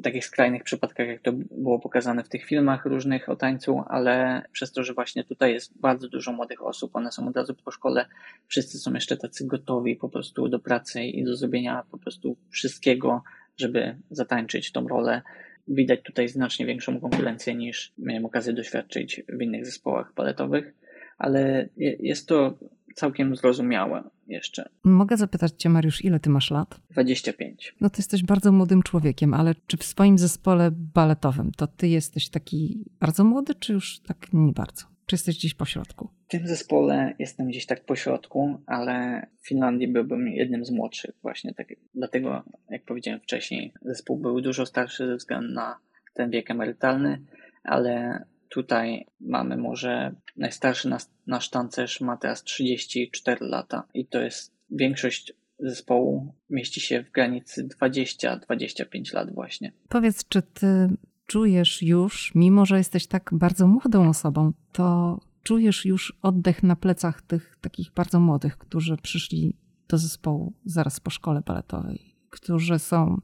takich 0.04 0.26
skrajnych 0.26 0.64
przypadkach, 0.64 1.08
jak 1.08 1.22
to 1.22 1.32
było 1.52 1.80
pokazane 1.80 2.24
w 2.24 2.30
tych 2.30 2.46
filmach 2.46 2.86
różnych 2.86 3.30
o 3.30 3.36
tańcu, 3.36 3.84
ale 3.88 4.42
przez 4.52 4.72
to, 4.72 4.84
że 4.84 4.94
właśnie 4.94 5.24
tutaj 5.24 5.54
jest 5.54 5.80
bardzo 5.80 6.10
dużo 6.10 6.32
młodych 6.32 6.66
osób, 6.66 6.96
one 6.96 7.12
są 7.12 7.28
od 7.28 7.36
razu 7.36 7.56
po 7.56 7.72
szkole, 7.72 8.06
wszyscy 8.48 8.78
są 8.78 8.94
jeszcze 8.94 9.18
tacy 9.18 9.48
gotowi 9.48 9.96
po 9.96 10.10
prostu 10.10 10.48
do 10.48 10.60
pracy 10.60 11.04
i 11.04 11.24
do 11.24 11.36
zrobienia 11.36 11.84
po 11.92 11.98
prostu 11.98 12.38
wszystkiego, 12.50 13.24
żeby 13.58 13.96
zatańczyć 14.12 14.72
tą 14.72 14.88
rolę. 14.88 15.22
Widać 15.68 16.00
tutaj 16.04 16.28
znacznie 16.28 16.66
większą 16.66 17.00
konkurencję 17.00 17.56
niż 17.56 17.94
miałem 17.98 18.26
okazję 18.26 18.54
doświadczyć 18.54 19.22
w 19.30 19.42
innych 19.42 19.66
zespołach 19.66 20.14
baletowych, 20.16 20.74
ale 21.18 21.70
jest 21.78 22.28
to 22.28 22.58
całkiem 22.94 23.36
zrozumiałe 23.36 24.04
jeszcze. 24.28 24.70
Mogę 24.84 25.18
zapytać 25.18 25.54
Cię, 25.58 25.70
Mariusz, 25.70 26.06
ile 26.06 26.20
Ty 26.20 26.30
masz 26.30 26.52
lat? 26.52 26.80
25. 26.90 27.76
No, 27.82 27.90
Ty 27.90 28.00
jesteś 28.00 28.24
bardzo 28.24 28.52
młodym 28.52 28.84
człowiekiem, 28.84 29.34
ale 29.34 29.56
czy 29.68 29.78
w 29.78 29.84
swoim 29.84 30.18
zespole 30.18 30.72
baletowym 30.72 31.52
to 31.58 31.68
Ty 31.68 31.88
jesteś 31.88 32.30
taki 32.30 32.86
bardzo 33.00 33.24
młody, 33.24 33.56
czy 33.56 33.74
już 33.74 34.00
tak 34.00 34.34
nie 34.34 34.54
bardzo? 34.54 34.94
Czy 35.06 35.16
jesteś 35.16 35.38
gdzieś 35.38 35.54
po 35.54 35.66
środku? 35.66 36.10
W 36.28 36.32
tym 36.32 36.48
zespole 36.48 37.14
jestem 37.20 37.48
gdzieś 37.48 37.66
tak 37.66 37.86
po 37.86 37.96
środku, 37.96 38.58
ale 38.66 39.26
w 39.42 39.48
Finlandii 39.48 39.88
byłbym 39.88 40.28
jednym 40.28 40.66
z 40.66 40.72
młodszych 40.72 41.16
właśnie. 41.22 41.54
Tak, 41.54 41.68
dlatego, 41.96 42.44
jak 42.70 42.84
powiedziałem 42.84 43.20
wcześniej, 43.20 43.74
zespół 43.82 44.18
był 44.18 44.42
dużo 44.42 44.66
starszy 44.66 45.08
ze 45.08 45.16
względu 45.16 45.54
na 45.54 45.78
ten 46.14 46.30
wiek 46.30 46.52
emerytalny, 46.52 47.22
ale 47.64 48.24
Tutaj 48.54 49.06
mamy 49.20 49.58
może 49.58 50.16
najstarszy 50.38 50.90
nasz, 50.90 51.04
nasz 51.28 51.50
tancerz 51.50 52.02
ma 52.02 52.18
teraz 52.18 52.44
34 52.44 53.46
lata 53.46 53.84
i 53.94 54.06
to 54.06 54.22
jest 54.22 54.54
większość 54.72 55.34
zespołu 55.60 56.36
mieści 56.50 56.82
się 56.82 57.04
w 57.04 57.12
granicy 57.12 57.68
20-25 57.68 59.14
lat 59.14 59.34
właśnie. 59.34 59.72
Powiedz, 59.90 60.28
czy 60.28 60.42
ty 60.42 60.90
czujesz 61.26 61.82
już, 61.82 62.32
mimo 62.36 62.66
że 62.66 62.78
jesteś 62.78 63.08
tak 63.08 63.30
bardzo 63.34 63.68
młodą 63.68 64.10
osobą, 64.10 64.52
to 64.72 65.20
czujesz 65.44 65.86
już 65.86 66.18
oddech 66.22 66.64
na 66.64 66.76
plecach 66.76 67.22
tych 67.22 67.58
takich 67.62 67.92
bardzo 67.92 68.20
młodych, 68.20 68.58
którzy 68.58 68.98
przyszli 68.98 69.58
do 69.88 69.98
zespołu 69.98 70.54
zaraz 70.66 71.00
po 71.00 71.10
szkole 71.10 71.42
baletowej, 71.42 72.16
którzy 72.30 72.80
są, 72.80 73.22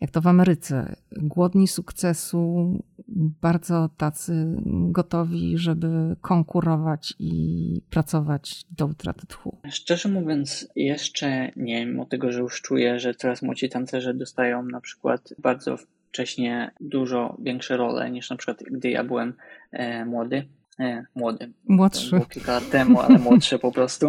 jak 0.00 0.10
to 0.10 0.20
w 0.20 0.26
Ameryce, 0.26 0.96
głodni 1.12 1.68
sukcesu, 1.68 2.72
bardzo 3.16 3.90
tacy 3.96 4.56
gotowi, 4.66 5.58
żeby 5.58 6.16
konkurować 6.20 7.14
i 7.18 7.82
pracować 7.90 8.64
do 8.70 8.86
utraty 8.86 9.26
tchu. 9.26 9.58
Szczerze 9.70 10.08
mówiąc, 10.08 10.68
jeszcze 10.76 11.52
nie, 11.56 11.86
mimo 11.86 12.06
tego, 12.06 12.32
że 12.32 12.40
już 12.40 12.62
czuję, 12.62 13.00
że 13.00 13.14
coraz 13.14 13.42
młodsi 13.42 13.68
tancerze 13.68 14.14
dostają 14.14 14.62
na 14.62 14.80
przykład 14.80 15.34
bardzo 15.38 15.76
wcześnie 16.10 16.70
dużo 16.80 17.36
większe 17.42 17.76
role 17.76 18.10
niż 18.10 18.30
na 18.30 18.36
przykład 18.36 18.62
gdy 18.70 18.90
ja 18.90 19.04
byłem 19.04 19.34
e, 19.72 20.04
młody. 20.04 20.48
E, 20.80 21.04
młody. 21.14 21.52
Młodszy. 21.68 22.10
Było 22.10 22.26
kilka 22.26 22.52
lat 22.52 22.70
temu, 22.70 23.00
ale 23.00 23.18
młodszy 23.18 23.58
po 23.58 23.72
prostu. 23.72 24.08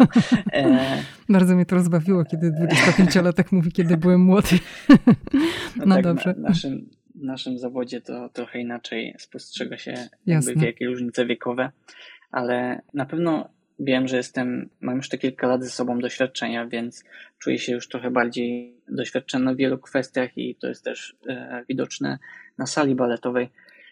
E, 0.53 1.03
Bardzo 1.29 1.55
mnie 1.55 1.65
to 1.65 1.75
rozbawiło, 1.75 2.25
kiedy 2.25 2.51
25-latek 2.51 3.43
mówi, 3.51 3.71
kiedy 3.71 3.97
byłem 3.97 4.21
młody. 4.21 4.47
no, 5.77 5.85
no 5.85 5.95
tak, 5.95 6.03
dobrze. 6.03 6.33
Na, 6.37 6.49
naszym, 6.49 6.89
w 7.21 7.23
naszym 7.23 7.57
zawodzie 7.57 8.01
to 8.01 8.29
trochę 8.29 8.59
inaczej 8.59 9.15
postrzega 9.31 9.77
się 9.77 9.93
jakby 10.25 10.55
wielkie 10.55 10.87
różnice 10.87 11.25
wiekowe, 11.25 11.71
ale 12.31 12.81
na 12.93 13.05
pewno 13.05 13.49
wiem, 13.79 14.07
że 14.07 14.17
jestem, 14.17 14.69
mam 14.81 14.97
już 14.97 15.09
te 15.09 15.17
kilka 15.17 15.47
lat 15.47 15.63
ze 15.63 15.69
sobą 15.69 15.99
doświadczenia, 15.99 16.67
więc 16.67 17.03
czuję 17.39 17.59
się 17.59 17.73
już 17.73 17.87
trochę 17.87 18.11
bardziej 18.11 18.75
doświadczony 18.87 19.53
w 19.53 19.57
wielu 19.57 19.77
kwestiach 19.77 20.37
i 20.37 20.55
to 20.55 20.67
jest 20.67 20.83
też 20.83 21.15
e, 21.29 21.63
widoczne 21.69 22.19
na 22.57 22.65
sali 22.65 22.95
baletowej, 22.95 23.49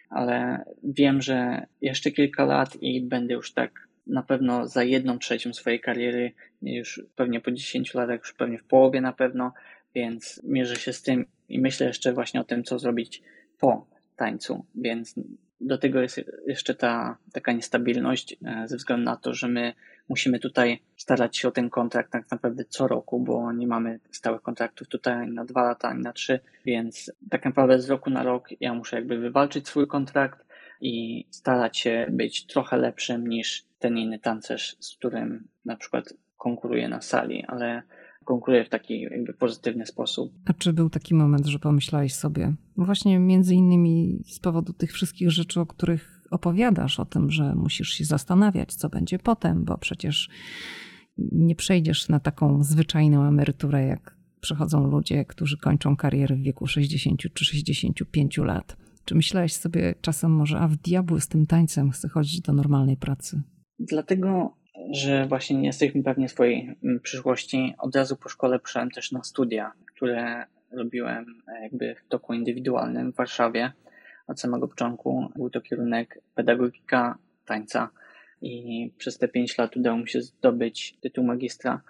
ale 0.09 0.65
wiem, 0.83 1.21
że 1.21 1.65
jeszcze 1.81 2.11
kilka 2.11 2.45
lat 2.45 2.75
i 2.81 3.01
będę 3.01 3.33
już 3.33 3.53
tak 3.53 3.87
na 4.07 4.23
pewno 4.23 4.67
za 4.67 4.83
jedną 4.83 5.19
trzecią 5.19 5.53
swojej 5.53 5.79
kariery, 5.79 6.31
już 6.61 7.01
pewnie 7.15 7.41
po 7.41 7.51
10 7.51 7.93
latach, 7.93 8.19
już 8.19 8.33
pewnie 8.33 8.57
w 8.57 8.63
połowie 8.63 9.01
na 9.01 9.13
pewno, 9.13 9.53
więc 9.95 10.41
mierzę 10.43 10.75
się 10.75 10.93
z 10.93 11.01
tym 11.01 11.25
i 11.49 11.59
myślę 11.59 11.87
jeszcze 11.87 12.13
właśnie 12.13 12.41
o 12.41 12.43
tym, 12.43 12.63
co 12.63 12.79
zrobić 12.79 13.21
po 13.59 13.87
tańcu, 14.15 14.65
więc 14.75 15.15
do 15.61 15.77
tego 15.77 16.01
jest 16.01 16.21
jeszcze 16.47 16.75
ta 16.75 17.17
taka 17.33 17.51
niestabilność 17.51 18.37
e, 18.45 18.67
ze 18.67 18.77
względu 18.77 19.05
na 19.05 19.15
to, 19.15 19.33
że 19.33 19.47
my 19.47 19.73
musimy 20.09 20.39
tutaj 20.39 20.79
starać 20.95 21.37
się 21.37 21.47
o 21.47 21.51
ten 21.51 21.69
kontrakt 21.69 22.11
tak 22.11 22.31
naprawdę 22.31 22.65
co 22.65 22.87
roku, 22.87 23.19
bo 23.19 23.51
nie 23.51 23.67
mamy 23.67 23.99
stałych 24.11 24.41
kontraktów 24.41 24.87
tutaj 24.87 25.13
ani 25.13 25.31
na 25.31 25.45
dwa 25.45 25.63
lata, 25.63 25.89
ani 25.89 26.03
na 26.03 26.13
trzy, 26.13 26.39
więc 26.65 27.11
tak 27.29 27.45
naprawdę 27.45 27.79
z 27.79 27.89
roku 27.89 28.09
na 28.09 28.23
rok 28.23 28.49
ja 28.59 28.73
muszę 28.73 28.95
jakby 28.95 29.17
wywalczyć 29.17 29.67
swój 29.67 29.87
kontrakt 29.87 30.45
i 30.81 31.25
starać 31.29 31.77
się 31.77 32.07
być 32.09 32.45
trochę 32.45 32.77
lepszym 32.77 33.27
niż 33.27 33.65
ten 33.79 33.97
inny 33.97 34.19
tancerz, 34.19 34.75
z 34.79 34.95
którym 34.95 35.47
na 35.65 35.75
przykład 35.75 36.13
konkuruję 36.37 36.89
na 36.89 37.01
sali, 37.01 37.45
ale 37.47 37.83
konkuruje 38.29 38.65
w 38.65 38.69
taki 38.69 39.01
jakby 39.01 39.33
pozytywny 39.33 39.85
sposób. 39.85 40.33
A 40.45 40.53
czy 40.53 40.73
był 40.73 40.89
taki 40.89 41.15
moment, 41.15 41.45
że 41.45 41.59
pomyślałeś 41.59 42.13
sobie, 42.13 42.53
właśnie 42.77 43.19
między 43.19 43.55
innymi 43.55 44.23
z 44.25 44.39
powodu 44.39 44.73
tych 44.73 44.91
wszystkich 44.93 45.31
rzeczy, 45.31 45.59
o 45.59 45.65
których 45.65 46.27
opowiadasz, 46.31 46.99
o 46.99 47.05
tym, 47.05 47.31
że 47.31 47.55
musisz 47.55 47.89
się 47.89 48.05
zastanawiać, 48.05 48.73
co 48.73 48.89
będzie 48.89 49.19
potem, 49.19 49.65
bo 49.65 49.77
przecież 49.77 50.29
nie 51.17 51.55
przejdziesz 51.55 52.09
na 52.09 52.19
taką 52.19 52.63
zwyczajną 52.63 53.23
emeryturę, 53.23 53.85
jak 53.85 54.17
przychodzą 54.41 54.87
ludzie, 54.87 55.25
którzy 55.25 55.57
kończą 55.57 55.95
karierę 55.95 56.35
w 56.35 56.41
wieku 56.41 56.67
60 56.67 57.19
czy 57.33 57.45
65 57.45 58.37
lat. 58.37 58.77
Czy 59.05 59.15
myślałeś 59.15 59.53
sobie 59.53 59.95
czasem 60.01 60.31
może, 60.31 60.59
a 60.59 60.67
w 60.67 60.75
diabły 60.75 61.21
z 61.21 61.27
tym 61.27 61.45
tańcem 61.45 61.91
chcę 61.91 62.09
chodzić 62.09 62.41
do 62.41 62.53
normalnej 62.53 62.97
pracy? 62.97 63.41
Dlatego 63.79 64.58
że 64.89 65.25
właśnie 65.25 65.57
nie 65.57 65.67
jesteśmy 65.67 66.03
pewni 66.03 66.29
swojej 66.29 66.75
mm, 66.83 66.99
przyszłości. 66.99 67.75
Od 67.77 67.95
razu 67.95 68.17
po 68.17 68.29
szkole 68.29 68.59
poszedłem 68.59 68.91
też 68.91 69.11
na 69.11 69.23
studia, 69.23 69.71
które 69.95 70.45
robiłem 70.71 71.25
e, 71.47 71.63
jakby 71.63 71.95
w 71.95 72.07
toku 72.07 72.33
indywidualnym 72.33 73.13
w 73.13 73.15
Warszawie. 73.15 73.71
Od 74.27 74.39
samego 74.39 74.67
początku 74.67 75.31
był 75.35 75.49
to 75.49 75.61
kierunek 75.61 76.21
pedagogika 76.35 77.17
tańca 77.45 77.89
i 78.41 78.91
przez 78.97 79.17
te 79.17 79.27
pięć 79.27 79.57
lat 79.57 79.77
udało 79.77 79.97
mi 79.97 80.09
się 80.09 80.21
zdobyć 80.21 80.97
tytuł 81.01 81.23
magistra. 81.23 81.81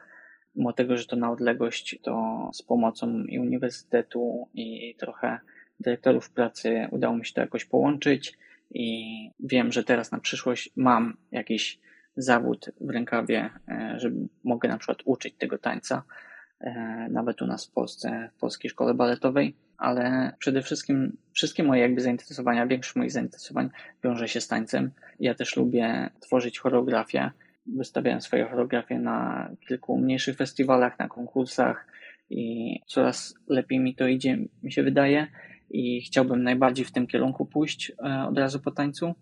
Mimo 0.56 0.74
tego, 0.74 0.97
że 0.97 1.06
to 1.06 1.16
na 1.16 1.32
odległość, 1.32 2.00
to 2.02 2.50
z 2.54 2.62
pomocą 2.62 3.24
i 3.24 3.39
uniwersytetu 3.39 4.47
i 4.54 4.95
trochę 5.00 5.39
dyrektorów 5.80 6.32
pracy 6.32 6.88
udało 6.91 7.18
mi 7.18 7.26
się 7.26 7.34
to 7.34 7.41
jakoś 7.41 7.66
połączyć 7.66 8.38
i 8.72 9.30
wiem, 9.39 9.72
że 9.72 9.84
teraz 9.84 10.12
na 10.12 10.20
przyszłość 10.20 10.70
mam 10.76 11.18
jakiś 11.32 11.80
zawód 12.22 12.72
w 12.82 12.89
rękawie, 12.89 13.49
e, 13.67 13.93
że 13.97 14.11
mogę 14.43 14.70
na 14.70 14.78
przykład 14.78 14.97
uczyć 15.05 15.36
tego 15.38 15.57
tańca, 15.57 16.03
e, 16.59 16.72
nawet 17.11 17.41
u 17.41 17.47
nas 17.47 17.67
w 17.67 17.72
Polsce, 17.72 18.30
w 18.36 18.39
polskiej 18.39 18.72
szkole 18.72 18.93
baletowej, 18.93 19.55
ale 19.78 20.34
przede 20.39 20.61
wszystkim 20.61 21.17
wszystkie 21.34 21.63
moje 21.63 21.82
jakby 21.82 22.01
zainteresowania, 22.01 22.67
większość 22.67 22.95
moich 22.95 23.11
zainteresowań 23.11 23.70
wiąże 24.03 24.28
się 24.28 24.41
z 24.41 24.47
tańcem. 24.47 24.91
Ja 25.20 25.36
też 25.36 25.55
lubię 25.55 26.09
tworzyć 26.20 26.59
choreografię. 26.59 27.32
Wystawiałem 27.65 28.22
swoje 28.22 28.45
choreografie 28.45 28.99
na 28.99 29.49
kilku 29.67 29.97
mniejszych 29.97 30.38
festiwalach, 30.38 30.99
na 30.99 31.07
konkursach 31.07 31.88
i 32.30 32.76
coraz 32.88 33.36
lepiej 33.47 33.80
mi 33.80 33.95
to 33.95 34.07
idzie, 34.07 34.38
mi 34.63 34.72
się 34.72 34.84
wydaje 34.84 35.28
i 35.70 36.01
chciałbym 36.01 36.43
najbardziej 36.43 36.86
w 36.86 36.91
tym 36.91 37.07
kierunku 37.07 37.45
pójść 37.45 37.91
e, 37.91 38.26
od 38.28 38.38
razu 38.38 38.59
po 38.59 38.72
tańcu, 38.72 39.15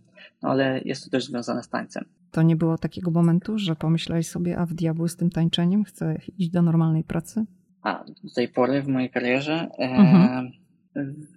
no 0.44 0.50
ale 0.50 0.82
jest 0.86 1.04
to 1.04 1.10
też 1.10 1.26
związane 1.26 1.64
z 1.64 1.70
tańcem. 1.70 2.06
To 2.32 2.42
nie 2.42 2.56
było 2.56 2.78
takiego 2.78 3.12
momentu, 3.12 3.58
że 3.58 3.76
pomyślałeś 3.76 4.28
sobie, 4.28 4.58
a 4.58 4.66
w 4.66 4.74
diabły 4.74 5.10
z 5.10 5.16
tym 5.16 5.30
tańczeniem, 5.30 5.84
chcę 5.84 6.18
iść 6.38 6.50
do 6.50 6.62
normalnej 6.62 7.04
pracy? 7.04 7.46
A, 7.82 8.04
do 8.24 8.34
tej 8.36 8.48
pory 8.48 8.82
w 8.82 8.88
mojej 8.88 9.10
karierze 9.10 9.54
e, 9.54 9.84
mhm. 9.84 10.52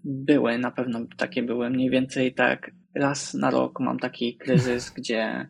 były, 0.04 0.58
na 0.58 0.70
pewno 0.70 1.00
takie 1.16 1.42
były. 1.42 1.70
Mniej 1.70 1.90
więcej 1.90 2.34
tak 2.34 2.70
raz 2.94 3.34
na 3.34 3.50
rok 3.50 3.80
mam 3.80 3.98
taki 3.98 4.36
kryzys, 4.36 4.90
gdzie 4.96 5.48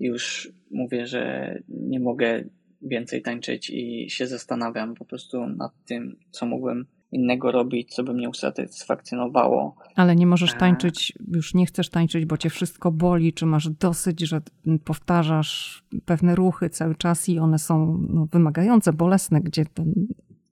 już 0.00 0.52
mówię, 0.70 1.06
że 1.06 1.54
nie 1.68 2.00
mogę 2.00 2.44
więcej 2.82 3.22
tańczyć 3.22 3.70
i 3.70 4.10
się 4.10 4.26
zastanawiam 4.26 4.94
po 4.94 5.04
prostu 5.04 5.46
nad 5.46 5.72
tym, 5.84 6.16
co 6.30 6.46
mógłbym 6.46 6.86
innego 7.12 7.52
robić, 7.52 7.94
co 7.94 8.04
by 8.04 8.14
mnie 8.14 8.28
usatysfakcjonowało. 8.28 9.76
Ale 9.96 10.16
nie 10.16 10.26
możesz 10.26 10.54
tańczyć, 10.54 11.12
już 11.34 11.54
nie 11.54 11.66
chcesz 11.66 11.88
tańczyć, 11.88 12.26
bo 12.26 12.36
cię 12.36 12.50
wszystko 12.50 12.90
boli, 12.90 13.32
czy 13.32 13.46
masz 13.46 13.68
dosyć, 13.68 14.20
że 14.20 14.40
powtarzasz 14.84 15.84
pewne 16.04 16.34
ruchy 16.34 16.70
cały 16.70 16.94
czas 16.94 17.28
i 17.28 17.38
one 17.38 17.58
są 17.58 17.98
no, 18.08 18.26
wymagające, 18.32 18.92
bolesne, 18.92 19.40
gdzie 19.40 19.64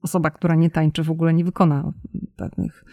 osoba, 0.01 0.31
która 0.31 0.55
nie 0.55 0.69
tańczy, 0.69 1.03
w 1.03 1.11
ogóle 1.11 1.33
nie 1.33 1.43
wykona 1.43 1.91
pewnych 2.35 2.85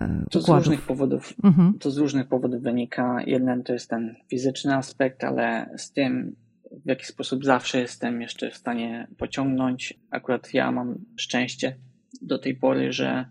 e, 0.00 0.24
to 0.30 0.40
z 0.40 0.48
różnych 0.48 0.82
powodów. 0.82 1.34
Mhm. 1.44 1.78
To 1.78 1.90
z 1.90 1.98
różnych 1.98 2.28
powodów 2.28 2.62
wynika. 2.62 3.22
Jeden 3.26 3.62
to 3.62 3.72
jest 3.72 3.90
ten 3.90 4.14
fizyczny 4.30 4.76
aspekt, 4.76 5.24
ale 5.24 5.70
z 5.76 5.92
tym, 5.92 6.36
w 6.84 6.88
jaki 6.88 7.06
sposób 7.06 7.44
zawsze 7.44 7.80
jestem 7.80 8.20
jeszcze 8.20 8.50
w 8.50 8.56
stanie 8.56 9.08
pociągnąć. 9.18 10.00
Akurat 10.10 10.54
ja 10.54 10.72
mam 10.72 10.98
szczęście 11.16 11.76
do 12.22 12.38
tej 12.38 12.56
pory, 12.56 12.92
że 12.92 13.26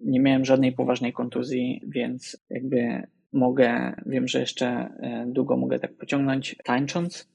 nie 0.00 0.20
miałem 0.20 0.44
żadnej 0.44 0.72
poważnej 0.72 1.12
kontuzji, 1.12 1.82
więc 1.86 2.44
jakby 2.50 3.06
mogę, 3.32 3.94
wiem, 4.06 4.28
że 4.28 4.40
jeszcze 4.40 4.66
e, 4.66 5.24
długo 5.26 5.56
mogę 5.56 5.78
tak 5.78 5.96
pociągnąć 5.96 6.56
tańcząc, 6.64 7.28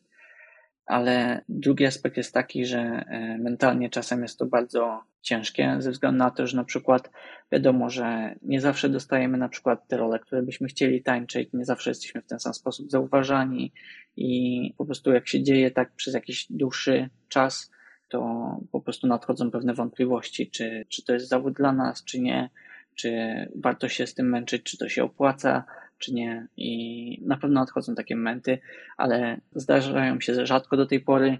ale 0.85 1.41
drugi 1.49 1.85
aspekt 1.85 2.17
jest 2.17 2.33
taki, 2.33 2.65
że 2.65 2.79
e, 2.79 3.37
mentalnie 3.37 3.89
czasem 3.89 4.21
jest 4.21 4.39
to 4.39 4.45
bardzo 4.45 5.03
ciężkie, 5.21 5.75
ze 5.79 5.91
względu 5.91 6.17
na 6.17 6.31
to, 6.31 6.47
że 6.47 6.57
na 6.57 6.63
przykład 6.63 7.11
wiadomo, 7.51 7.89
że 7.89 8.35
nie 8.41 8.61
zawsze 8.61 8.89
dostajemy 8.89 9.37
na 9.37 9.49
przykład 9.49 9.87
te 9.87 9.97
role, 9.97 10.19
które 10.19 10.43
byśmy 10.43 10.67
chcieli 10.67 11.03
tańczyć, 11.03 11.49
nie 11.53 11.65
zawsze 11.65 11.89
jesteśmy 11.89 12.21
w 12.21 12.27
ten 12.27 12.39
sam 12.39 12.53
sposób 12.53 12.91
zauważani 12.91 13.73
i 14.15 14.73
po 14.77 14.85
prostu 14.85 15.13
jak 15.13 15.27
się 15.27 15.43
dzieje 15.43 15.71
tak 15.71 15.91
przez 15.95 16.13
jakiś 16.13 16.47
dłuższy 16.49 17.09
czas, 17.27 17.71
to 18.13 18.59
po 18.71 18.81
prostu 18.81 19.07
nadchodzą 19.07 19.51
pewne 19.51 19.73
wątpliwości, 19.73 20.49
czy, 20.49 20.85
czy 20.89 21.03
to 21.03 21.13
jest 21.13 21.27
zawód 21.27 21.53
dla 21.53 21.71
nas, 21.71 22.03
czy 22.03 22.19
nie, 22.19 22.49
czy 22.95 23.11
warto 23.55 23.89
się 23.89 24.07
z 24.07 24.13
tym 24.13 24.29
męczyć, 24.29 24.63
czy 24.63 24.77
to 24.77 24.89
się 24.89 25.03
opłaca, 25.03 25.63
czy 25.97 26.13
nie. 26.13 26.47
I 26.57 27.21
na 27.25 27.37
pewno 27.37 27.59
nadchodzą 27.59 27.95
takie 27.95 28.15
momenty, 28.15 28.59
ale 28.97 29.41
zdarzają 29.55 30.19
się 30.19 30.45
rzadko 30.45 30.77
do 30.77 30.85
tej 30.85 30.99
pory, 30.99 31.37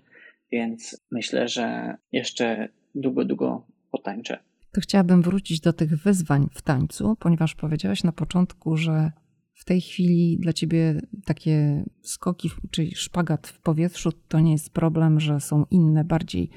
więc 0.51 1.01
myślę, 1.11 1.47
że 1.47 1.95
jeszcze 2.11 2.69
długo, 2.95 3.25
długo 3.25 3.65
potańczę. 3.91 4.39
To 4.71 4.81
chciałabym 4.81 5.21
wrócić 5.21 5.59
do 5.59 5.73
tych 5.73 5.95
wyzwań 5.95 6.47
w 6.53 6.61
tańcu, 6.61 7.15
ponieważ 7.19 7.55
powiedziałaś 7.55 8.03
na 8.03 8.11
początku, 8.11 8.77
że 8.77 9.11
w 9.53 9.65
tej 9.65 9.81
chwili 9.81 10.37
dla 10.39 10.53
ciebie 10.53 11.01
takie 11.25 11.83
skoki, 12.01 12.49
czyli 12.71 12.95
szpagat 12.95 13.47
w 13.47 13.61
powietrzu, 13.61 14.11
to 14.27 14.39
nie 14.39 14.51
jest 14.51 14.69
problem, 14.69 15.19
że 15.19 15.39
są 15.39 15.65
inne, 15.71 16.03
bardziej 16.03 16.49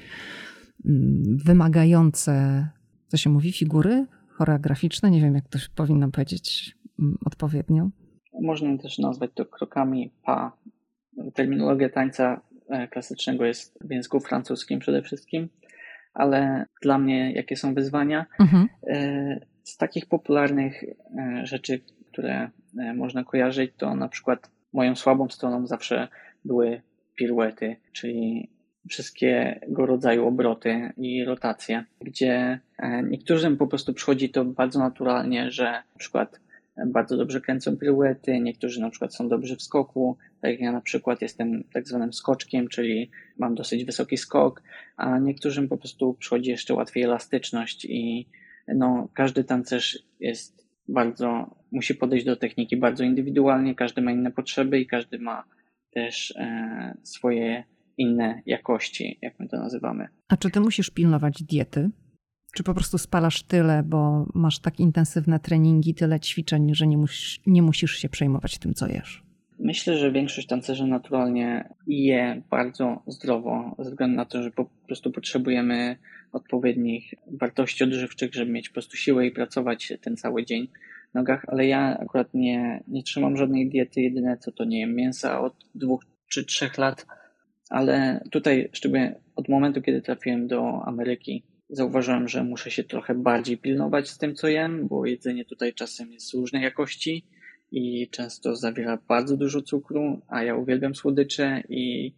mm, 0.85 1.37
wymagające, 1.45 2.67
co 3.07 3.17
się 3.17 3.29
mówi, 3.29 3.51
figury 3.51 4.05
choreograficzne, 4.29 5.11
nie 5.11 5.21
wiem 5.21 5.35
jak 5.35 5.47
to 5.49 5.59
powinno 5.75 6.11
powiedzieć, 6.11 6.75
mm, 6.99 7.17
odpowiednio? 7.25 7.89
Można 8.41 8.77
też 8.77 8.97
nazwać 8.97 9.31
to 9.35 9.45
krokami 9.45 10.11
pa. 10.23 10.57
Terminologia 11.33 11.89
tańca 11.89 12.41
e, 12.69 12.87
klasycznego 12.87 13.45
jest 13.45 13.79
w 13.81 13.91
języku 13.91 14.19
francuskim 14.19 14.79
przede 14.79 15.01
wszystkim, 15.01 15.49
ale 16.13 16.65
dla 16.81 16.97
mnie 16.97 17.31
jakie 17.31 17.55
są 17.55 17.73
wyzwania? 17.73 18.25
Mhm. 18.39 18.67
E, 18.87 19.39
z 19.63 19.77
takich 19.77 20.05
popularnych 20.05 20.83
e, 20.83 21.45
rzeczy, 21.45 21.81
które 22.17 22.49
można 22.95 23.23
kojarzyć, 23.23 23.71
to 23.77 23.95
na 23.95 24.09
przykład 24.09 24.51
moją 24.73 24.95
słabą 24.95 25.29
stroną 25.29 25.67
zawsze 25.67 26.07
były 26.45 26.81
piruety, 27.15 27.75
czyli 27.91 28.49
wszystkiego 28.89 29.85
rodzaju 29.85 30.27
obroty 30.27 30.91
i 30.97 31.25
rotacje, 31.25 31.83
gdzie 32.01 32.59
niektórym 33.03 33.57
po 33.57 33.67
prostu 33.67 33.93
przychodzi 33.93 34.29
to 34.29 34.45
bardzo 34.45 34.79
naturalnie, 34.79 35.51
że 35.51 35.63
na 35.63 35.97
przykład 35.97 36.39
bardzo 36.85 37.17
dobrze 37.17 37.41
kręcą 37.41 37.77
piruety, 37.77 38.39
niektórzy 38.39 38.81
na 38.81 38.89
przykład 38.89 39.15
są 39.15 39.29
dobrzy 39.29 39.55
w 39.55 39.61
skoku, 39.61 40.17
tak 40.41 40.51
jak 40.51 40.59
ja 40.59 40.71
na 40.71 40.81
przykład 40.81 41.21
jestem 41.21 41.63
tak 41.73 41.87
zwanym 41.87 42.13
skoczkiem, 42.13 42.67
czyli 42.67 43.11
mam 43.37 43.55
dosyć 43.55 43.85
wysoki 43.85 44.17
skok, 44.17 44.63
a 44.95 45.19
niektórym 45.19 45.67
po 45.67 45.77
prostu 45.77 46.13
przychodzi 46.13 46.49
jeszcze 46.49 46.73
łatwiej 46.73 47.03
elastyczność 47.03 47.85
i 47.85 48.27
no, 48.67 49.09
każdy 49.13 49.43
tancerz 49.43 49.99
jest 50.19 50.66
bardzo, 50.87 51.55
musi 51.71 51.95
podejść 51.95 52.25
do 52.25 52.35
techniki 52.35 52.77
bardzo 52.77 53.03
indywidualnie, 53.03 53.75
każdy 53.75 54.01
ma 54.01 54.11
inne 54.11 54.31
potrzeby 54.31 54.79
i 54.79 54.87
każdy 54.87 55.19
ma 55.19 55.43
też 55.91 56.33
e, 56.37 56.97
swoje 57.03 57.63
inne 57.97 58.41
jakości, 58.45 59.19
jak 59.21 59.39
my 59.39 59.47
to 59.47 59.57
nazywamy. 59.57 60.07
A 60.27 60.37
czy 60.37 60.49
ty 60.49 60.59
musisz 60.59 60.89
pilnować 60.89 61.43
diety? 61.43 61.89
Czy 62.53 62.63
po 62.63 62.73
prostu 62.73 62.97
spalasz 62.97 63.43
tyle, 63.43 63.83
bo 63.83 64.25
masz 64.33 64.59
tak 64.59 64.79
intensywne 64.79 65.39
treningi, 65.39 65.93
tyle 65.93 66.19
ćwiczeń, 66.19 66.75
że 66.75 66.87
nie 66.87 66.97
musisz, 66.97 67.39
nie 67.47 67.61
musisz 67.61 67.91
się 67.91 68.09
przejmować 68.09 68.57
tym, 68.57 68.73
co 68.73 68.87
jesz? 68.87 69.23
Myślę, 69.59 69.97
że 69.97 70.11
większość 70.11 70.47
tancerzy 70.47 70.87
naturalnie 70.87 71.69
je 71.87 72.41
bardzo 72.49 73.01
zdrowo, 73.07 73.75
ze 73.79 73.89
względu 73.89 74.15
na 74.15 74.25
to, 74.25 74.43
że 74.43 74.51
po 74.51 74.65
prostu 74.65 75.11
potrzebujemy 75.11 75.97
odpowiednich 76.31 77.13
wartości 77.27 77.83
odżywczych, 77.83 78.33
żeby 78.33 78.51
mieć 78.51 78.69
po 78.69 78.73
prostu 78.73 78.97
siłę 78.97 79.27
i 79.27 79.31
pracować 79.31 79.93
ten 80.01 80.17
cały 80.17 80.45
dzień 80.45 80.67
w 81.11 81.13
nogach, 81.13 81.45
ale 81.47 81.67
ja 81.67 81.97
akurat 81.99 82.33
nie, 82.33 82.83
nie 82.87 83.03
trzymam 83.03 83.37
żadnej 83.37 83.69
diety, 83.69 84.01
jedyne 84.01 84.37
co 84.37 84.51
to 84.51 84.65
nie 84.65 84.79
jem 84.79 84.95
mięsa 84.95 85.41
od 85.41 85.53
dwóch 85.75 86.03
czy 86.27 86.45
trzech 86.45 86.77
lat, 86.77 87.05
ale 87.69 88.23
tutaj 88.31 88.69
szczególnie 88.73 89.15
od 89.35 89.49
momentu, 89.49 89.81
kiedy 89.81 90.01
trafiłem 90.01 90.47
do 90.47 90.83
Ameryki, 90.85 91.43
zauważyłem, 91.69 92.27
że 92.27 92.43
muszę 92.43 92.71
się 92.71 92.83
trochę 92.83 93.15
bardziej 93.15 93.57
pilnować 93.57 94.09
z 94.09 94.17
tym, 94.17 94.35
co 94.35 94.47
jem, 94.47 94.87
bo 94.87 95.05
jedzenie 95.05 95.45
tutaj 95.45 95.73
czasem 95.73 96.11
jest 96.11 96.33
różnej 96.33 96.63
jakości 96.63 97.25
i 97.71 98.07
często 98.09 98.55
zawiera 98.55 98.97
bardzo 99.07 99.37
dużo 99.37 99.61
cukru, 99.61 100.21
a 100.27 100.43
ja 100.43 100.55
uwielbiam 100.55 100.95
słodycze 100.95 101.63
i 101.69 102.13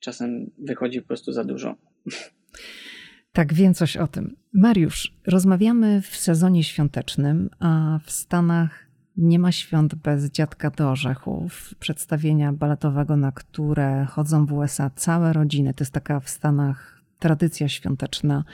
czasem 0.00 0.50
wychodzi 0.58 1.00
po 1.00 1.08
prostu 1.08 1.32
za 1.32 1.44
dużo. 1.44 1.74
Tak, 3.32 3.54
wiem 3.54 3.74
coś 3.74 3.96
o 3.96 4.06
tym. 4.06 4.36
Mariusz, 4.52 5.14
rozmawiamy 5.26 6.02
w 6.02 6.16
sezonie 6.16 6.64
świątecznym, 6.64 7.50
a 7.58 7.98
w 8.04 8.10
Stanach 8.10 8.86
nie 9.16 9.38
ma 9.38 9.52
świąt 9.52 9.94
bez 9.94 10.30
Dziadka 10.30 10.70
do 10.70 10.90
Orzechów, 10.90 11.74
przedstawienia 11.78 12.52
baletowego, 12.52 13.16
na 13.16 13.32
które 13.32 14.04
chodzą 14.04 14.46
w 14.46 14.52
USA 14.52 14.90
całe 14.90 15.32
rodziny. 15.32 15.74
To 15.74 15.84
jest 15.84 15.92
taka 15.92 16.20
w 16.20 16.28
Stanach 16.28 17.02
tradycja 17.18 17.68
świąteczna. 17.68 18.44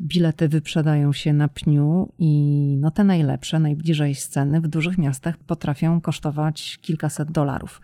Bilety 0.00 0.48
wyprzedają 0.48 1.12
się 1.12 1.32
na 1.32 1.48
pniu 1.48 2.12
i 2.18 2.76
no 2.80 2.90
te 2.90 3.04
najlepsze, 3.04 3.58
najbliżej 3.58 4.14
sceny 4.14 4.60
w 4.60 4.68
dużych 4.68 4.98
miastach 4.98 5.38
potrafią 5.38 6.00
kosztować 6.00 6.78
kilkaset 6.82 7.30
dolarów. 7.30 7.80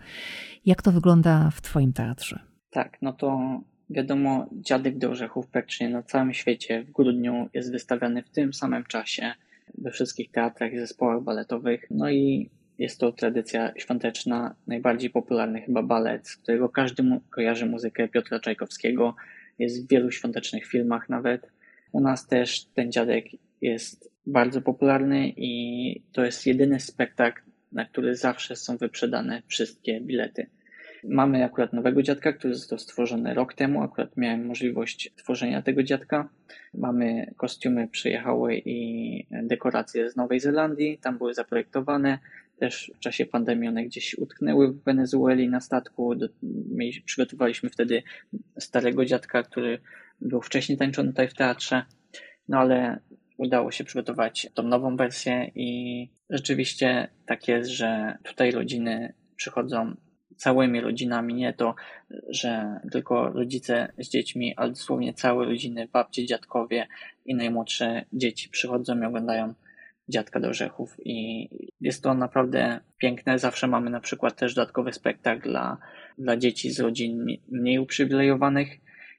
Jak 0.66 0.82
to 0.82 0.92
wygląda 0.92 1.50
w 1.50 1.60
Twoim 1.60 1.92
teatrze? 1.92 2.38
Tak, 2.70 2.98
no 3.02 3.12
to 3.12 3.60
wiadomo, 3.90 4.46
Dziadek 4.52 4.98
do 4.98 5.10
Orzechów 5.10 5.46
praktycznie 5.46 5.88
na 5.88 6.02
całym 6.02 6.34
świecie 6.34 6.82
w 6.82 6.90
grudniu 6.90 7.48
jest 7.54 7.72
wystawiany 7.72 8.22
w 8.22 8.30
tym 8.30 8.54
samym 8.54 8.84
czasie 8.84 9.32
we 9.78 9.90
wszystkich 9.90 10.30
teatrach 10.30 10.72
i 10.72 10.78
zespołach 10.78 11.22
baletowych. 11.22 11.86
No 11.90 12.10
i 12.10 12.50
jest 12.78 13.00
to 13.00 13.12
tradycja 13.12 13.72
świąteczna, 13.76 14.54
najbardziej 14.66 15.10
popularny 15.10 15.60
chyba 15.60 15.82
balet, 15.82 16.28
z 16.28 16.36
którego 16.36 16.68
każdy 16.68 17.20
kojarzy 17.30 17.66
muzykę 17.66 18.08
Piotra 18.08 18.40
Czajkowskiego, 18.40 19.14
jest 19.58 19.84
w 19.84 19.88
wielu 19.88 20.10
świątecznych 20.10 20.66
filmach 20.66 21.08
nawet. 21.08 21.52
U 21.92 22.00
nas 22.00 22.26
też 22.26 22.64
ten 22.64 22.92
dziadek 22.92 23.24
jest 23.60 24.10
bardzo 24.26 24.62
popularny 24.62 25.32
i 25.36 26.02
to 26.12 26.24
jest 26.24 26.46
jedyny 26.46 26.80
spektakl, 26.80 27.42
na 27.72 27.84
który 27.84 28.16
zawsze 28.16 28.56
są 28.56 28.76
wyprzedane 28.76 29.42
wszystkie 29.46 30.00
bilety. 30.00 30.46
Mamy 31.04 31.44
akurat 31.44 31.72
nowego 31.72 32.02
dziadka, 32.02 32.32
który 32.32 32.54
został 32.54 32.78
stworzony 32.78 33.34
rok 33.34 33.54
temu. 33.54 33.82
Akurat 33.82 34.16
miałem 34.16 34.46
możliwość 34.46 35.12
tworzenia 35.16 35.62
tego 35.62 35.82
dziadka. 35.82 36.28
Mamy 36.74 37.34
kostiumy 37.36 37.88
przyjechały 37.88 38.62
i 38.64 39.26
dekoracje 39.42 40.10
z 40.10 40.16
Nowej 40.16 40.40
Zelandii, 40.40 40.98
tam 40.98 41.18
były 41.18 41.34
zaprojektowane. 41.34 42.18
Też 42.58 42.92
w 42.96 42.98
czasie 42.98 43.26
pandemii 43.26 43.68
one 43.68 43.84
gdzieś 43.84 44.18
utknęły 44.18 44.72
w 44.72 44.84
Wenezueli 44.84 45.48
na 45.48 45.60
statku. 45.60 46.14
przygotowaliśmy 47.04 47.70
wtedy 47.70 48.02
starego 48.58 49.04
dziadka, 49.04 49.42
który 49.42 49.78
był 50.20 50.42
wcześniej 50.42 50.78
tańczony 50.78 51.08
tutaj 51.08 51.28
w 51.28 51.34
teatrze. 51.34 51.82
No 52.48 52.58
ale 52.58 53.00
udało 53.36 53.70
się 53.70 53.84
przygotować 53.84 54.48
tą 54.54 54.62
nową 54.62 54.96
wersję 54.96 55.50
i 55.54 56.10
rzeczywiście 56.30 57.08
tak 57.26 57.48
jest, 57.48 57.70
że 57.70 58.18
tutaj 58.22 58.50
rodziny 58.50 59.14
przychodzą 59.36 59.96
całymi 60.36 60.80
rodzinami, 60.80 61.34
nie 61.34 61.52
to, 61.52 61.74
że 62.28 62.80
tylko 62.92 63.28
rodzice 63.30 63.92
z 63.98 64.08
dziećmi, 64.08 64.54
ale 64.56 64.70
dosłownie 64.70 65.14
całe 65.14 65.44
rodziny, 65.44 65.88
babcie, 65.92 66.26
dziadkowie 66.26 66.86
i 67.26 67.34
najmłodsze 67.34 68.04
dzieci 68.12 68.48
przychodzą 68.48 69.00
i 69.00 69.04
oglądają 69.04 69.54
Dziadka 70.08 70.40
do 70.40 70.48
Orzechów 70.48 70.96
i 71.04 71.48
jest 71.80 72.02
to 72.02 72.14
naprawdę 72.14 72.80
piękne. 72.98 73.38
Zawsze 73.38 73.66
mamy 73.66 73.90
na 73.90 74.00
przykład 74.00 74.36
też 74.36 74.54
dodatkowy 74.54 74.92
spektakl 74.92 75.48
dla, 75.48 75.78
dla 76.18 76.36
dzieci 76.36 76.70
z 76.70 76.80
rodzin 76.80 77.26
mniej 77.48 77.78
uprzywilejowanych 77.78 78.68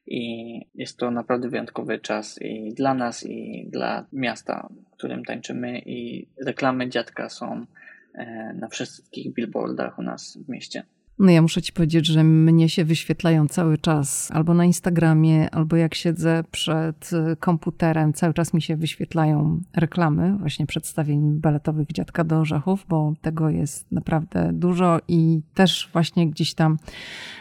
i 0.07 0.61
jest 0.75 0.97
to 0.97 1.11
naprawdę 1.11 1.49
wyjątkowy 1.49 1.99
czas 1.99 2.41
i 2.41 2.73
dla 2.73 2.93
nas 2.93 3.25
i 3.25 3.67
dla 3.71 4.05
miasta, 4.13 4.69
w 4.91 4.95
którym 4.97 5.25
tańczymy 5.25 5.79
i 5.79 6.27
reklamy 6.45 6.89
Dziadka 6.89 7.29
są 7.29 7.65
e, 8.13 8.53
na 8.53 8.67
wszystkich 8.67 9.33
billboardach 9.33 9.99
u 9.99 10.01
nas 10.01 10.37
w 10.45 10.49
mieście. 10.49 10.83
No 11.19 11.31
ja 11.31 11.41
muszę 11.41 11.61
ci 11.61 11.73
powiedzieć, 11.73 12.05
że 12.05 12.23
mnie 12.23 12.69
się 12.69 12.85
wyświetlają 12.85 13.47
cały 13.47 13.77
czas 13.77 14.31
albo 14.31 14.53
na 14.53 14.65
Instagramie, 14.65 15.49
albo 15.49 15.75
jak 15.75 15.95
siedzę 15.95 16.43
przed 16.51 17.09
y, 17.13 17.35
komputerem, 17.35 18.13
cały 18.13 18.33
czas 18.33 18.53
mi 18.53 18.61
się 18.61 18.77
wyświetlają 18.77 19.61
reklamy 19.75 20.37
właśnie 20.37 20.65
przedstawień 20.65 21.39
baletowych 21.39 21.87
Dziadka 21.87 22.23
do 22.23 22.39
Orzechów, 22.39 22.85
bo 22.89 23.13
tego 23.21 23.49
jest 23.49 23.91
naprawdę 23.91 24.49
dużo 24.53 24.99
i 25.07 25.41
też 25.53 25.89
właśnie 25.93 26.29
gdzieś 26.29 26.53
tam, 26.53 26.77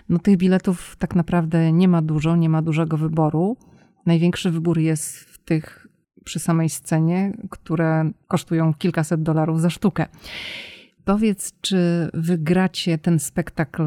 no 0.08 0.18
tych 0.18 0.36
biletów 0.36 0.96
tak 0.98 1.14
naprawdę 1.14 1.72
nie 1.72 1.88
ma 1.88 2.02
dużo, 2.02 2.36
nie 2.36 2.48
ma 2.48 2.62
dużego 2.62 2.96
wyboru. 2.96 3.56
Największy 4.06 4.50
wybór 4.50 4.78
jest 4.78 5.18
w 5.18 5.38
tych 5.38 5.88
przy 6.24 6.38
samej 6.38 6.68
scenie, 6.68 7.32
które 7.50 8.10
kosztują 8.28 8.74
kilkaset 8.74 9.22
dolarów 9.22 9.60
za 9.60 9.70
sztukę. 9.70 10.06
Powiedz, 11.08 11.52
czy 11.60 12.08
wygracie 12.14 12.98
ten 12.98 13.18
spektakl 13.18 13.82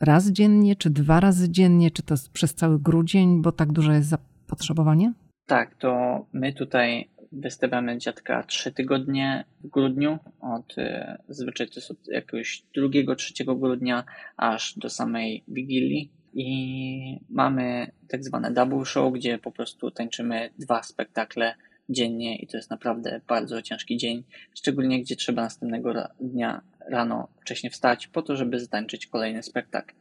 raz 0.00 0.30
dziennie, 0.30 0.76
czy 0.76 0.90
dwa 0.90 1.20
razy 1.20 1.50
dziennie, 1.50 1.90
czy 1.90 2.02
to 2.02 2.14
przez 2.32 2.54
cały 2.54 2.78
grudzień, 2.80 3.42
bo 3.42 3.52
tak 3.52 3.72
duże 3.72 3.94
jest 3.94 4.08
zapotrzebowanie? 4.08 5.12
Tak, 5.46 5.74
to 5.74 6.26
my 6.32 6.52
tutaj 6.52 7.08
wystawiamy 7.32 7.98
dziadka 7.98 8.42
trzy 8.42 8.72
tygodnie 8.72 9.44
w 9.64 9.68
grudniu, 9.68 10.18
od 10.40 10.78
e, 10.78 11.18
zazwyczaj 11.28 11.66
to 11.66 11.72
jest 11.76 11.90
od 11.90 12.08
jakiegoś 12.08 12.62
drugiego, 12.74 13.16
trzeciego 13.16 13.54
grudnia 13.54 14.04
aż 14.36 14.78
do 14.78 14.90
samej 14.90 15.44
Wigilii. 15.48 16.12
I 16.34 17.20
mamy 17.30 17.90
tak 18.08 18.24
zwane 18.24 18.50
double 18.50 18.84
show, 18.84 19.12
gdzie 19.12 19.38
po 19.38 19.52
prostu 19.52 19.90
tańczymy 19.90 20.50
dwa 20.58 20.82
spektakle 20.82 21.54
dziennie 21.88 22.36
i 22.36 22.46
to 22.46 22.56
jest 22.56 22.70
naprawdę 22.70 23.20
bardzo 23.28 23.62
ciężki 23.62 23.96
dzień, 23.96 24.24
szczególnie 24.54 25.00
gdzie 25.00 25.16
trzeba 25.16 25.42
następnego 25.42 25.94
dnia 26.20 26.60
rano 26.90 27.28
wcześniej 27.40 27.70
wstać 27.70 28.06
po 28.06 28.22
to, 28.22 28.36
żeby 28.36 28.60
zatańczyć 28.60 29.06
kolejny 29.06 29.42
spektakl. 29.42 29.94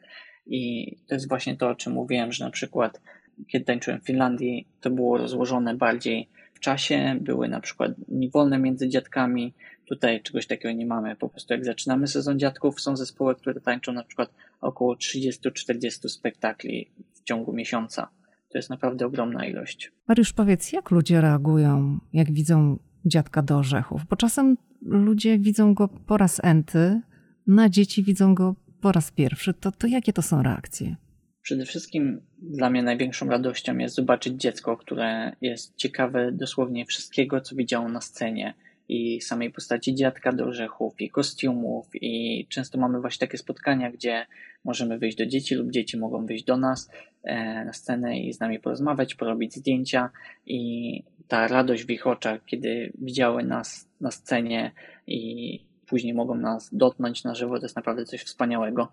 I 0.46 0.92
to 1.08 1.16
jest 1.16 1.30
właśnie 1.30 1.58
to, 1.58 1.70
o 1.70 1.76
czym 1.76 1.94
mówiłem, 1.94 2.32
że 2.32 2.46
na 2.46 2.52
przykład 2.52 3.02
kiedy 3.48 3.66
tańczyłem 3.66 4.02
w 4.02 4.06
Finlandii, 4.06 4.68
to 4.82 4.90
było 4.90 5.18
rozłożone 5.18 5.76
bardziej 5.76 6.30
w 6.54 6.60
czasie, 6.60 7.18
były 7.22 7.48
na 7.48 7.60
przykład 7.60 7.92
dni 8.08 8.30
wolne 8.30 8.60
między 8.60 8.90
dziadkami. 8.90 9.54
Tutaj 9.86 10.22
czegoś 10.22 10.48
takiego 10.48 10.72
nie 10.72 10.86
mamy. 10.86 11.16
Po 11.16 11.30
prostu 11.30 11.54
jak 11.54 11.66
zaczynamy 11.66 12.08
sezon 12.08 12.40
dziadków, 12.40 12.82
są 12.82 12.98
zespoły, 12.98 13.36
które 13.36 13.62
tańczą 13.62 13.92
na 13.94 14.04
przykład 14.04 14.30
około 14.62 14.96
30-40 14.96 16.10
spektakli 16.10 16.90
w 17.14 17.24
ciągu 17.24 17.54
miesiąca. 17.54 18.10
To 18.56 18.60
jest 18.60 18.70
naprawdę 18.70 19.06
ogromna 19.06 19.46
ilość. 19.46 19.92
Mariusz, 20.08 20.34
powiedz, 20.34 20.72
jak 20.72 20.92
ludzie 20.92 21.22
reagują, 21.22 22.00
jak 22.14 22.32
widzą 22.32 22.80
dziadka 23.06 23.42
do 23.42 23.58
orzechów? 23.58 24.02
Bo 24.10 24.16
czasem 24.16 24.58
ludzie 24.82 25.40
widzą 25.40 25.74
go 25.74 25.88
po 25.88 26.18
raz 26.18 26.42
enty, 26.44 27.02
na 27.48 27.70
dzieci 27.70 28.04
widzą 28.04 28.36
go 28.36 28.56
po 28.82 28.92
raz 28.92 29.12
pierwszy. 29.12 29.54
To, 29.54 29.72
to 29.72 29.88
jakie 29.88 30.14
to 30.14 30.22
są 30.22 30.44
reakcje? 30.44 30.96
Przede 31.42 31.66
wszystkim 31.66 32.22
dla 32.38 32.70
mnie 32.70 32.84
największą 32.84 33.30
radością 33.30 33.78
jest 33.78 33.96
zobaczyć 33.96 34.34
dziecko, 34.42 34.78
które 34.78 35.36
jest 35.42 35.76
ciekawe 35.76 36.32
dosłownie 36.32 36.86
wszystkiego, 36.86 37.42
co 37.42 37.56
widziało 37.56 37.90
na 37.90 38.02
scenie 38.02 38.54
i 38.90 39.22
samej 39.22 39.52
postaci 39.52 39.96
dziadka 39.96 40.34
do 40.34 40.46
orzechów, 40.46 41.02
i 41.02 41.10
kostiumów, 41.10 41.88
i 41.94 42.48
często 42.50 42.78
mamy 42.78 43.02
właśnie 43.02 43.28
takie 43.28 43.38
spotkania, 43.38 43.92
gdzie 43.92 44.26
możemy 44.66 44.98
wyjść 44.98 45.18
do 45.18 45.26
dzieci 45.26 45.56
lub 45.56 45.72
dzieci 45.72 45.98
mogą 45.98 46.26
wyjść 46.26 46.44
do 46.44 46.58
nas 46.58 46.90
e, 47.24 47.66
na 47.66 47.74
scenę 47.74 48.20
i 48.20 48.34
z 48.34 48.40
nami 48.40 48.60
porozmawiać, 48.60 49.16
porobić 49.16 49.56
zdjęcia 49.56 50.10
i 50.46 51.04
ta 51.28 51.48
radość 51.48 51.86
w 51.86 51.90
ich 51.90 52.08
oczach, 52.08 52.46
kiedy 52.46 52.94
widziały 52.98 53.44
nas 53.44 53.90
na 54.02 54.12
scenie 54.12 54.72
i 55.08 55.60
później 55.86 56.14
mogą 56.14 56.36
nas 56.36 56.70
dotknąć 56.74 57.24
na 57.24 57.36
żywo, 57.36 57.60
to 57.60 57.66
jest 57.66 57.76
naprawdę 57.76 58.06
coś 58.06 58.24
wspaniałego. 58.24 58.92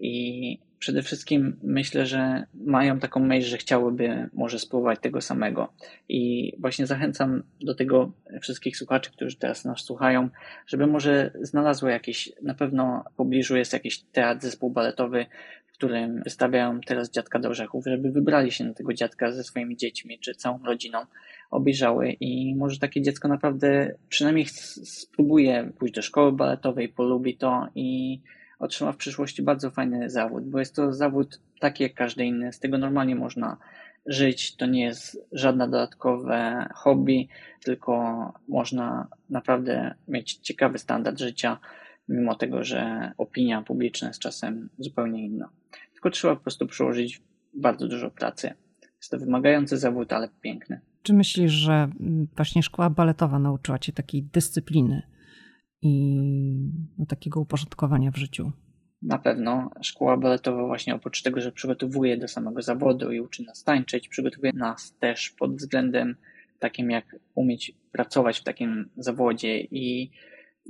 I 0.00 0.58
przede 0.78 1.02
wszystkim 1.02 1.56
myślę, 1.62 2.06
że 2.06 2.46
mają 2.54 2.98
taką 2.98 3.20
myśl, 3.20 3.48
że 3.48 3.56
chciałyby 3.56 4.28
może 4.32 4.58
spróbować 4.58 5.00
tego 5.00 5.20
samego. 5.20 5.72
I 6.08 6.52
właśnie 6.58 6.86
zachęcam 6.86 7.42
do 7.60 7.74
tego 7.74 8.12
wszystkich 8.40 8.76
słuchaczy, 8.76 9.10
którzy 9.12 9.36
teraz 9.36 9.64
nas 9.64 9.80
słuchają, 9.80 10.28
żeby 10.66 10.86
może 10.86 11.30
znalazły 11.40 11.90
jakiś, 11.90 12.32
na 12.42 12.54
pewno 12.54 13.04
w 13.12 13.16
pobliżu 13.16 13.56
jest 13.56 13.72
jakiś 13.72 14.02
teatr, 14.02 14.42
zespół 14.42 14.70
baletowy, 14.70 15.26
w 15.66 15.72
którym 15.72 16.22
wystawiają 16.22 16.80
teraz 16.80 17.10
dziadka 17.10 17.38
do 17.38 17.48
orzechów, 17.48 17.84
żeby 17.86 18.10
wybrali 18.10 18.52
się 18.52 18.64
na 18.64 18.74
tego 18.74 18.92
dziadka 18.92 19.32
ze 19.32 19.44
swoimi 19.44 19.76
dziećmi 19.76 20.18
czy 20.18 20.34
całą 20.34 20.58
rodziną, 20.64 20.98
obejrzały 21.50 22.10
i 22.10 22.54
może 22.54 22.78
takie 22.78 23.02
dziecko 23.02 23.28
naprawdę 23.28 23.94
przynajmniej 24.08 24.46
spróbuje 24.84 25.72
pójść 25.78 25.94
do 25.94 26.02
szkoły 26.02 26.32
baletowej, 26.32 26.88
polubi 26.88 27.36
to 27.36 27.68
i 27.74 28.20
otrzyma 28.58 28.92
w 28.92 28.96
przyszłości 28.96 29.42
bardzo 29.42 29.70
fajny 29.70 30.10
zawód, 30.10 30.44
bo 30.44 30.58
jest 30.58 30.76
to 30.76 30.92
zawód 30.92 31.40
taki 31.60 31.82
jak 31.82 31.94
każdy 31.94 32.24
inny. 32.24 32.52
Z 32.52 32.60
tego 32.60 32.78
normalnie 32.78 33.16
można 33.16 33.56
żyć. 34.06 34.56
To 34.56 34.66
nie 34.66 34.84
jest 34.84 35.26
żadne 35.32 35.64
dodatkowe 35.68 36.68
hobby, 36.74 37.28
tylko 37.64 38.32
można 38.48 39.08
naprawdę 39.30 39.94
mieć 40.08 40.34
ciekawy 40.34 40.78
standard 40.78 41.18
życia, 41.18 41.58
mimo 42.08 42.34
tego, 42.34 42.64
że 42.64 43.12
opinia 43.18 43.62
publiczna 43.62 44.08
jest 44.08 44.20
czasem 44.20 44.68
zupełnie 44.78 45.26
inna. 45.26 45.48
Tylko 45.92 46.10
trzeba 46.10 46.36
po 46.36 46.42
prostu 46.42 46.66
przyłożyć 46.66 47.22
bardzo 47.54 47.88
dużo 47.88 48.10
pracy. 48.10 48.54
Jest 48.96 49.10
to 49.10 49.18
wymagający 49.18 49.78
zawód, 49.78 50.12
ale 50.12 50.28
piękny. 50.40 50.80
Czy 51.02 51.14
myślisz, 51.14 51.52
że 51.52 51.88
właśnie 52.36 52.62
szkoła 52.62 52.90
baletowa 52.90 53.38
nauczyła 53.38 53.78
cię 53.78 53.92
takiej 53.92 54.22
dyscypliny? 54.22 55.02
I 55.86 56.70
no, 56.98 57.06
takiego 57.06 57.40
uporządkowania 57.40 58.10
w 58.10 58.16
życiu. 58.16 58.52
Na 59.02 59.18
pewno 59.18 59.70
szkoła 59.82 60.16
baletowa 60.16 60.66
właśnie 60.66 60.94
oprócz 60.94 61.22
tego, 61.22 61.40
że 61.40 61.52
przygotowuje 61.52 62.16
do 62.16 62.28
samego 62.28 62.62
zawodu 62.62 63.12
i 63.12 63.20
uczy 63.20 63.44
nas 63.44 63.64
tańczyć, 63.64 64.08
przygotowuje 64.08 64.52
nas 64.52 64.94
też 65.00 65.30
pod 65.30 65.56
względem 65.56 66.16
takim 66.58 66.90
jak 66.90 67.16
umieć 67.34 67.72
pracować 67.92 68.40
w 68.40 68.44
takim 68.44 68.88
zawodzie 68.96 69.60
i 69.60 70.10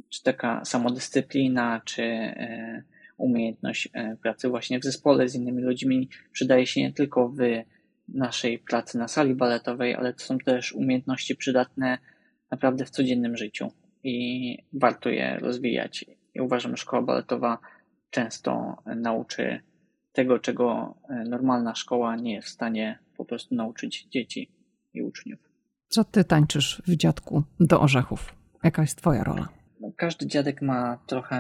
czy 0.08 0.22
taka 0.22 0.64
samodyscyplina, 0.64 1.80
czy 1.84 2.02
e, 2.02 2.82
umiejętność 3.16 3.88
e, 3.92 4.16
pracy 4.16 4.48
właśnie 4.48 4.80
w 4.80 4.84
zespole 4.84 5.28
z 5.28 5.34
innymi 5.34 5.62
ludźmi 5.62 6.08
przydaje 6.32 6.66
się 6.66 6.80
nie 6.80 6.92
tylko 6.92 7.28
w 7.28 7.38
naszej 8.08 8.58
pracy 8.58 8.98
na 8.98 9.08
sali 9.08 9.34
baletowej, 9.34 9.94
ale 9.94 10.14
to 10.14 10.24
są 10.24 10.38
też 10.38 10.72
umiejętności 10.72 11.36
przydatne 11.36 11.98
naprawdę 12.50 12.84
w 12.84 12.90
codziennym 12.90 13.36
życiu 13.36 13.72
i 14.06 14.58
warto 14.72 15.08
je 15.08 15.38
rozwijać. 15.38 16.04
I 16.34 16.40
uważam, 16.40 16.76
że 16.76 16.82
szkoła 16.82 17.02
baletowa 17.02 17.58
często 18.10 18.76
nauczy 18.96 19.60
tego, 20.12 20.38
czego 20.38 20.94
normalna 21.28 21.74
szkoła 21.74 22.16
nie 22.16 22.34
jest 22.34 22.48
w 22.48 22.50
stanie 22.50 22.98
po 23.16 23.24
prostu 23.24 23.54
nauczyć 23.54 24.06
dzieci 24.10 24.50
i 24.94 25.02
uczniów. 25.02 25.40
Co 25.88 26.04
ty 26.04 26.24
tańczysz 26.24 26.82
w 26.86 26.96
dziadku 26.96 27.42
do 27.60 27.80
orzechów? 27.80 28.34
Jaka 28.64 28.82
jest 28.82 28.98
twoja 28.98 29.24
rola? 29.24 29.48
No, 29.80 29.92
każdy 29.96 30.26
dziadek 30.26 30.62
ma 30.62 30.98
trochę, 31.06 31.38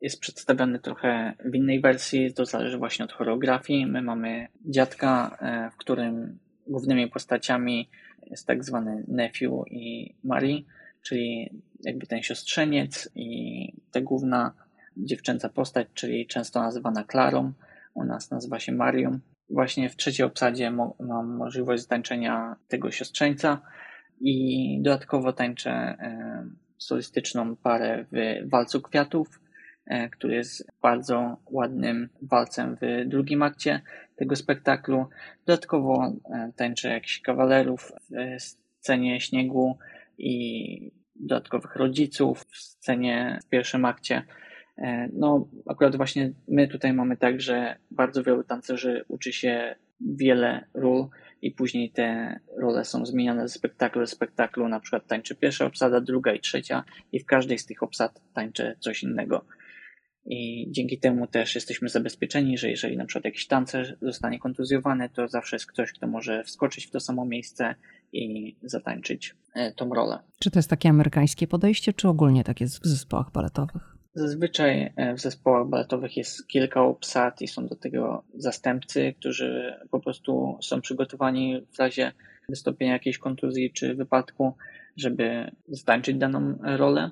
jest 0.00 0.20
przedstawiony 0.20 0.78
trochę 0.78 1.34
w 1.44 1.54
innej 1.54 1.80
wersji, 1.80 2.34
to 2.34 2.46
zależy 2.46 2.78
właśnie 2.78 3.04
od 3.04 3.12
choreografii. 3.12 3.86
My 3.86 4.02
mamy 4.02 4.48
dziadka, 4.64 5.36
e, 5.40 5.70
w 5.70 5.76
którym 5.76 6.38
głównymi 6.66 7.10
postaciami 7.10 7.88
jest 8.26 8.46
tak 8.46 8.64
zwany 8.64 9.04
nephew 9.08 9.52
i 9.70 10.14
Marie, 10.24 10.62
czyli 11.04 11.50
jakby 11.80 12.06
ten 12.06 12.22
siostrzeniec 12.22 13.08
i 13.14 13.68
ta 13.92 14.00
główna 14.00 14.52
dziewczęca 14.96 15.48
postać, 15.48 15.88
czyli 15.94 16.26
często 16.26 16.62
nazywana 16.62 17.04
Klarą, 17.04 17.52
u 17.94 18.04
nas 18.04 18.30
nazywa 18.30 18.58
się 18.58 18.72
Marią. 18.72 19.18
Właśnie 19.50 19.88
w 19.88 19.96
trzeciej 19.96 20.26
obsadzie 20.26 20.70
mam 21.00 21.36
możliwość 21.36 21.82
zatańczenia 21.82 22.56
tego 22.68 22.90
siostrzeńca 22.90 23.60
i 24.20 24.78
dodatkowo 24.82 25.32
tańczę 25.32 25.70
e, 25.70 26.46
solistyczną 26.78 27.56
parę 27.56 28.04
w 28.12 28.48
Walcu 28.50 28.82
Kwiatów, 28.82 29.40
e, 29.86 30.08
który 30.08 30.34
jest 30.34 30.72
bardzo 30.82 31.36
ładnym 31.50 32.08
walcem 32.22 32.76
w 32.80 33.08
drugim 33.08 33.42
akcie 33.42 33.80
tego 34.16 34.36
spektaklu. 34.36 35.08
Dodatkowo 35.46 36.12
e, 36.34 36.52
tańczę 36.56 36.88
jakichś 36.88 37.20
kawalerów 37.20 37.92
w 38.10 38.42
scenie 38.80 39.20
śniegu 39.20 39.78
i 40.18 40.92
dodatkowych 41.16 41.76
rodziców 41.76 42.44
w 42.44 42.56
scenie 42.56 43.38
w 43.46 43.48
pierwszym 43.48 43.84
akcie. 43.84 44.22
E, 44.78 45.08
no, 45.12 45.48
akurat 45.66 45.96
właśnie 45.96 46.32
my 46.48 46.68
tutaj 46.68 46.92
mamy 46.92 47.16
tak, 47.16 47.40
że 47.40 47.76
bardzo 47.90 48.22
wielu 48.22 48.44
tancerzy 48.44 49.04
uczy 49.08 49.32
się 49.32 49.74
wiele 50.00 50.64
ról 50.74 51.08
i 51.42 51.50
później 51.50 51.90
te 51.90 52.38
role 52.58 52.84
są 52.84 53.06
zmieniane 53.06 53.48
ze 53.48 53.54
spektaklu 53.54 54.00
do 54.00 54.06
spektaklu. 54.06 54.68
Na 54.68 54.80
przykład 54.80 55.06
tańczy 55.06 55.34
pierwsza 55.34 55.66
obsada, 55.66 56.00
druga 56.00 56.32
i 56.32 56.40
trzecia 56.40 56.84
i 57.12 57.20
w 57.20 57.26
każdej 57.26 57.58
z 57.58 57.66
tych 57.66 57.82
obsad 57.82 58.20
tańczę 58.34 58.76
coś 58.80 59.02
innego. 59.02 59.44
I 60.26 60.66
dzięki 60.70 60.98
temu 60.98 61.26
też 61.26 61.54
jesteśmy 61.54 61.88
zabezpieczeni, 61.88 62.58
że 62.58 62.70
jeżeli 62.70 62.96
na 62.96 63.04
przykład 63.04 63.24
jakiś 63.24 63.46
tancerz 63.46 63.94
zostanie 64.02 64.38
kontuzjowany, 64.38 65.08
to 65.08 65.28
zawsze 65.28 65.56
jest 65.56 65.66
ktoś, 65.66 65.92
kto 65.92 66.06
może 66.06 66.44
wskoczyć 66.44 66.86
w 66.86 66.90
to 66.90 67.00
samo 67.00 67.24
miejsce 67.24 67.74
i 68.12 68.56
zatańczyć 68.62 69.34
e, 69.54 69.72
tą 69.72 69.94
rolę. 69.94 70.18
Czy 70.38 70.50
to 70.50 70.58
jest 70.58 70.70
takie 70.70 70.88
amerykańskie 70.88 71.46
podejście, 71.46 71.92
czy 71.92 72.08
ogólnie 72.08 72.44
tak 72.44 72.60
jest 72.60 72.82
w 72.82 72.86
zespołach 72.86 73.32
baletowych? 73.32 73.94
Zazwyczaj 74.14 74.92
e, 74.96 75.14
w 75.14 75.20
zespołach 75.20 75.68
baletowych 75.68 76.16
jest 76.16 76.48
kilka 76.48 76.82
obsad 76.82 77.42
i 77.42 77.48
są 77.48 77.66
do 77.66 77.76
tego 77.76 78.24
zastępcy, 78.34 79.14
którzy 79.18 79.74
po 79.90 80.00
prostu 80.00 80.58
są 80.62 80.80
przygotowani 80.80 81.66
w 81.72 81.78
razie 81.78 82.12
wystąpienia 82.48 82.92
jakiejś 82.92 83.18
kontuzji 83.18 83.72
czy 83.72 83.94
wypadku, 83.94 84.54
żeby 84.96 85.50
zatańczyć 85.68 86.16
daną 86.16 86.58
rolę 86.62 87.10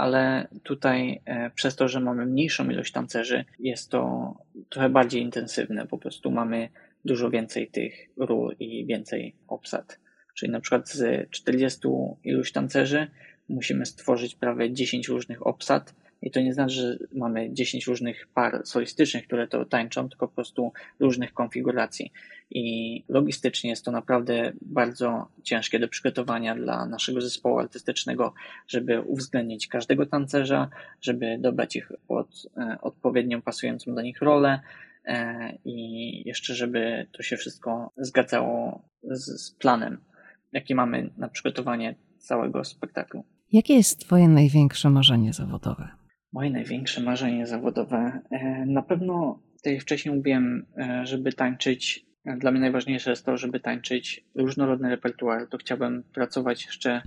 ale 0.00 0.48
tutaj 0.62 1.20
e, 1.24 1.50
przez 1.50 1.76
to, 1.76 1.88
że 1.88 2.00
mamy 2.00 2.26
mniejszą 2.26 2.70
ilość 2.70 2.92
tancerzy, 2.92 3.44
jest 3.58 3.90
to 3.90 4.34
trochę 4.68 4.88
bardziej 4.88 5.22
intensywne. 5.22 5.86
Po 5.86 5.98
prostu 5.98 6.30
mamy 6.30 6.68
dużo 7.04 7.30
więcej 7.30 7.68
tych 7.68 8.08
ról 8.16 8.56
i 8.60 8.86
więcej 8.86 9.34
obsad. 9.48 9.98
Czyli 10.34 10.52
na 10.52 10.60
przykład 10.60 10.88
z 10.88 11.30
40 11.30 11.80
iluś 12.24 12.52
tancerzy 12.52 13.10
musimy 13.48 13.86
stworzyć 13.86 14.34
prawie 14.34 14.72
10 14.72 15.08
różnych 15.08 15.46
obsad, 15.46 15.94
i 16.22 16.30
to 16.30 16.40
nie 16.40 16.54
znaczy, 16.54 16.74
że 16.74 16.98
mamy 17.12 17.52
10 17.52 17.86
różnych 17.86 18.28
par 18.34 18.60
solistycznych, 18.64 19.26
które 19.26 19.48
to 19.48 19.64
tańczą, 19.64 20.08
tylko 20.08 20.28
po 20.28 20.34
prostu 20.34 20.72
różnych 21.00 21.32
konfiguracji. 21.32 22.12
I 22.50 23.04
logistycznie 23.08 23.70
jest 23.70 23.84
to 23.84 23.90
naprawdę 23.90 24.52
bardzo 24.62 25.28
ciężkie 25.42 25.78
do 25.78 25.88
przygotowania 25.88 26.54
dla 26.54 26.86
naszego 26.86 27.20
zespołu 27.20 27.58
artystycznego, 27.58 28.34
żeby 28.68 29.00
uwzględnić 29.00 29.68
każdego 29.68 30.06
tancerza, 30.06 30.68
żeby 31.00 31.38
dobrać 31.40 31.76
ich 31.76 31.92
pod 32.08 32.46
e, 32.56 32.78
odpowiednią 32.80 33.42
pasującą 33.42 33.94
do 33.94 34.02
nich 34.02 34.22
rolę, 34.22 34.60
e, 35.04 35.52
i 35.64 36.28
jeszcze, 36.28 36.54
żeby 36.54 37.06
to 37.12 37.22
się 37.22 37.36
wszystko 37.36 37.92
zgadzało 37.96 38.82
z, 39.02 39.42
z 39.42 39.50
planem, 39.50 39.98
jaki 40.52 40.74
mamy 40.74 41.10
na 41.16 41.28
przygotowanie 41.28 41.94
całego 42.18 42.64
spektaklu. 42.64 43.24
Jakie 43.52 43.74
jest 43.74 44.00
Twoje 44.00 44.28
największe 44.28 44.90
marzenie 44.90 45.32
zawodowe? 45.32 45.99
Moje 46.32 46.50
największe 46.50 47.00
marzenie 47.00 47.46
zawodowe. 47.46 48.20
E, 48.30 48.66
na 48.66 48.82
pewno, 48.82 49.42
tak 49.62 49.72
jak 49.72 49.82
wcześniej 49.82 50.14
mówiłem, 50.14 50.66
e, 50.78 51.06
żeby 51.06 51.32
tańczyć, 51.32 52.06
e, 52.24 52.36
dla 52.36 52.50
mnie 52.50 52.60
najważniejsze 52.60 53.10
jest 53.10 53.26
to, 53.26 53.36
żeby 53.36 53.60
tańczyć 53.60 54.24
różnorodny 54.34 54.90
repertuar. 54.90 55.48
To 55.48 55.58
chciałbym 55.58 56.02
pracować 56.14 56.66
jeszcze 56.66 57.02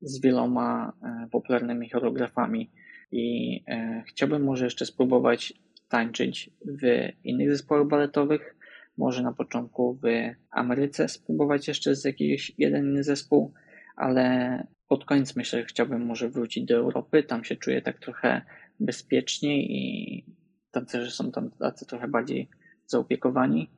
z 0.00 0.20
wieloma 0.20 0.92
popularnymi 1.30 1.90
choreografami 1.90 2.70
i 3.12 3.64
chciałbym 4.08 4.44
może 4.44 4.64
jeszcze 4.64 4.86
spróbować 4.86 5.52
tańczyć 5.88 6.50
w 6.80 7.08
innych 7.24 7.50
zespołach 7.50 7.86
baletowych. 7.86 8.56
Może 8.96 9.22
na 9.22 9.32
początku 9.32 9.98
w 10.02 10.06
Ameryce 10.50 11.08
spróbować 11.08 11.68
jeszcze 11.68 11.94
z 11.94 12.04
jakiś 12.04 12.52
jeden 12.58 12.84
inny 12.84 13.02
zespół, 13.02 13.52
ale 13.96 14.66
pod 14.88 15.04
koniec 15.04 15.36
myślę, 15.36 15.60
że 15.60 15.66
chciałbym 15.66 16.06
może 16.06 16.28
wrócić 16.28 16.64
do 16.64 16.76
Europy. 16.76 17.22
Tam 17.22 17.44
się 17.44 17.56
czuję 17.56 17.82
tak 17.82 17.98
trochę 17.98 18.42
bezpieczniej 18.80 19.72
i 19.72 20.24
tancerze 20.70 21.10
są 21.10 21.32
tam 21.32 21.50
tacy 21.50 21.86
trochę 21.86 22.08
bardziej 22.08 22.48
zaopiekowani, 22.86 23.70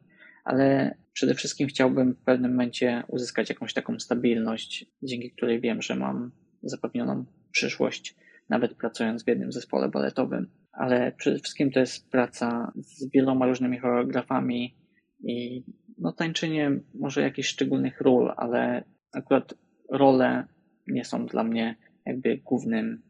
ale 0.44 0.94
przede 1.12 1.34
wszystkim 1.34 1.68
chciałbym 1.68 2.14
w 2.14 2.24
pewnym 2.24 2.50
momencie 2.50 3.02
uzyskać 3.08 3.48
jakąś 3.48 3.74
taką 3.74 4.00
stabilność, 4.00 4.86
dzięki 5.02 5.30
której 5.30 5.60
wiem, 5.60 5.82
że 5.82 5.96
mam 5.96 6.30
zapewnioną 6.62 7.24
przyszłość, 7.50 8.16
nawet 8.48 8.74
pracując 8.74 9.24
w 9.24 9.28
jednym 9.28 9.52
zespole 9.52 9.88
baletowym. 9.88 10.50
Ale 10.72 11.12
przede 11.12 11.38
wszystkim 11.38 11.70
to 11.70 11.80
jest 11.80 12.10
praca 12.10 12.72
z 12.76 13.10
wieloma 13.10 13.46
różnymi 13.46 13.78
choreografami 13.78 14.76
i 15.20 15.64
no 15.98 16.12
tańczenie 16.12 16.80
może 16.94 17.22
jakichś 17.22 17.48
szczególnych 17.48 18.00
ról, 18.00 18.32
ale 18.36 18.84
akurat 19.12 19.54
role 19.90 20.46
nie 20.90 21.04
są 21.04 21.26
dla 21.26 21.44
mnie 21.44 21.76
jakby 22.06 22.36
głównym 22.36 23.02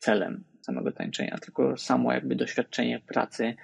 celem 0.00 0.44
samego 0.60 0.92
tańczenia, 0.92 1.38
tylko 1.38 1.76
samo 1.76 2.12
jakby 2.12 2.36
doświadczenie 2.36 3.00
pracy, 3.00 3.54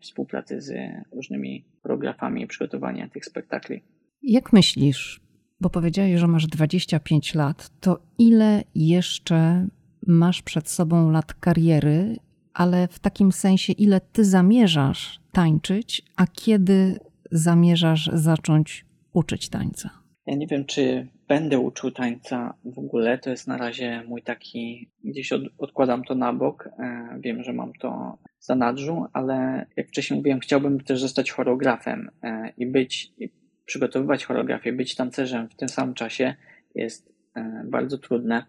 współpracy 0.00 0.60
z 0.60 0.72
różnymi 1.12 1.64
choreografami 1.82 2.42
i 2.42 2.46
przygotowania 2.46 3.08
tych 3.08 3.24
spektakli. 3.24 3.82
Jak 4.22 4.52
myślisz, 4.52 5.20
bo 5.60 5.70
powiedziałeś, 5.70 6.20
że 6.20 6.26
masz 6.26 6.46
25 6.46 7.34
lat, 7.34 7.70
to 7.80 8.00
ile 8.18 8.62
jeszcze 8.74 9.66
masz 10.06 10.42
przed 10.42 10.68
sobą 10.68 11.10
lat 11.10 11.34
kariery, 11.34 12.16
ale 12.54 12.88
w 12.88 12.98
takim 12.98 13.32
sensie, 13.32 13.72
ile 13.72 14.00
ty 14.00 14.24
zamierzasz 14.24 15.20
tańczyć, 15.32 16.02
a 16.16 16.26
kiedy 16.26 17.00
zamierzasz 17.30 18.10
zacząć 18.12 18.84
uczyć 19.12 19.48
tańca? 19.48 19.90
Ja 20.26 20.36
nie 20.36 20.46
wiem, 20.46 20.64
czy 20.64 21.08
będę 21.30 21.58
uczył 21.58 21.90
tańca 21.90 22.54
w 22.64 22.78
ogóle. 22.78 23.18
To 23.18 23.30
jest 23.30 23.48
na 23.48 23.56
razie 23.56 24.02
mój 24.08 24.22
taki, 24.22 24.90
gdzieś 25.04 25.32
od, 25.32 25.42
odkładam 25.58 26.04
to 26.04 26.14
na 26.14 26.32
bok. 26.32 26.68
E, 26.78 27.18
wiem, 27.20 27.42
że 27.42 27.52
mam 27.52 27.72
to 27.72 28.18
w 28.38 28.44
zanadrzu, 28.44 29.06
ale 29.12 29.66
jak 29.76 29.88
wcześniej 29.88 30.16
mówiłem, 30.16 30.40
chciałbym 30.40 30.80
też 30.80 31.00
zostać 31.00 31.30
choreografem 31.30 32.10
e, 32.22 32.52
i 32.56 32.66
być, 32.66 33.12
i 33.18 33.30
przygotowywać 33.66 34.24
choreografię, 34.24 34.72
być 34.72 34.94
tancerzem 34.94 35.48
w 35.48 35.54
tym 35.54 35.68
samym 35.68 35.94
czasie 35.94 36.34
jest 36.74 37.12
e, 37.36 37.62
bardzo 37.64 37.98
trudne, 37.98 38.44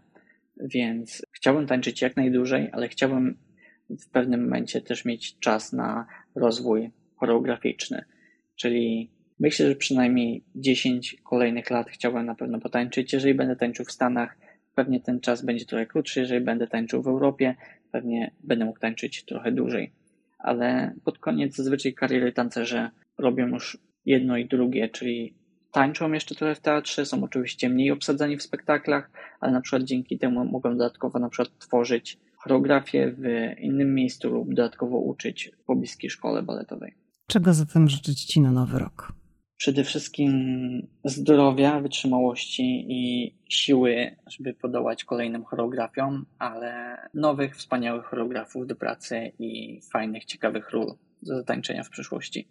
więc 0.58 1.26
chciałbym 1.32 1.68
tańczyć 1.68 2.02
jak 2.02 2.16
najdłużej, 2.16 2.70
ale 2.72 2.88
chciałbym 2.88 3.38
w 3.90 4.10
pewnym 4.10 4.44
momencie 4.44 4.82
też 4.82 5.06
mieć 5.06 5.40
czas 5.40 5.74
na 5.74 6.08
rozwój 6.36 6.92
choreograficzny, 7.16 8.06
czyli 8.56 9.12
Myślę, 9.42 9.68
że 9.68 9.76
przynajmniej 9.76 10.44
10 10.56 11.18
kolejnych 11.24 11.70
lat 11.70 11.90
chciałbym 11.90 12.26
na 12.26 12.36
pewno 12.36 12.60
potańczyć. 12.60 13.14
Jeżeli 13.14 13.34
będę 13.34 13.56
tańczył 13.56 13.86
w 13.86 13.92
Stanach, 13.92 14.38
pewnie 14.76 15.00
ten 15.00 15.20
czas 15.20 15.46
będzie 15.46 15.66
trochę 15.66 15.86
krótszy. 15.86 16.20
Jeżeli 16.20 16.46
będę 16.46 16.68
tańczył 16.68 17.02
w 17.02 17.08
Europie, 17.08 17.56
pewnie 17.92 18.32
będę 18.44 18.66
mógł 18.66 18.80
tańczyć 18.80 19.26
trochę 19.26 19.52
dłużej. 19.52 19.92
Ale 20.40 20.94
pod 21.04 21.20
koniec 21.20 21.56
zazwyczaj 21.56 21.94
kariery 21.94 22.32
tancerze 22.32 22.90
robią 23.18 23.48
już 23.48 23.78
jedno 24.06 24.38
i 24.38 24.46
drugie, 24.46 24.90
czyli 24.90 25.34
tańczą 25.72 26.12
jeszcze 26.12 26.36
trochę 26.36 26.56
w 26.56 26.60
teatrze, 26.60 27.06
są 27.06 27.24
oczywiście 27.24 27.70
mniej 27.70 27.92
obsadzani 27.92 28.38
w 28.38 28.44
spektaklach, 28.44 29.12
ale 29.40 29.52
na 29.52 29.62
przykład 29.62 29.84
dzięki 29.84 30.18
temu 30.18 30.46
mogą 30.46 30.72
dodatkowo 30.72 31.20
na 31.20 31.30
przykład 31.30 31.58
tworzyć 31.60 32.18
choreografię 32.38 33.16
w 33.18 33.24
innym 33.60 33.96
miejscu 33.96 34.30
lub 34.30 34.54
dodatkowo 34.54 34.98
uczyć 34.98 35.52
w 35.60 35.64
pobliskiej 35.64 36.10
szkole 36.10 36.44
baletowej. 36.44 36.94
Czego 37.28 37.54
zatem 37.54 37.90
życzyć 37.90 38.26
Ci 38.26 38.42
na 38.42 38.52
nowy 38.52 38.80
rok? 38.80 39.21
Przede 39.62 39.84
wszystkim 39.84 40.32
zdrowia, 41.06 41.80
wytrzymałości 41.80 42.86
i 42.90 43.34
siły, 43.50 44.16
żeby 44.28 44.54
podołać 44.54 45.04
kolejnym 45.04 45.44
choreografiom, 45.44 46.26
ale 46.40 46.98
nowych, 47.14 47.58
wspaniałych 47.58 48.06
choreografów 48.06 48.68
do 48.68 48.76
pracy 48.76 49.32
i 49.40 49.82
fajnych, 49.92 50.26
ciekawych 50.26 50.70
ról 50.70 50.86
do 51.22 51.36
zatańczenia 51.38 51.84
w 51.84 51.90
przyszłości. 51.90 52.48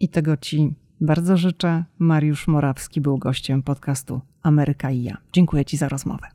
I 0.00 0.08
tego 0.08 0.36
Ci 0.36 0.74
bardzo 1.00 1.36
życzę. 1.36 1.84
Mariusz 1.98 2.48
Morawski 2.48 3.00
był 3.00 3.18
gościem 3.18 3.62
podcastu 3.62 4.20
Ameryka 4.42 4.90
i 4.90 5.02
ja. 5.02 5.16
Dziękuję 5.32 5.64
Ci 5.64 5.76
za 5.76 5.88
rozmowę. 5.88 6.26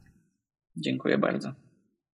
Dziękuję 0.75 1.17
bardzo. 1.17 1.66